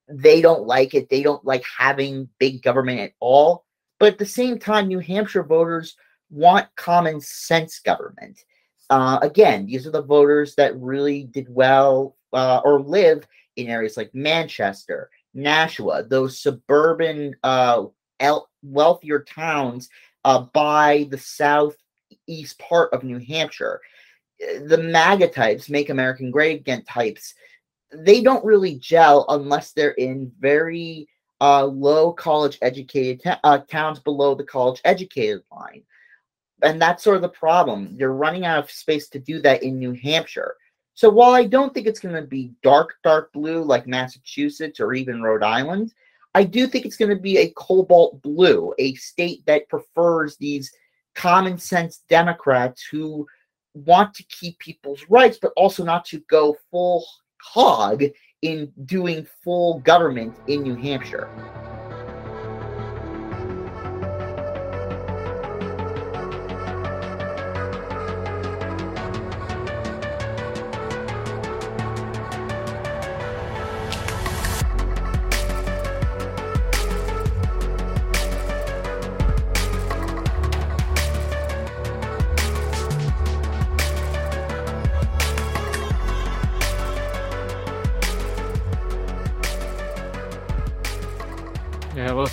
they 0.09 0.41
don't 0.41 0.67
like 0.67 0.95
it. 0.95 1.09
They 1.09 1.23
don't 1.23 1.45
like 1.45 1.65
having 1.65 2.29
big 2.39 2.63
government 2.63 3.01
at 3.01 3.13
all. 3.21 3.65
But 3.99 4.15
at 4.15 4.19
the 4.19 4.27
same 4.27 4.59
time, 4.59 4.89
New 4.89 4.99
Hampshire 4.99 5.43
voters 5.43 5.97
want 6.31 6.67
common 6.77 7.21
sense 7.21 7.79
government. 7.79 8.45
Uh, 8.91 9.19
again, 9.23 9.67
these 9.67 9.87
are 9.87 9.91
the 9.91 10.03
voters 10.03 10.55
that 10.57 10.79
really 10.79 11.25
did 11.25 11.47
well 11.49 12.17
uh, 12.33 12.61
or 12.65 12.81
live 12.81 13.27
in 13.57 13.69
areas 13.69 13.97
like 13.97 14.15
Manchester, 14.15 15.11
Nashua, 15.33 16.03
those 16.03 16.39
suburban, 16.39 17.35
uh, 17.43 17.85
el- 18.21 18.49
wealthier 18.63 19.21
towns 19.21 19.89
uh, 20.25 20.41
by 20.53 21.07
the 21.11 21.19
southeast 21.19 22.59
part 22.59 22.93
of 22.93 23.05
New 23.05 23.19
Hampshire. 23.19 23.81
The 24.39 24.79
MAGA 24.79 25.29
types, 25.29 25.71
Make 25.71 25.91
American 25.91 26.31
Great 26.31 26.61
Again 26.61 26.85
types, 26.85 27.35
they 27.97 28.23
don't 28.23 28.45
really 28.45 28.77
gel 28.77 29.25
unless 29.29 29.73
they're 29.73 29.93
in 29.93 30.33
very 30.41 31.09
uh, 31.41 31.65
low 31.65 32.13
college 32.13 32.59
educated 32.63 33.21
t- 33.23 33.41
uh, 33.45 33.59
towns 33.59 33.99
below 33.99 34.35
the 34.35 34.45
college 34.45 34.81
educated 34.85 35.43
line 35.53 35.83
and 36.65 36.81
that's 36.81 37.03
sort 37.05 37.17
of 37.17 37.23
the 37.23 37.29
problem. 37.29 37.95
You're 37.99 38.13
running 38.13 38.45
out 38.45 38.59
of 38.59 38.71
space 38.71 39.09
to 39.11 39.19
do 39.19 39.41
that 39.43 39.63
in 39.63 39.79
New 39.79 39.93
Hampshire. 39.93 40.57
So 40.95 41.11
while 41.11 41.33
I 41.33 41.45
don't 41.45 41.75
think 41.75 41.87
it's 41.87 42.01
going 42.01 42.15
to 42.15 42.23
be 42.23 42.53
dark, 42.63 42.95
dark 43.03 43.33
blue 43.33 43.63
like 43.63 43.87
Massachusetts 43.87 44.81
or 44.81 44.95
even 44.95 45.23
Rhode 45.23 45.43
Island, 45.43 45.93
I 46.35 46.45
do 46.45 46.67
think 46.67 46.85
it's 46.85 46.97
going 46.97 47.15
to 47.15 47.21
be 47.21 47.39
a 47.39 47.51
cobalt 47.51 48.23
blue, 48.23 48.73
a 48.79 48.95
state 48.95 49.45
that 49.47 49.69
prefers 49.69 50.37
these 50.37 50.73
common 51.15 51.59
sense 51.59 52.03
Democrats 52.09 52.85
who 52.91 53.27
want 53.75 54.15
to 54.15 54.25
keep 54.25 54.59
people's 54.59 55.05
rights, 55.09 55.39
but 55.41 55.53
also 55.57 55.85
not 55.85 56.05
to 56.07 56.21
go 56.31 56.57
full 56.71 57.05
hog 57.45 58.03
in 58.43 58.73
doing 58.85 59.27
full 59.43 59.81
government 59.81 60.35
in 60.47 60.63
New 60.63 60.75
Hampshire. 60.75 61.29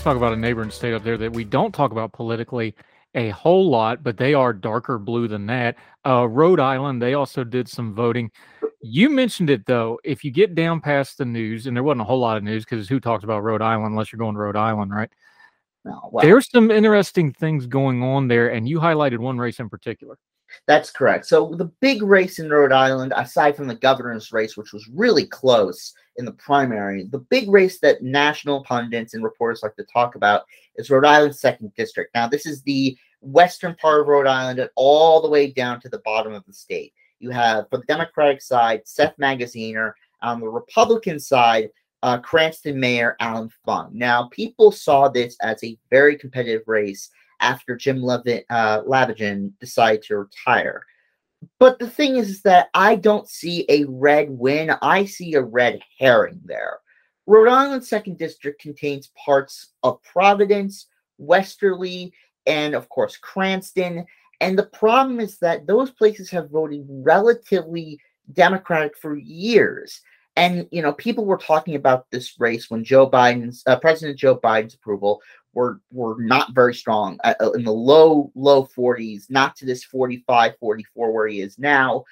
Let's 0.02 0.06
talk 0.08 0.18
about 0.18 0.34
a 0.34 0.36
neighboring 0.36 0.72
state 0.72 0.96
up 0.96 1.04
there 1.04 1.16
that 1.16 1.32
we 1.32 1.44
don't 1.44 1.76
talk 1.76 1.92
about 1.92 2.12
politically 2.12 2.74
a 3.14 3.30
whole 3.30 3.70
lot, 3.70 4.02
but 4.02 4.18
they 4.18 4.34
are 4.34 4.52
darker 4.52 4.98
blue 4.98 5.28
than 5.28 5.46
that. 5.46 5.76
Uh, 6.04 6.28
Rhode 6.28 6.60
Island, 6.60 7.00
they 7.00 7.14
also 7.14 7.44
did 7.44 7.70
some 7.70 7.94
voting. 7.94 8.32
You 8.82 9.12
mentioned 9.12 9.52
it 9.52 9.68
though. 9.68 10.00
If 10.04 10.24
you 10.24 10.32
get 10.32 10.56
down 10.56 10.82
past 10.82 11.20
the 11.20 11.26
news, 11.26 11.68
and 11.68 11.78
there 11.78 11.84
wasn't 11.84 12.02
a 12.02 12.06
whole 12.06 12.18
lot 12.18 12.36
of 12.36 12.42
news 12.42 12.66
because 12.66 12.90
who 12.90 13.00
talks 13.00 13.24
about 13.24 13.44
Rhode 13.44 13.62
Island 13.62 13.92
unless 13.92 14.12
you're 14.12 14.18
going 14.18 14.34
to 14.34 14.42
Rhode 14.42 14.56
Island, 14.56 14.92
right? 14.92 15.12
No, 15.86 16.10
well, 16.12 16.26
There's 16.26 16.50
some 16.50 16.72
interesting 16.72 17.32
things 17.34 17.68
going 17.68 18.02
on 18.02 18.28
there, 18.28 18.52
and 18.52 18.68
you 18.68 18.80
highlighted 18.80 19.20
one 19.20 19.38
race 19.38 19.60
in 19.60 19.70
particular. 19.70 20.18
That's 20.66 20.90
correct. 20.90 21.28
So 21.28 21.54
the 21.56 21.72
big 21.80 22.02
race 22.02 22.40
in 22.40 22.50
Rhode 22.50 22.72
Island, 22.72 23.14
aside 23.16 23.56
from 23.56 23.68
the 23.68 23.76
governor's 23.76 24.32
race, 24.32 24.58
which 24.58 24.74
was 24.74 24.90
really 24.92 25.28
close 25.28 25.94
in 26.18 26.26
the 26.26 26.34
primary, 26.34 27.04
the 27.04 27.20
big 27.20 27.50
race 27.50 27.80
that 27.80 28.04
national 28.04 28.64
pundits 28.64 29.14
and 29.14 29.24
reporters 29.24 29.64
like 29.64 29.76
to 29.76 29.86
talk 29.86 30.16
about 30.16 30.44
is 30.76 30.90
Rhode 30.90 31.06
Island's 31.06 31.40
second 31.40 31.74
district. 31.76 32.14
Now, 32.14 32.28
this 32.28 32.46
is 32.46 32.62
the 32.64 32.98
western 33.22 33.76
part 33.76 34.02
of 34.02 34.08
Rhode 34.08 34.28
Island 34.28 34.60
and 34.60 34.70
all 34.76 35.22
the 35.22 35.30
way 35.30 35.52
down 35.52 35.80
to 35.82 35.90
the 35.90 36.00
bottom 36.00 36.34
of 36.34 36.46
the 36.46 36.54
state. 36.54 36.94
You 37.20 37.30
have, 37.30 37.70
for 37.70 37.78
the 37.78 37.86
Democratic 37.86 38.42
side, 38.42 38.82
Seth 38.86 39.16
Magaziner. 39.18 39.94
On 40.24 40.40
the 40.40 40.48
Republican 40.48 41.20
side, 41.20 41.70
uh, 42.04 42.20
Cranston 42.20 42.80
Mayor 42.80 43.16
Allan 43.20 43.50
Fung. 43.66 43.90
Now, 43.94 44.28
people 44.32 44.72
saw 44.72 45.08
this 45.08 45.36
as 45.42 45.64
a 45.64 45.78
very 45.90 46.16
competitive 46.16 46.68
race 46.68 47.10
after 47.40 47.76
Jim 47.76 48.02
Levin, 48.02 48.44
uh, 48.50 48.82
Langevin 48.84 49.52
decided 49.60 50.04
to 50.04 50.18
retire. 50.18 50.86
But 51.60 51.80
the 51.80 51.90
thing 51.90 52.18
is, 52.18 52.42
that 52.44 52.70
I 52.74 52.96
don't 52.96 53.28
see 53.28 53.66
a 53.70 53.86
red 53.86 54.30
win. 54.30 54.72
I 54.82 55.06
see 55.06 55.34
a 55.34 55.42
red 55.42 55.80
herring 56.00 56.42
there. 56.46 56.80
Rhode 57.28 57.50
Island's 57.50 57.90
second 57.90 58.18
district 58.18 58.62
contains 58.62 59.12
parts 59.16 59.70
of 59.84 60.02
Providence, 60.04 60.88
Westerly, 61.18 62.14
and 62.46 62.74
of 62.74 62.90
course 62.90 63.18
Cranston. 63.18 64.06
And 64.40 64.58
the 64.58 64.66
problem 64.66 65.20
is 65.20 65.38
that 65.38 65.68
those 65.68 65.92
places 65.92 66.30
have 66.32 66.50
voted 66.50 66.86
relatively 66.88 68.00
Democratic 68.34 68.98
for 68.98 69.16
years. 69.16 70.02
And 70.36 70.68
you 70.72 70.82
know, 70.82 70.94
people 70.94 71.26
were 71.26 71.38
talking 71.38 71.76
about 71.76 72.10
this 72.10 72.40
race 72.40 72.70
when 72.70 72.84
Joe 72.84 73.10
Biden's 73.10 73.64
uh, 73.68 73.78
President 73.78 74.18
Joe 74.18 74.38
Biden's 74.38 74.74
approval 74.74 75.22
were 75.54 75.82
were 75.92 76.16
not 76.20 76.54
very 76.54 76.74
strong 76.74 77.20
uh, 77.24 77.34
uh 77.40 77.52
in 77.52 77.64
the 77.64 77.72
low 77.72 78.32
low 78.36 78.66
40s, 78.66 79.30
not 79.30 79.56
to 79.58 79.66
this 79.66 79.84
45, 79.84 80.58
44 80.60 81.12
where 81.12 81.28
he 81.28 81.42
is 81.42 81.60
now. 81.60 82.04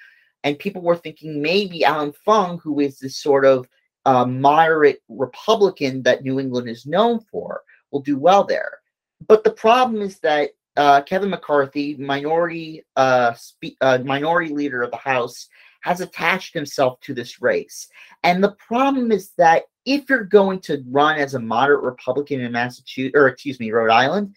And 0.44 0.58
people 0.58 0.82
were 0.82 0.96
thinking 0.96 1.42
maybe 1.42 1.84
Allan 1.84 2.12
Fung, 2.24 2.58
who 2.58 2.80
is 2.80 2.98
this 2.98 3.16
sort 3.16 3.44
of 3.44 3.68
uh, 4.06 4.24
moderate 4.24 5.02
Republican 5.08 6.02
that 6.04 6.22
New 6.22 6.40
England 6.40 6.68
is 6.68 6.86
known 6.86 7.20
for, 7.20 7.62
will 7.90 8.00
do 8.00 8.18
well 8.18 8.44
there. 8.44 8.78
But 9.26 9.44
the 9.44 9.50
problem 9.50 10.00
is 10.00 10.18
that 10.20 10.50
uh, 10.76 11.02
Kevin 11.02 11.30
McCarthy, 11.30 11.96
minority 11.96 12.84
uh, 12.96 13.34
spe- 13.34 13.76
minority 14.02 14.54
leader 14.54 14.82
of 14.82 14.90
the 14.90 14.96
House, 14.96 15.48
has 15.82 16.00
attached 16.00 16.54
himself 16.54 17.00
to 17.00 17.14
this 17.14 17.40
race. 17.40 17.88
And 18.22 18.42
the 18.42 18.52
problem 18.52 19.12
is 19.12 19.32
that 19.38 19.64
if 19.86 20.08
you're 20.08 20.24
going 20.24 20.60
to 20.60 20.84
run 20.88 21.18
as 21.18 21.34
a 21.34 21.38
moderate 21.38 21.82
Republican 21.82 22.40
in 22.40 22.52
Massachusetts, 22.52 23.16
or 23.16 23.28
excuse 23.28 23.58
me, 23.60 23.70
Rhode 23.70 23.90
Island, 23.90 24.34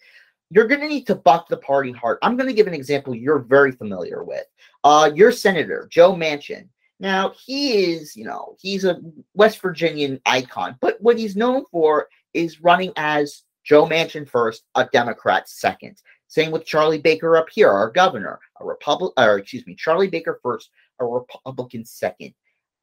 you're 0.50 0.66
going 0.66 0.80
to 0.80 0.88
need 0.88 1.06
to 1.06 1.14
buck 1.14 1.48
the 1.48 1.56
party 1.56 1.92
hard. 1.92 2.18
I'm 2.22 2.36
going 2.36 2.48
to 2.48 2.54
give 2.54 2.66
an 2.66 2.74
example 2.74 3.14
you're 3.14 3.40
very 3.40 3.72
familiar 3.72 4.22
with. 4.22 4.44
Uh, 4.84 5.10
your 5.14 5.32
senator, 5.32 5.88
Joe 5.90 6.14
Manchin. 6.14 6.68
Now, 7.00 7.32
he 7.44 7.92
is, 7.92 8.14
you 8.16 8.24
know, 8.24 8.56
he's 8.60 8.84
a 8.84 9.00
West 9.34 9.60
Virginian 9.60 10.20
icon, 10.26 10.76
but 10.80 11.00
what 11.00 11.18
he's 11.18 11.36
known 11.36 11.64
for 11.70 12.08
is 12.34 12.60
running 12.60 12.92
as 12.96 13.42
Joe 13.64 13.86
Manchin 13.86 14.28
first, 14.28 14.64
a 14.74 14.88
Democrat 14.92 15.48
second. 15.48 16.00
Same 16.28 16.50
with 16.50 16.66
Charlie 16.66 17.00
Baker 17.00 17.36
up 17.36 17.48
here, 17.50 17.70
our 17.70 17.90
governor, 17.90 18.38
a 18.60 18.64
Republic, 18.64 19.12
or 19.16 19.38
excuse 19.38 19.66
me, 19.66 19.74
Charlie 19.74 20.08
Baker 20.08 20.38
first, 20.42 20.70
a 21.00 21.04
Republican 21.04 21.84
second. 21.84 22.34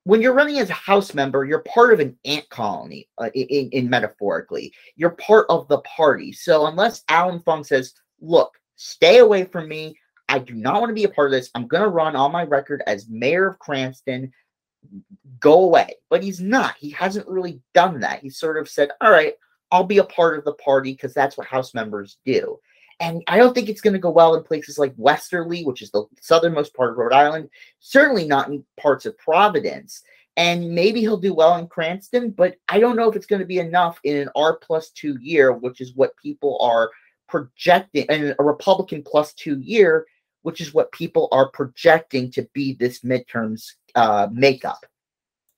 When 0.04 0.22
you're 0.22 0.34
running 0.34 0.58
as 0.58 0.70
a 0.70 0.74
House 0.74 1.14
member, 1.14 1.46
you're 1.46 1.60
part 1.60 1.94
of 1.94 2.00
an 2.00 2.18
ant 2.26 2.50
colony, 2.50 3.08
uh, 3.20 3.30
in, 3.36 3.70
in 3.70 3.90
metaphorically. 3.90 4.74
You're 4.96 5.12
part 5.12 5.46
of 5.50 5.68
the 5.68 5.80
party. 5.82 6.32
So 6.32 6.66
unless 6.66 7.04
Allan 7.08 7.42
Fung 7.42 7.64
says, 7.64 7.94
"Look, 8.20 8.58
stay 8.78 9.20
away 9.20 9.44
from 9.44 9.68
me. 9.68 9.96
I 10.28 10.40
do 10.40 10.54
not 10.54 10.80
want 10.80 10.90
to 10.90 10.96
be 10.96 11.04
a 11.04 11.10
part 11.10 11.28
of 11.28 11.32
this. 11.34 11.52
I'm 11.54 11.68
going 11.68 11.84
to 11.84 11.90
run 11.90 12.16
on 12.16 12.32
my 12.32 12.44
record 12.44 12.82
as 12.88 13.10
mayor 13.10 13.48
of 13.48 13.60
Cranston. 13.60 14.32
Go 15.40 15.66
away." 15.66 15.96
But 16.10 16.24
he's 16.24 16.42
not. 16.42 16.76
He 16.80 16.90
hasn't 16.90 17.28
really 17.28 17.62
done 17.74 18.00
that. 18.00 18.22
He 18.22 18.30
sort 18.30 18.58
of 18.58 18.68
said, 18.68 18.90
"All 19.02 19.12
right, 19.12 19.36
I'll 19.72 19.84
be 19.84 20.00
a 20.00 20.04
part 20.04 20.38
of 20.40 20.46
the 20.46 20.54
party 20.54 20.94
because 20.94 21.14
that's 21.14 21.38
what 21.38 21.48
House 21.48 21.76
members 21.76 22.18
do." 22.26 22.60
And 23.02 23.24
I 23.28 23.38
don't 23.38 23.54
think 23.54 23.68
it's 23.68 23.82
going 23.82 23.94
to 23.94 24.00
go 24.00 24.12
well 24.12 24.36
in 24.36 24.44
places 24.44 24.78
like 24.78 24.94
Westerly, 24.96 25.64
which 25.64 25.82
is 25.82 25.90
the 25.90 26.06
southernmost 26.22 26.76
part 26.76 26.92
of 26.92 26.98
Rhode 26.98 27.14
Island, 27.14 27.50
certainly 27.80 28.26
not 28.26 28.48
in 28.48 28.64
parts 28.80 29.08
of 29.08 29.18
Providence. 29.18 30.04
And 30.38 30.70
maybe 30.70 31.02
he'll 31.02 31.18
do 31.18 31.34
well 31.34 31.58
in 31.58 31.68
Cranston, 31.68 32.30
but 32.30 32.56
I 32.70 32.80
don't 32.80 32.96
know 32.96 33.10
if 33.10 33.16
it's 33.16 33.26
going 33.26 33.42
to 33.42 33.46
be 33.46 33.58
enough 33.58 34.00
in 34.04 34.18
an 34.18 34.30
R 34.36 34.56
plus 34.56 34.92
two 34.92 35.18
year, 35.20 35.52
which 35.52 35.82
is 35.82 35.96
what 35.96 36.16
people 36.16 36.60
are 36.62 36.92
projecting, 37.28 38.06
and 38.10 38.36
a 38.38 38.44
Republican 38.44 39.04
plus 39.04 39.34
two 39.34 39.60
year, 39.60 40.06
which 40.44 40.62
is 40.62 40.74
what 40.74 40.92
people 40.92 41.28
are 41.32 41.50
projecting 41.50 42.32
to 42.32 42.48
be 42.54 42.76
this 42.76 43.00
midterms 43.00 43.74
uh, 43.96 44.28
makeup. 44.32 44.86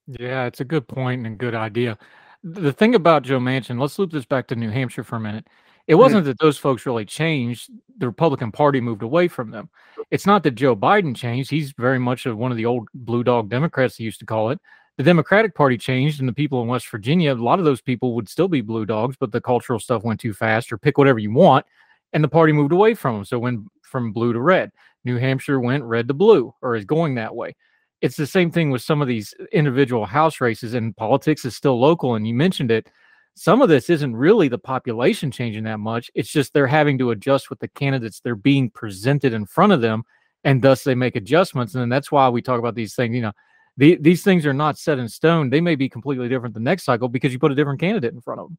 Yeah, 0.07 0.45
it's 0.45 0.61
a 0.61 0.65
good 0.65 0.87
point 0.87 1.25
and 1.25 1.35
a 1.35 1.37
good 1.37 1.55
idea. 1.55 1.97
The 2.41 2.73
thing 2.73 2.95
about 2.95 3.23
Joe 3.23 3.39
Manchin, 3.39 3.79
let's 3.79 3.99
loop 3.99 4.11
this 4.11 4.25
back 4.25 4.47
to 4.47 4.55
New 4.55 4.69
Hampshire 4.69 5.03
for 5.03 5.17
a 5.17 5.19
minute. 5.19 5.47
It 5.87 5.95
wasn't 5.95 6.25
that 6.25 6.39
those 6.39 6.57
folks 6.57 6.85
really 6.85 7.05
changed. 7.05 7.69
The 7.97 8.07
Republican 8.07 8.51
Party 8.51 8.79
moved 8.79 9.03
away 9.03 9.27
from 9.27 9.51
them. 9.51 9.69
It's 10.11 10.25
not 10.25 10.43
that 10.43 10.51
Joe 10.51 10.75
Biden 10.75 11.15
changed. 11.15 11.49
He's 11.49 11.73
very 11.73 11.99
much 11.99 12.25
of 12.25 12.37
one 12.37 12.51
of 12.51 12.57
the 12.57 12.65
old 12.65 12.87
blue 12.93 13.23
dog 13.23 13.49
Democrats, 13.49 13.97
they 13.97 14.05
used 14.05 14.19
to 14.19 14.25
call 14.25 14.49
it. 14.49 14.59
The 14.97 15.03
Democratic 15.03 15.55
Party 15.55 15.77
changed, 15.77 16.19
and 16.19 16.29
the 16.29 16.33
people 16.33 16.61
in 16.61 16.67
West 16.67 16.87
Virginia, 16.89 17.33
a 17.33 17.35
lot 17.35 17.59
of 17.59 17.65
those 17.65 17.81
people 17.81 18.13
would 18.15 18.29
still 18.29 18.47
be 18.47 18.61
blue 18.61 18.85
dogs, 18.85 19.17
but 19.19 19.31
the 19.31 19.41
cultural 19.41 19.79
stuff 19.79 20.03
went 20.03 20.19
too 20.19 20.33
fast, 20.33 20.71
or 20.71 20.77
pick 20.77 20.97
whatever 20.97 21.19
you 21.19 21.33
want, 21.33 21.65
and 22.13 22.23
the 22.23 22.27
party 22.29 22.53
moved 22.53 22.71
away 22.71 22.93
from 22.93 23.15
them. 23.15 23.25
So 23.25 23.39
went 23.39 23.61
from 23.81 24.13
blue 24.13 24.33
to 24.33 24.39
red. 24.39 24.71
New 25.03 25.17
Hampshire 25.17 25.59
went 25.59 25.83
red 25.83 26.07
to 26.07 26.13
blue, 26.13 26.53
or 26.61 26.75
is 26.75 26.85
going 26.85 27.15
that 27.15 27.35
way. 27.35 27.55
It's 28.01 28.15
the 28.15 28.27
same 28.27 28.51
thing 28.51 28.69
with 28.69 28.81
some 28.81 29.01
of 29.01 29.07
these 29.07 29.33
individual 29.51 30.05
House 30.05 30.39
races, 30.39 30.75
and 30.75 30.95
politics 30.95 31.43
is 31.43 31.55
still 31.55 31.79
local. 31.79 32.15
And 32.15 32.27
you 32.27 32.33
mentioned 32.35 32.69
it 32.69 32.87
some 33.35 33.61
of 33.61 33.69
this 33.69 33.89
isn't 33.89 34.15
really 34.15 34.47
the 34.47 34.57
population 34.57 35.31
changing 35.31 35.63
that 35.63 35.79
much. 35.79 36.11
It's 36.13 36.29
just 36.29 36.53
they're 36.53 36.67
having 36.67 36.97
to 36.99 37.11
adjust 37.11 37.49
with 37.49 37.59
the 37.59 37.67
candidates 37.67 38.19
they're 38.19 38.35
being 38.35 38.69
presented 38.69 39.33
in 39.33 39.45
front 39.45 39.73
of 39.73 39.81
them, 39.81 40.03
and 40.43 40.61
thus 40.61 40.83
they 40.83 40.95
make 40.95 41.15
adjustments. 41.15 41.75
And 41.75 41.91
that's 41.91 42.11
why 42.11 42.29
we 42.29 42.41
talk 42.41 42.59
about 42.59 42.75
these 42.75 42.95
things. 42.95 43.15
You 43.15 43.23
know, 43.23 43.31
the, 43.77 43.97
these 43.99 44.23
things 44.23 44.45
are 44.45 44.53
not 44.53 44.77
set 44.77 44.99
in 44.99 45.09
stone. 45.09 45.49
They 45.49 45.61
may 45.61 45.75
be 45.75 45.89
completely 45.89 46.29
different 46.29 46.53
the 46.53 46.61
next 46.61 46.83
cycle 46.83 47.07
because 47.07 47.33
you 47.33 47.39
put 47.39 47.51
a 47.51 47.55
different 47.55 47.79
candidate 47.79 48.13
in 48.13 48.21
front 48.21 48.39
of 48.39 48.47
them. 48.47 48.57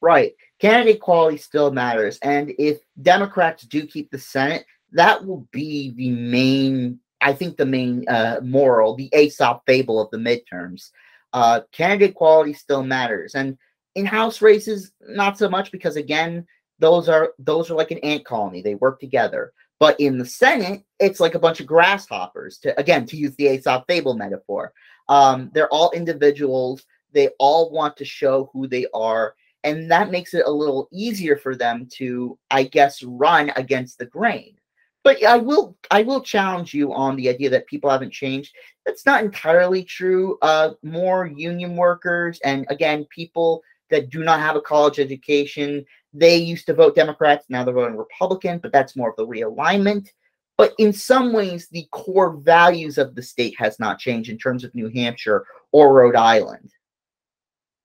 Right. 0.00 0.32
Candidate 0.60 1.00
quality 1.00 1.36
still 1.36 1.70
matters. 1.70 2.18
And 2.22 2.52
if 2.58 2.78
Democrats 3.00 3.62
do 3.64 3.86
keep 3.86 4.10
the 4.10 4.18
Senate, 4.18 4.66
that 4.92 5.24
will 5.24 5.46
be 5.52 5.94
the 5.96 6.10
main, 6.10 7.00
I 7.20 7.32
think, 7.32 7.56
the 7.56 7.66
main 7.66 8.08
uh, 8.08 8.40
moral, 8.42 8.94
the 8.96 9.10
Aesop 9.16 9.62
fable 9.66 10.00
of 10.00 10.10
the 10.10 10.18
midterms. 10.18 10.90
Uh, 11.32 11.60
candidate 11.72 12.14
quality 12.14 12.52
still 12.52 12.82
matters. 12.82 13.34
And 13.34 13.56
in 13.96 14.06
house 14.06 14.40
races, 14.40 14.92
not 15.08 15.36
so 15.36 15.48
much 15.48 15.72
because 15.72 15.96
again, 15.96 16.46
those 16.78 17.08
are 17.08 17.32
those 17.38 17.70
are 17.70 17.74
like 17.74 17.90
an 17.90 17.98
ant 17.98 18.24
colony. 18.24 18.62
They 18.62 18.76
work 18.76 19.00
together. 19.00 19.52
But 19.78 19.98
in 20.00 20.16
the 20.16 20.24
Senate, 20.24 20.84
it's 21.00 21.20
like 21.20 21.34
a 21.34 21.38
bunch 21.38 21.60
of 21.60 21.66
grasshoppers. 21.66 22.58
To 22.58 22.78
again, 22.78 23.06
to 23.06 23.16
use 23.16 23.34
the 23.36 23.48
Aesop 23.48 23.86
fable 23.88 24.14
metaphor, 24.14 24.72
um, 25.08 25.50
they're 25.54 25.72
all 25.72 25.90
individuals. 25.92 26.84
They 27.12 27.30
all 27.38 27.70
want 27.70 27.96
to 27.96 28.04
show 28.04 28.50
who 28.52 28.68
they 28.68 28.86
are, 28.92 29.34
and 29.64 29.90
that 29.90 30.10
makes 30.10 30.34
it 30.34 30.44
a 30.46 30.50
little 30.50 30.88
easier 30.92 31.36
for 31.36 31.56
them 31.56 31.88
to, 31.94 32.38
I 32.50 32.64
guess, 32.64 33.02
run 33.02 33.52
against 33.56 33.98
the 33.98 34.06
grain. 34.06 34.56
But 35.02 35.24
I 35.24 35.36
will, 35.36 35.76
I 35.90 36.02
will 36.02 36.20
challenge 36.20 36.74
you 36.74 36.92
on 36.92 37.14
the 37.14 37.28
idea 37.28 37.48
that 37.50 37.68
people 37.68 37.88
haven't 37.88 38.12
changed. 38.12 38.52
That's 38.84 39.06
not 39.06 39.22
entirely 39.24 39.84
true. 39.84 40.36
Uh, 40.42 40.70
more 40.82 41.26
union 41.26 41.76
workers, 41.76 42.40
and 42.44 42.66
again, 42.68 43.06
people 43.08 43.62
that 43.90 44.10
do 44.10 44.22
not 44.22 44.40
have 44.40 44.56
a 44.56 44.60
college 44.60 44.98
education. 44.98 45.84
They 46.12 46.36
used 46.36 46.66
to 46.66 46.74
vote 46.74 46.94
Democrats, 46.94 47.46
now 47.48 47.64
they're 47.64 47.74
voting 47.74 47.96
Republican, 47.96 48.58
but 48.58 48.72
that's 48.72 48.96
more 48.96 49.10
of 49.10 49.16
the 49.16 49.26
realignment. 49.26 50.08
But 50.56 50.72
in 50.78 50.92
some 50.92 51.32
ways, 51.32 51.68
the 51.68 51.86
core 51.92 52.36
values 52.36 52.96
of 52.96 53.14
the 53.14 53.22
state 53.22 53.54
has 53.58 53.78
not 53.78 53.98
changed 53.98 54.30
in 54.30 54.38
terms 54.38 54.64
of 54.64 54.74
New 54.74 54.88
Hampshire 54.88 55.44
or 55.70 55.92
Rhode 55.92 56.16
Island. 56.16 56.70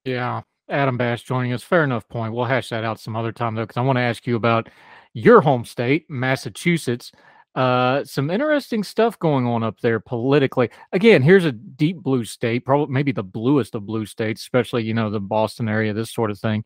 Yeah, 0.06 0.41
Adam 0.70 0.97
Bass 0.97 1.22
joining 1.22 1.52
us. 1.52 1.64
Fair 1.64 1.84
enough 1.84 2.08
point. 2.08 2.34
We'll 2.34 2.45
hash 2.45 2.70
that 2.70 2.86
out 2.86 2.99
some 2.99 3.16
other 3.16 3.34
time 3.34 3.56
though, 3.56 3.64
because 3.64 3.78
I 3.78 3.82
want 3.82 3.97
to 3.97 4.02
ask 4.02 4.26
you 4.26 4.38
about 4.38 4.70
your 5.14 5.41
home 5.41 5.66
state, 5.66 6.10
Massachusetts. 6.10 7.12
Uh, 7.54 8.04
some 8.06 8.30
interesting 8.30 8.82
stuff 8.84 9.20
going 9.20 9.45
on 9.45 9.62
up 9.62 9.80
there 9.82 9.99
politically. 9.99 10.70
Again, 10.93 11.22
here's 11.22 11.43
a 11.43 11.52
deep 11.52 11.97
blue 11.97 12.24
state, 12.24 12.66
probably 12.66 12.93
maybe 12.93 13.12
the 13.12 13.24
bluest 13.24 13.76
of 13.76 13.86
blue 13.86 14.06
states, 14.06 14.41
especially 14.41 14.84
you 14.84 14.93
know 14.93 15.10
the 15.10 15.20
Boston 15.20 15.68
area, 15.68 15.93
this 15.93 16.12
sort 16.12 16.32
of 16.32 16.39
thing. 16.39 16.64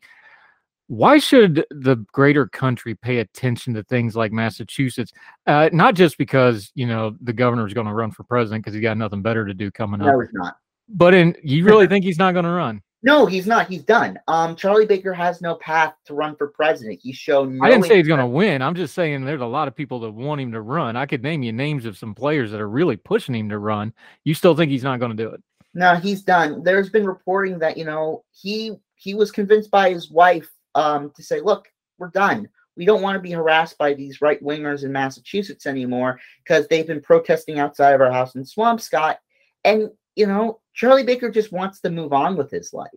Why 0.88 1.18
should 1.18 1.64
the 1.72 1.96
greater 2.12 2.46
country 2.46 2.94
pay 2.94 3.18
attention 3.18 3.74
to 3.74 3.82
things 3.82 4.14
like 4.14 4.30
Massachusetts? 4.30 5.12
Uh, 5.44 5.68
not 5.72 5.96
just 5.96 6.16
because 6.18 6.70
you 6.76 6.86
know 6.86 7.16
the 7.20 7.32
governor 7.32 7.66
is 7.66 7.74
going 7.74 7.88
to 7.88 7.92
run 7.92 8.12
for 8.12 8.22
president 8.22 8.64
because 8.64 8.74
he 8.74 8.80
got 8.80 8.96
nothing 8.96 9.22
better 9.22 9.44
to 9.44 9.54
do 9.54 9.72
coming 9.72 10.00
up. 10.00 10.06
No, 10.06 10.20
he's 10.20 10.30
not. 10.32 10.56
But 10.88 11.14
in 11.14 11.34
you 11.42 11.64
really 11.64 11.86
think 11.88 12.04
he's 12.04 12.18
not 12.18 12.32
going 12.32 12.44
to 12.44 12.52
run? 12.52 12.80
No, 13.06 13.24
he's 13.24 13.46
not. 13.46 13.68
He's 13.68 13.84
done. 13.84 14.18
Um, 14.26 14.56
Charlie 14.56 14.84
Baker 14.84 15.14
has 15.14 15.40
no 15.40 15.54
path 15.54 15.94
to 16.06 16.14
run 16.14 16.34
for 16.34 16.48
president. 16.48 16.98
He's 17.00 17.14
shown. 17.14 17.56
No 17.56 17.64
I 17.64 17.70
didn't 17.70 17.84
say 17.84 17.98
he's 17.98 18.08
going 18.08 18.18
to 18.18 18.26
win. 18.26 18.62
I'm 18.62 18.74
just 18.74 18.94
saying 18.94 19.24
there's 19.24 19.40
a 19.40 19.46
lot 19.46 19.68
of 19.68 19.76
people 19.76 20.00
that 20.00 20.10
want 20.10 20.40
him 20.40 20.50
to 20.50 20.60
run. 20.60 20.96
I 20.96 21.06
could 21.06 21.22
name 21.22 21.44
you 21.44 21.52
names 21.52 21.86
of 21.86 21.96
some 21.96 22.16
players 22.16 22.50
that 22.50 22.60
are 22.60 22.68
really 22.68 22.96
pushing 22.96 23.36
him 23.36 23.48
to 23.50 23.58
run. 23.60 23.92
You 24.24 24.34
still 24.34 24.56
think 24.56 24.72
he's 24.72 24.82
not 24.82 24.98
going 24.98 25.16
to 25.16 25.16
do 25.16 25.30
it? 25.30 25.40
No, 25.72 25.94
he's 25.94 26.22
done. 26.22 26.64
There's 26.64 26.90
been 26.90 27.06
reporting 27.06 27.60
that 27.60 27.76
you 27.76 27.84
know 27.84 28.24
he 28.32 28.72
he 28.96 29.14
was 29.14 29.30
convinced 29.30 29.70
by 29.70 29.90
his 29.90 30.10
wife 30.10 30.50
um, 30.74 31.12
to 31.14 31.22
say, 31.22 31.40
"Look, 31.40 31.68
we're 31.98 32.10
done. 32.10 32.48
We 32.76 32.86
don't 32.86 33.02
want 33.02 33.14
to 33.14 33.22
be 33.22 33.30
harassed 33.30 33.78
by 33.78 33.94
these 33.94 34.20
right 34.20 34.42
wingers 34.42 34.82
in 34.82 34.90
Massachusetts 34.90 35.66
anymore 35.66 36.18
because 36.42 36.66
they've 36.66 36.86
been 36.86 37.02
protesting 37.02 37.60
outside 37.60 37.92
of 37.92 38.00
our 38.00 38.10
house 38.10 38.34
in 38.34 38.42
Swampscott." 38.42 39.18
And 39.64 39.90
you 40.16 40.26
know, 40.26 40.60
Charlie 40.74 41.04
Baker 41.04 41.30
just 41.30 41.52
wants 41.52 41.80
to 41.80 41.90
move 41.90 42.12
on 42.12 42.36
with 42.36 42.50
his 42.50 42.72
life. 42.72 42.90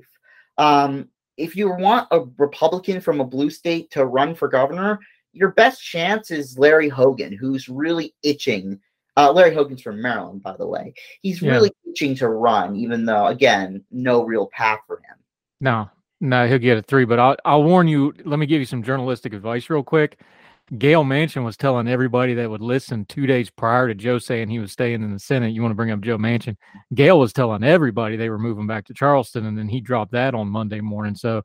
Um, 0.58 1.10
if 1.38 1.56
you 1.56 1.70
want 1.70 2.08
a 2.12 2.22
Republican 2.38 3.00
from 3.00 3.22
a 3.22 3.26
blue 3.26 3.50
state 3.50 3.92
to 3.92 4.06
run 4.06 4.36
for 4.36 4.48
governor, 4.48 5.00
your 5.32 5.52
best 5.52 5.84
chance 5.84 6.32
is 6.32 6.58
Larry 6.58 6.90
Hogan, 6.90 7.32
who's 7.32 7.70
really 7.70 8.16
itching. 8.24 8.80
Uh, 9.16 9.32
Larry 9.32 9.54
Hogan's 9.54 9.82
from 9.82 10.02
Maryland, 10.02 10.42
by 10.42 10.56
the 10.58 10.68
way. 10.68 10.94
He's 11.22 11.42
yeah. 11.42 11.52
really 11.52 11.72
itching 11.88 12.16
to 12.16 12.30
run, 12.30 12.76
even 12.76 13.06
though, 13.06 13.28
again, 13.28 13.84
no 13.92 14.24
real 14.24 14.48
path 14.48 14.80
for 14.88 14.98
him. 14.98 15.18
No, 15.62 15.90
no, 16.20 16.48
he'll 16.48 16.58
get 16.58 16.78
a 16.78 16.82
three. 16.82 17.06
But 17.06 17.20
I'll, 17.20 17.36
I'll 17.46 17.64
warn 17.64 17.88
you. 17.88 18.14
Let 18.26 18.40
me 18.40 18.46
give 18.46 18.60
you 18.60 18.66
some 18.66 18.84
journalistic 18.84 19.34
advice, 19.34 19.70
real 19.70 19.84
quick. 19.84 20.20
Gayle 20.78 21.04
Manchin 21.04 21.44
was 21.44 21.58
telling 21.58 21.88
everybody 21.88 22.36
that 22.36 22.50
would 22.50 22.62
listen 22.62 23.06
two 23.06 23.26
days 23.26 23.50
prior 23.50 23.88
to 23.88 23.96
Joe 23.96 24.20
saying 24.20 24.50
he 24.50 24.60
was 24.60 24.72
staying 24.72 25.02
in 25.02 25.12
the 25.12 25.20
Senate. 25.20 25.54
You 25.54 25.62
want 25.62 25.72
to 25.72 25.76
bring 25.76 25.92
up 25.92 26.02
Joe 26.02 26.18
Manchin? 26.18 26.56
Gayle 26.94 27.20
was 27.20 27.34
telling 27.34 27.64
everybody 27.64 28.16
they 28.16 28.30
were 28.30 28.38
moving 28.38 28.68
back 28.68 28.86
to 28.86 28.94
Charleston, 28.94 29.46
and 29.46 29.58
then 29.58 29.68
he 29.68 29.82
dropped 29.82 30.12
that 30.12 30.36
on 30.36 30.48
Monday 30.48 30.82
morning. 30.82 31.16
So 31.16 31.44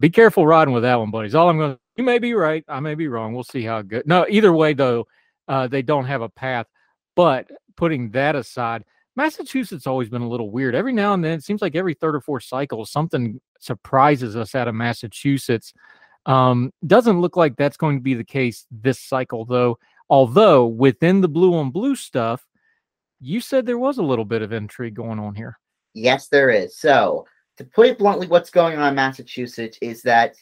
be 0.00 0.10
careful 0.10 0.46
riding 0.46 0.74
with 0.74 0.82
that 0.82 0.98
one, 0.98 1.12
buddies. 1.12 1.34
All 1.34 1.48
I'm 1.48 1.58
going 1.58 1.74
to, 1.74 1.80
you 1.96 2.02
may 2.02 2.18
be 2.18 2.34
right. 2.34 2.64
I 2.66 2.80
may 2.80 2.96
be 2.96 3.06
wrong. 3.06 3.34
We'll 3.34 3.44
see 3.44 3.62
how 3.62 3.82
good. 3.82 4.06
No, 4.06 4.26
either 4.28 4.52
way, 4.52 4.74
though, 4.74 5.06
uh, 5.46 5.68
they 5.68 5.82
don't 5.82 6.06
have 6.06 6.22
a 6.22 6.28
path. 6.28 6.66
But 7.14 7.48
putting 7.76 8.10
that 8.10 8.34
aside, 8.34 8.84
Massachusetts 9.14 9.86
always 9.86 10.08
been 10.08 10.22
a 10.22 10.28
little 10.28 10.50
weird. 10.50 10.74
Every 10.74 10.92
now 10.92 11.14
and 11.14 11.22
then, 11.22 11.38
it 11.38 11.44
seems 11.44 11.62
like 11.62 11.76
every 11.76 11.94
third 11.94 12.16
or 12.16 12.20
fourth 12.20 12.42
cycle, 12.42 12.84
something 12.84 13.40
surprises 13.60 14.34
us 14.34 14.56
out 14.56 14.66
of 14.66 14.74
Massachusetts. 14.74 15.72
Um, 16.26 16.72
doesn't 16.86 17.20
look 17.20 17.36
like 17.36 17.56
that's 17.56 17.76
going 17.76 17.98
to 17.98 18.02
be 18.02 18.14
the 18.14 18.24
case 18.24 18.66
this 18.70 19.00
cycle, 19.00 19.44
though. 19.44 19.78
Although 20.08 20.66
within 20.66 21.20
the 21.20 21.28
blue 21.28 21.54
on 21.54 21.70
blue 21.70 21.96
stuff, 21.96 22.44
you 23.20 23.40
said 23.40 23.66
there 23.66 23.78
was 23.78 23.98
a 23.98 24.02
little 24.02 24.24
bit 24.24 24.42
of 24.42 24.52
intrigue 24.52 24.94
going 24.94 25.18
on 25.18 25.34
here. 25.34 25.58
Yes, 25.94 26.28
there 26.28 26.50
is. 26.50 26.76
So, 26.78 27.26
to 27.56 27.64
put 27.64 27.86
it 27.86 27.98
bluntly, 27.98 28.26
what's 28.26 28.50
going 28.50 28.76
on 28.76 28.88
in 28.88 28.94
Massachusetts 28.94 29.78
is 29.80 30.02
that 30.02 30.34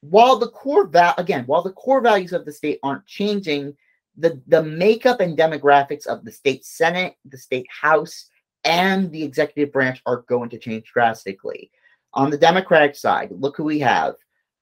while 0.00 0.38
the 0.38 0.50
core 0.50 0.86
val 0.86 1.14
again, 1.18 1.44
while 1.46 1.62
the 1.62 1.72
core 1.72 2.00
values 2.00 2.32
of 2.32 2.44
the 2.44 2.52
state 2.52 2.78
aren't 2.82 3.06
changing, 3.06 3.74
the 4.16 4.40
the 4.46 4.62
makeup 4.62 5.20
and 5.20 5.36
demographics 5.36 6.06
of 6.06 6.24
the 6.24 6.32
state 6.32 6.64
senate, 6.64 7.14
the 7.24 7.38
state 7.38 7.66
house, 7.68 8.26
and 8.64 9.10
the 9.10 9.22
executive 9.22 9.72
branch 9.72 10.02
are 10.06 10.24
going 10.28 10.50
to 10.50 10.58
change 10.58 10.84
drastically. 10.92 11.70
On 12.14 12.30
the 12.30 12.38
Democratic 12.38 12.94
side, 12.94 13.30
look 13.32 13.56
who 13.56 13.64
we 13.64 13.78
have. 13.80 14.14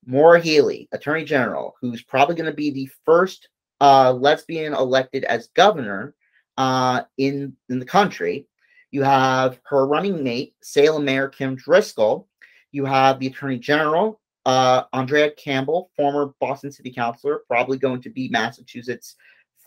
Maura 0.07 0.41
Healey, 0.41 0.89
Attorney 0.93 1.25
General, 1.25 1.75
who's 1.81 2.03
probably 2.03 2.37
going 2.37 2.51
to 2.51 2.57
be 2.57 2.71
the 2.71 2.89
first 3.05 3.49
uh, 3.81 4.13
lesbian 4.13 4.73
elected 4.73 5.25
as 5.25 5.49
governor 5.49 6.15
uh, 6.57 7.03
in 7.19 7.55
in 7.69 7.79
the 7.79 7.85
country. 7.85 8.47
You 8.93 9.03
have 9.03 9.61
her 9.65 9.87
running 9.87 10.23
mate, 10.23 10.55
Salem 10.63 11.05
Mayor 11.05 11.29
Kim 11.29 11.57
Driscoll. 11.57 12.29
You 12.71 12.85
have 12.85 13.19
the 13.19 13.27
Attorney 13.27 13.59
General, 13.59 14.21
uh, 14.47 14.85
Andrea 14.93 15.31
Campbell, 15.33 15.91
former 15.97 16.33
Boston 16.41 16.71
City 16.71 16.93
Councilor, 16.93 17.43
probably 17.49 17.79
going 17.79 18.01
to 18.03 18.11
be 18.11 18.29
Massachusetts' 18.29 19.17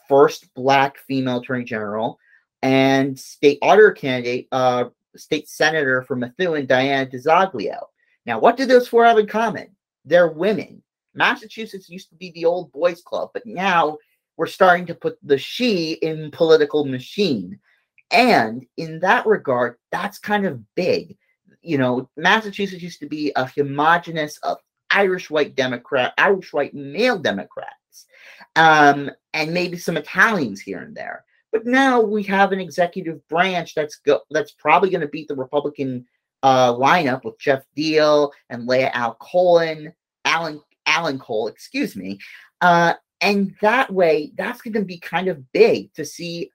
first 0.08 0.52
Black 0.54 0.98
female 1.00 1.40
Attorney 1.40 1.66
General, 1.66 2.18
and 2.62 3.20
state 3.20 3.60
auditor 3.62 3.92
candidate, 3.92 4.48
uh, 4.52 4.86
state 5.16 5.50
senator 5.50 6.02
for 6.04 6.16
Methuen, 6.16 6.66
Diana 6.66 7.10
DiZoglio. 7.10 7.80
Now, 8.26 8.40
what 8.40 8.58
do 8.58 8.66
those 8.66 8.88
four 8.88 9.06
have 9.06 9.18
in 9.18 9.28
common? 9.28 9.76
They're 10.10 10.32
women. 10.32 10.82
Massachusetts 11.14 11.89
used 11.89 12.10
to 12.10 12.16
be 12.16 12.32
the 12.32 12.45
old 12.45 12.72
boys 12.72 13.01
club, 13.01 13.30
but 13.34 13.45
now 13.45 13.97
we're 14.38 14.47
starting 14.47 14.86
to 14.88 14.95
put 14.95 15.18
the 15.22 15.38
she 15.38 15.93
in 15.93 16.32
political 16.32 16.86
machine. 16.86 17.60
And 18.12 18.66
in 18.78 18.99
that 19.01 19.28
regard, 19.28 19.76
that's 19.91 20.18
kind 20.18 20.45
of 20.45 20.64
big. 20.76 21.18
You 21.62 21.78
know, 21.78 22.10
Massachusetts 22.18 22.82
used 22.82 23.01
to 23.01 23.07
be 23.07 23.32
a 23.36 23.45
homogenous 23.45 24.38
of 24.39 24.57
Irish 24.89 25.30
white 25.30 25.55
Democrat, 25.55 26.14
Irish 26.18 26.51
white 26.53 26.74
male 26.74 27.20
Democrats, 27.20 28.07
um, 28.55 29.12
and 29.34 29.53
maybe 29.53 29.78
some 29.78 29.97
Italians 29.97 30.60
here 30.60 30.80
and 30.80 30.95
there. 30.95 31.26
But 31.51 31.66
now 31.66 32.01
we 32.01 32.24
have 32.24 32.51
an 32.51 32.60
executive 32.60 33.28
branch 33.28 33.76
that's 33.76 33.97
go 33.97 34.22
that's 34.32 34.51
probably 34.51 34.89
going 34.89 35.01
to 35.01 35.07
beat 35.07 35.28
the 35.28 35.36
Republican 35.36 36.07
uh, 36.43 36.74
lineup 36.74 37.24
with 37.24 37.39
Geoff 37.39 37.64
Diehl 37.78 38.32
and 38.49 38.68
Leah 38.68 38.91
Al 38.93 39.16
Colin, 39.16 39.93
Alan 40.30 40.61
Alan 40.86 41.19
Cole, 41.19 41.47
excuse 41.47 41.95
me. 41.95 42.19
Uh, 42.61 42.93
and 43.21 43.55
that 43.61 43.91
way, 43.91 44.32
that's 44.38 44.61
going 44.61 44.73
to 44.73 44.84
be 44.84 44.97
kind 44.99 45.27
of 45.27 45.51
big 45.51 45.93
to 45.93 46.05
see 46.05 46.51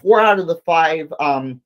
four 0.00 0.20
out 0.20 0.38
of 0.38 0.46
the 0.46 0.60
five 0.66 1.12
um, 1.20 1.60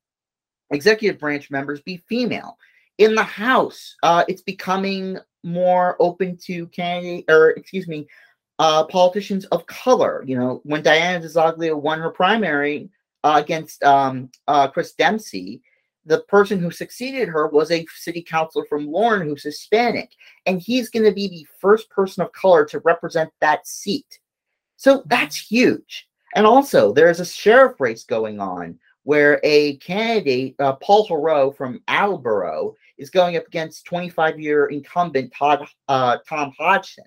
executive 0.71 1.19
branch 1.19 1.49
members 1.49 1.81
be 1.81 2.03
female. 2.07 2.57
In 2.97 3.15
the 3.15 3.23
House, 3.23 3.95
uh, 4.03 4.23
it's 4.27 4.41
becoming 4.41 5.17
more 5.43 5.95
open 5.99 6.37
to 6.45 6.67
candidate 6.67 7.25
or 7.29 7.51
excuse 7.51 7.87
me, 7.87 8.07
uh, 8.59 8.83
politicians 8.85 9.45
of 9.45 9.65
color. 9.67 10.23
You 10.25 10.37
know, 10.37 10.61
when 10.63 10.81
Diana 10.81 11.23
DiZoglio 11.23 11.79
won 11.79 11.99
her 11.99 12.09
primary 12.09 12.89
uh, 13.23 13.41
against 13.43 13.83
um, 13.83 14.29
uh, 14.47 14.67
Chris 14.67 14.93
Dempsey, 14.93 15.61
the 16.07 16.21
person 16.21 16.59
who 16.59 16.71
succeeded 16.71 17.27
her 17.27 17.47
was 17.47 17.69
a 17.69 17.85
city 17.95 18.21
councilor 18.21 18.65
from 18.65 18.87
Lawrence 18.87 19.25
who's 19.29 19.43
Hispanic, 19.43 20.11
and 20.45 20.61
he's 20.61 20.89
going 20.89 21.05
to 21.05 21.11
be 21.11 21.27
the 21.27 21.47
first 21.59 21.89
person 21.89 22.23
of 22.23 22.31
color 22.31 22.65
to 22.65 22.79
represent 22.79 23.29
that 23.41 23.67
seat. 23.67 24.19
So 24.77 25.03
that's 25.05 25.35
huge. 25.35 26.07
And 26.35 26.45
also, 26.45 26.93
there's 26.93 27.19
a 27.19 27.25
sheriff 27.25 27.79
race 27.79 28.03
going 28.03 28.39
on 28.39 28.79
where 29.03 29.39
a 29.43 29.77
candidate, 29.77 30.55
uh, 30.59 30.73
Paul 30.73 31.07
Heroux 31.07 31.55
from 31.55 31.81
Attleboro, 31.87 32.75
is 32.97 33.09
going 33.09 33.37
up 33.37 33.47
against 33.47 33.85
25 33.85 34.39
year 34.39 34.65
incumbent 34.67 35.33
Todd, 35.33 35.67
uh, 35.87 36.17
Tom 36.27 36.53
Hodgson. 36.57 37.05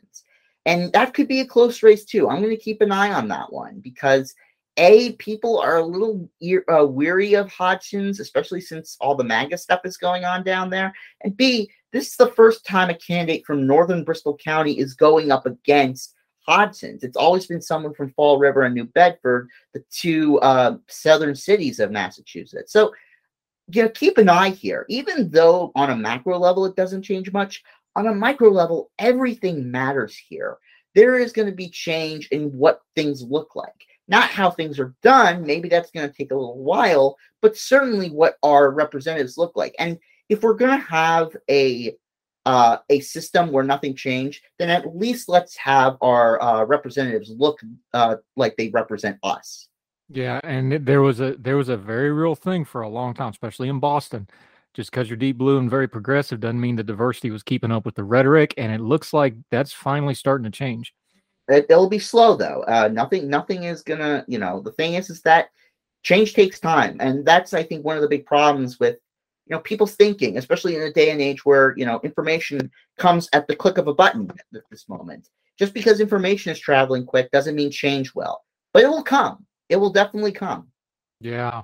And 0.67 0.93
that 0.93 1.15
could 1.15 1.29
be 1.29 1.41
a 1.41 1.47
close 1.47 1.83
race 1.83 2.05
too. 2.05 2.29
I'm 2.29 2.43
going 2.43 2.57
to 2.57 2.63
keep 2.63 2.81
an 2.81 2.93
eye 2.93 3.13
on 3.13 3.29
that 3.29 3.53
one 3.53 3.81
because 3.81 4.35
a 4.81 5.13
people 5.13 5.59
are 5.59 5.77
a 5.77 5.85
little 5.85 6.29
uh, 6.73 6.87
weary 6.87 7.35
of 7.35 7.53
Hodgson, 7.53 8.09
especially 8.09 8.63
since 8.63 8.97
all 9.01 9.15
the 9.15 9.23
MAGA 9.23 9.59
stuff 9.59 9.83
is 9.85 9.99
going 9.99 10.25
on 10.25 10.43
down 10.43 10.71
there. 10.71 10.93
And 11.23 11.37
B, 11.37 11.71
this 11.93 12.09
is 12.09 12.17
the 12.17 12.33
first 12.33 12.65
time 12.65 12.89
a 12.89 12.95
candidate 12.95 13.45
from 13.45 13.67
northern 13.67 14.05
Bristol 14.05 14.39
County 14.39 14.79
is 14.79 14.95
going 14.95 15.31
up 15.31 15.45
against 15.45 16.15
Hodgson. 16.47 16.99
It's 17.03 17.17
always 17.17 17.47
been 17.47 17.61
someone 17.61 17.93
from 17.93 18.11
Fall 18.13 18.39
River 18.39 18.63
and 18.63 18.75
New 18.75 18.87
Bedford, 18.87 19.49
the 19.75 19.85
two 19.91 20.41
uh, 20.41 20.79
southern 20.89 21.35
cities 21.35 21.79
of 21.79 21.91
Massachusetts. 21.91 22.73
So, 22.73 22.95
you 23.69 23.83
know, 23.83 23.91
keep 23.91 24.17
an 24.17 24.31
eye 24.31 24.51
here. 24.51 24.87
Even 24.89 25.31
though 25.31 25.73
on 25.75 25.91
a 25.91 25.97
macro 25.97 26.39
level 26.39 26.65
it 26.65 26.75
doesn't 26.75 27.03
change 27.03 27.31
much, 27.33 27.63
on 27.97 28.07
a 28.07 28.15
micro 28.15 28.49
level, 28.49 28.91
everything 28.99 29.71
matters 29.71 30.17
here. 30.17 30.57
There 30.95 31.19
is 31.19 31.33
going 31.33 31.49
to 31.49 31.55
be 31.55 31.69
change 31.69 32.29
in 32.29 32.49
what 32.57 32.81
things 32.97 33.23
look 33.23 33.55
like. 33.55 33.87
Not 34.11 34.29
how 34.29 34.51
things 34.51 34.79
are 34.79 34.95
done. 35.03 35.47
Maybe 35.47 35.69
that's 35.69 35.93
going 35.93 36.09
to 36.09 36.15
take 36.15 36.33
a 36.33 36.35
little 36.35 36.59
while, 36.59 37.17
but 37.41 37.57
certainly 37.57 38.11
what 38.11 38.35
our 38.43 38.71
representatives 38.71 39.39
look 39.39 39.57
like. 39.57 39.75
And 39.79 39.99
if 40.29 40.43
we're 40.43 40.55
going 40.55 40.79
to 40.79 40.87
have 40.87 41.35
a 41.49 41.95
uh, 42.47 42.79
a 42.89 43.01
system 43.01 43.53
where 43.53 43.63
nothing 43.63 43.95
changed, 43.95 44.43
then 44.59 44.71
at 44.71 44.97
least 44.97 45.29
let's 45.29 45.57
have 45.57 45.97
our 46.01 46.43
uh, 46.43 46.65
representatives 46.65 47.31
look 47.31 47.61
uh, 47.93 48.17
like 48.35 48.57
they 48.57 48.69
represent 48.71 49.19
us. 49.23 49.69
Yeah, 50.09 50.41
and 50.43 50.73
there 50.73 51.03
was 51.03 51.21
a 51.21 51.37
there 51.39 51.57
was 51.57 51.69
a 51.69 51.77
very 51.77 52.11
real 52.11 52.35
thing 52.35 52.65
for 52.65 52.81
a 52.81 52.89
long 52.89 53.15
time, 53.15 53.31
especially 53.31 53.69
in 53.69 53.79
Boston. 53.79 54.29
Just 54.75 54.91
because 54.91 55.09
you're 55.09 55.17
deep 55.17 55.37
blue 55.37 55.59
and 55.59 55.69
very 55.69 55.89
progressive 55.89 56.41
doesn't 56.41 56.61
mean 56.61 56.77
the 56.77 56.85
diversity 56.85 57.31
was 57.31 57.43
keeping 57.43 57.73
up 57.73 57.85
with 57.85 57.95
the 57.95 58.05
rhetoric, 58.05 58.55
and 58.57 58.73
it 58.73 58.81
looks 58.81 59.13
like 59.13 59.35
that's 59.51 59.73
finally 59.73 60.15
starting 60.15 60.45
to 60.45 60.51
change. 60.51 60.95
It, 61.51 61.67
will 61.69 61.89
be 61.89 61.99
slow 61.99 62.37
though. 62.37 62.63
Uh, 62.67 62.89
nothing 62.93 63.29
nothing 63.29 63.65
is 63.65 63.83
gonna 63.83 64.25
you 64.29 64.39
know 64.39 64.61
the 64.61 64.73
thing 64.73 64.95
is 64.95 65.11
is 65.11 65.21
that 65.23 65.51
change 66.03 66.33
takes 66.33 66.61
time, 66.61 66.97
and 67.01 67.27
that's 67.27 67.53
I 67.53 67.63
think 67.63 67.85
one 67.85 67.97
of 67.97 68.03
the 68.03 68.09
big 68.09 68.25
problems 68.25 68.79
with 68.79 68.97
you 69.47 69.57
know 69.57 69.61
people's 69.61 69.97
thinking 69.97 70.39
especially 70.39 70.77
in 70.77 70.83
a 70.83 70.93
day 70.93 71.11
and 71.11 71.21
age 71.21 71.45
where 71.45 71.75
you 71.77 71.85
know 71.85 72.01
information 72.05 72.71
comes 72.99 73.29
at 73.33 73.49
the 73.49 73.57
click 73.57 73.79
of 73.79 73.89
a 73.89 73.95
button 73.95 74.31
at 74.55 74.63
this 74.71 74.89
moment. 74.89 75.29
Just 75.59 75.75
because 75.75 76.01
information 76.01 76.53
is 76.53 76.59
traveling 76.59 77.05
quick 77.05 77.31
doesn't 77.33 77.57
mean 77.57 77.71
change 77.71 78.15
will. 78.15 78.39
But 78.73 78.85
it 78.85 78.89
will 78.89 79.03
come. 79.03 79.45
It 79.69 79.77
will 79.77 79.91
definitely 79.91 80.33
come. 80.33 80.69
Yeah. 81.21 81.63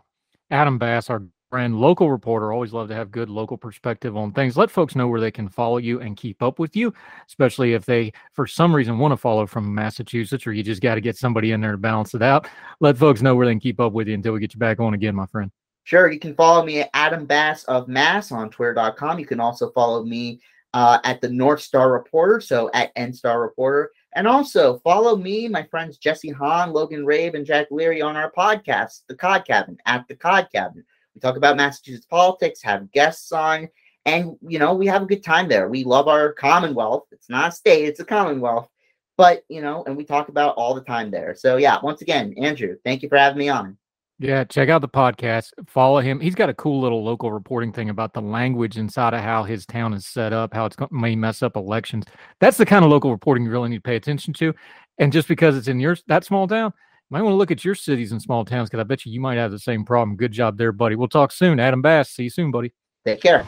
Adam 0.50 0.78
bass 0.78 1.08
our 1.08 1.22
friend 1.50 1.78
local 1.80 2.10
reporter 2.10 2.52
always 2.52 2.72
love 2.72 2.88
to 2.88 2.94
have 2.94 3.10
good 3.10 3.30
local 3.30 3.56
perspective 3.56 4.16
on 4.16 4.32
things 4.32 4.56
let 4.56 4.70
folks 4.70 4.96
know 4.96 5.06
where 5.06 5.20
they 5.20 5.30
can 5.30 5.48
follow 5.48 5.76
you 5.76 6.00
and 6.00 6.16
keep 6.16 6.42
up 6.42 6.58
with 6.58 6.74
you 6.74 6.92
especially 7.28 7.72
if 7.72 7.84
they 7.84 8.12
for 8.32 8.46
some 8.46 8.74
reason 8.74 8.98
want 8.98 9.12
to 9.12 9.16
follow 9.16 9.46
from 9.46 9.74
massachusetts 9.74 10.46
or 10.46 10.52
you 10.52 10.62
just 10.62 10.82
got 10.82 10.96
to 10.96 11.00
get 11.00 11.16
somebody 11.16 11.52
in 11.52 11.60
there 11.60 11.72
to 11.72 11.78
balance 11.78 12.14
it 12.14 12.22
out 12.22 12.48
let 12.80 12.98
folks 12.98 13.22
know 13.22 13.36
where 13.36 13.46
they 13.46 13.52
can 13.52 13.60
keep 13.60 13.80
up 13.80 13.92
with 13.92 14.08
you 14.08 14.14
until 14.14 14.32
we 14.32 14.40
get 14.40 14.54
you 14.54 14.58
back 14.58 14.80
on 14.80 14.94
again 14.94 15.14
my 15.14 15.26
friend 15.26 15.50
Sure, 15.86 16.10
you 16.10 16.18
can 16.18 16.34
follow 16.34 16.64
me 16.64 16.80
at 16.80 16.90
Adam 16.94 17.26
Bass 17.26 17.62
of 17.64 17.86
Mass 17.86 18.32
on 18.32 18.50
Twitter.com. 18.50 19.20
You 19.20 19.24
can 19.24 19.38
also 19.38 19.70
follow 19.70 20.02
me 20.02 20.40
uh, 20.74 20.98
at 21.04 21.20
the 21.20 21.28
North 21.28 21.60
Star 21.60 21.92
Reporter, 21.92 22.40
so 22.40 22.68
at 22.74 22.90
N 22.96 23.12
Star 23.12 23.40
Reporter. 23.40 23.92
And 24.16 24.26
also 24.26 24.80
follow 24.80 25.14
me, 25.14 25.46
my 25.46 25.62
friends 25.62 25.96
Jesse 25.96 26.30
Hahn, 26.30 26.72
Logan 26.72 27.06
Rabe, 27.06 27.34
and 27.34 27.46
Jack 27.46 27.68
Leary 27.70 28.02
on 28.02 28.16
our 28.16 28.32
podcast, 28.32 29.02
The 29.06 29.14
Cod 29.14 29.46
Cabin, 29.46 29.78
at 29.86 30.08
The 30.08 30.16
Cod 30.16 30.48
Cabin. 30.52 30.84
We 31.16 31.20
talk 31.20 31.38
about 31.38 31.56
Massachusetts 31.56 32.04
politics, 32.04 32.62
have 32.62 32.92
guests 32.92 33.32
on, 33.32 33.70
and 34.04 34.36
you 34.46 34.58
know, 34.58 34.74
we 34.74 34.86
have 34.86 35.02
a 35.02 35.06
good 35.06 35.24
time 35.24 35.48
there. 35.48 35.66
We 35.66 35.82
love 35.82 36.08
our 36.08 36.34
Commonwealth. 36.34 37.06
It's 37.10 37.30
not 37.30 37.48
a 37.48 37.52
state, 37.52 37.86
it's 37.86 38.00
a 38.00 38.04
Commonwealth. 38.04 38.68
But 39.16 39.42
you 39.48 39.62
know, 39.62 39.82
and 39.86 39.96
we 39.96 40.04
talk 40.04 40.28
about 40.28 40.56
all 40.56 40.74
the 40.74 40.82
time 40.82 41.10
there. 41.10 41.34
So 41.34 41.56
yeah, 41.56 41.78
once 41.82 42.02
again, 42.02 42.34
Andrew, 42.36 42.76
thank 42.84 43.02
you 43.02 43.08
for 43.08 43.16
having 43.16 43.38
me 43.38 43.48
on. 43.48 43.78
Yeah, 44.18 44.44
check 44.44 44.68
out 44.68 44.82
the 44.82 44.88
podcast. 44.88 45.52
Follow 45.66 46.00
him. 46.00 46.20
He's 46.20 46.34
got 46.34 46.50
a 46.50 46.54
cool 46.54 46.82
little 46.82 47.02
local 47.02 47.32
reporting 47.32 47.72
thing 47.72 47.88
about 47.88 48.12
the 48.12 48.20
language 48.20 48.76
inside 48.76 49.14
of 49.14 49.20
how 49.20 49.42
his 49.42 49.64
town 49.64 49.94
is 49.94 50.06
set 50.06 50.34
up, 50.34 50.52
how 50.52 50.66
it's 50.66 50.76
may 50.90 51.16
mess 51.16 51.42
up 51.42 51.56
elections. 51.56 52.04
That's 52.40 52.58
the 52.58 52.66
kind 52.66 52.84
of 52.84 52.90
local 52.90 53.10
reporting 53.10 53.44
you 53.44 53.50
really 53.50 53.70
need 53.70 53.76
to 53.76 53.82
pay 53.82 53.96
attention 53.96 54.34
to. 54.34 54.54
And 54.98 55.12
just 55.12 55.28
because 55.28 55.56
it's 55.56 55.68
in 55.68 55.80
your 55.80 55.96
that 56.08 56.24
small 56.24 56.46
town, 56.46 56.74
might 57.10 57.22
want 57.22 57.32
to 57.32 57.36
look 57.36 57.50
at 57.50 57.64
your 57.64 57.74
cities 57.74 58.12
and 58.12 58.20
small 58.20 58.44
towns 58.44 58.68
because 58.68 58.80
I 58.80 58.84
bet 58.84 59.06
you 59.06 59.12
you 59.12 59.20
might 59.20 59.36
have 59.36 59.50
the 59.50 59.58
same 59.58 59.84
problem. 59.84 60.16
Good 60.16 60.32
job 60.32 60.58
there, 60.58 60.72
buddy. 60.72 60.96
We'll 60.96 61.08
talk 61.08 61.32
soon. 61.32 61.60
Adam 61.60 61.82
Bass. 61.82 62.10
See 62.10 62.24
you 62.24 62.30
soon, 62.30 62.50
buddy. 62.50 62.72
Take 63.04 63.20
care. 63.20 63.46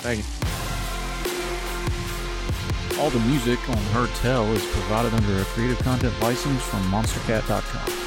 Thank 0.00 0.18
you. 0.18 0.24
All 3.00 3.10
the 3.10 3.20
music 3.20 3.58
on 3.68 3.76
Heard 3.76 4.10
Tell 4.16 4.44
is 4.52 4.64
provided 4.66 5.14
under 5.14 5.40
a 5.40 5.44
creative 5.44 5.78
content 5.80 6.14
license 6.20 6.62
from 6.62 6.80
monstercat.com. 6.90 8.04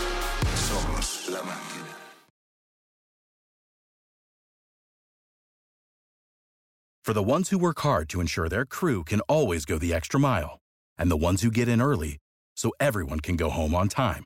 For 7.07 7.13
the 7.13 7.23
ones 7.23 7.49
who 7.51 7.57
work 7.57 7.80
hard 7.80 8.09
to 8.09 8.19
ensure 8.19 8.49
their 8.49 8.65
crew 8.65 9.05
can 9.05 9.21
always 9.30 9.63
go 9.63 9.78
the 9.78 9.93
extra 9.93 10.19
mile, 10.19 10.59
and 10.97 11.09
the 11.09 11.15
ones 11.15 11.41
who 11.41 11.49
get 11.49 11.69
in 11.69 11.82
early 11.82 12.17
so 12.57 12.73
everyone 12.82 13.21
can 13.21 13.38
go 13.38 13.49
home 13.49 13.73
on 13.73 13.88
time, 13.88 14.25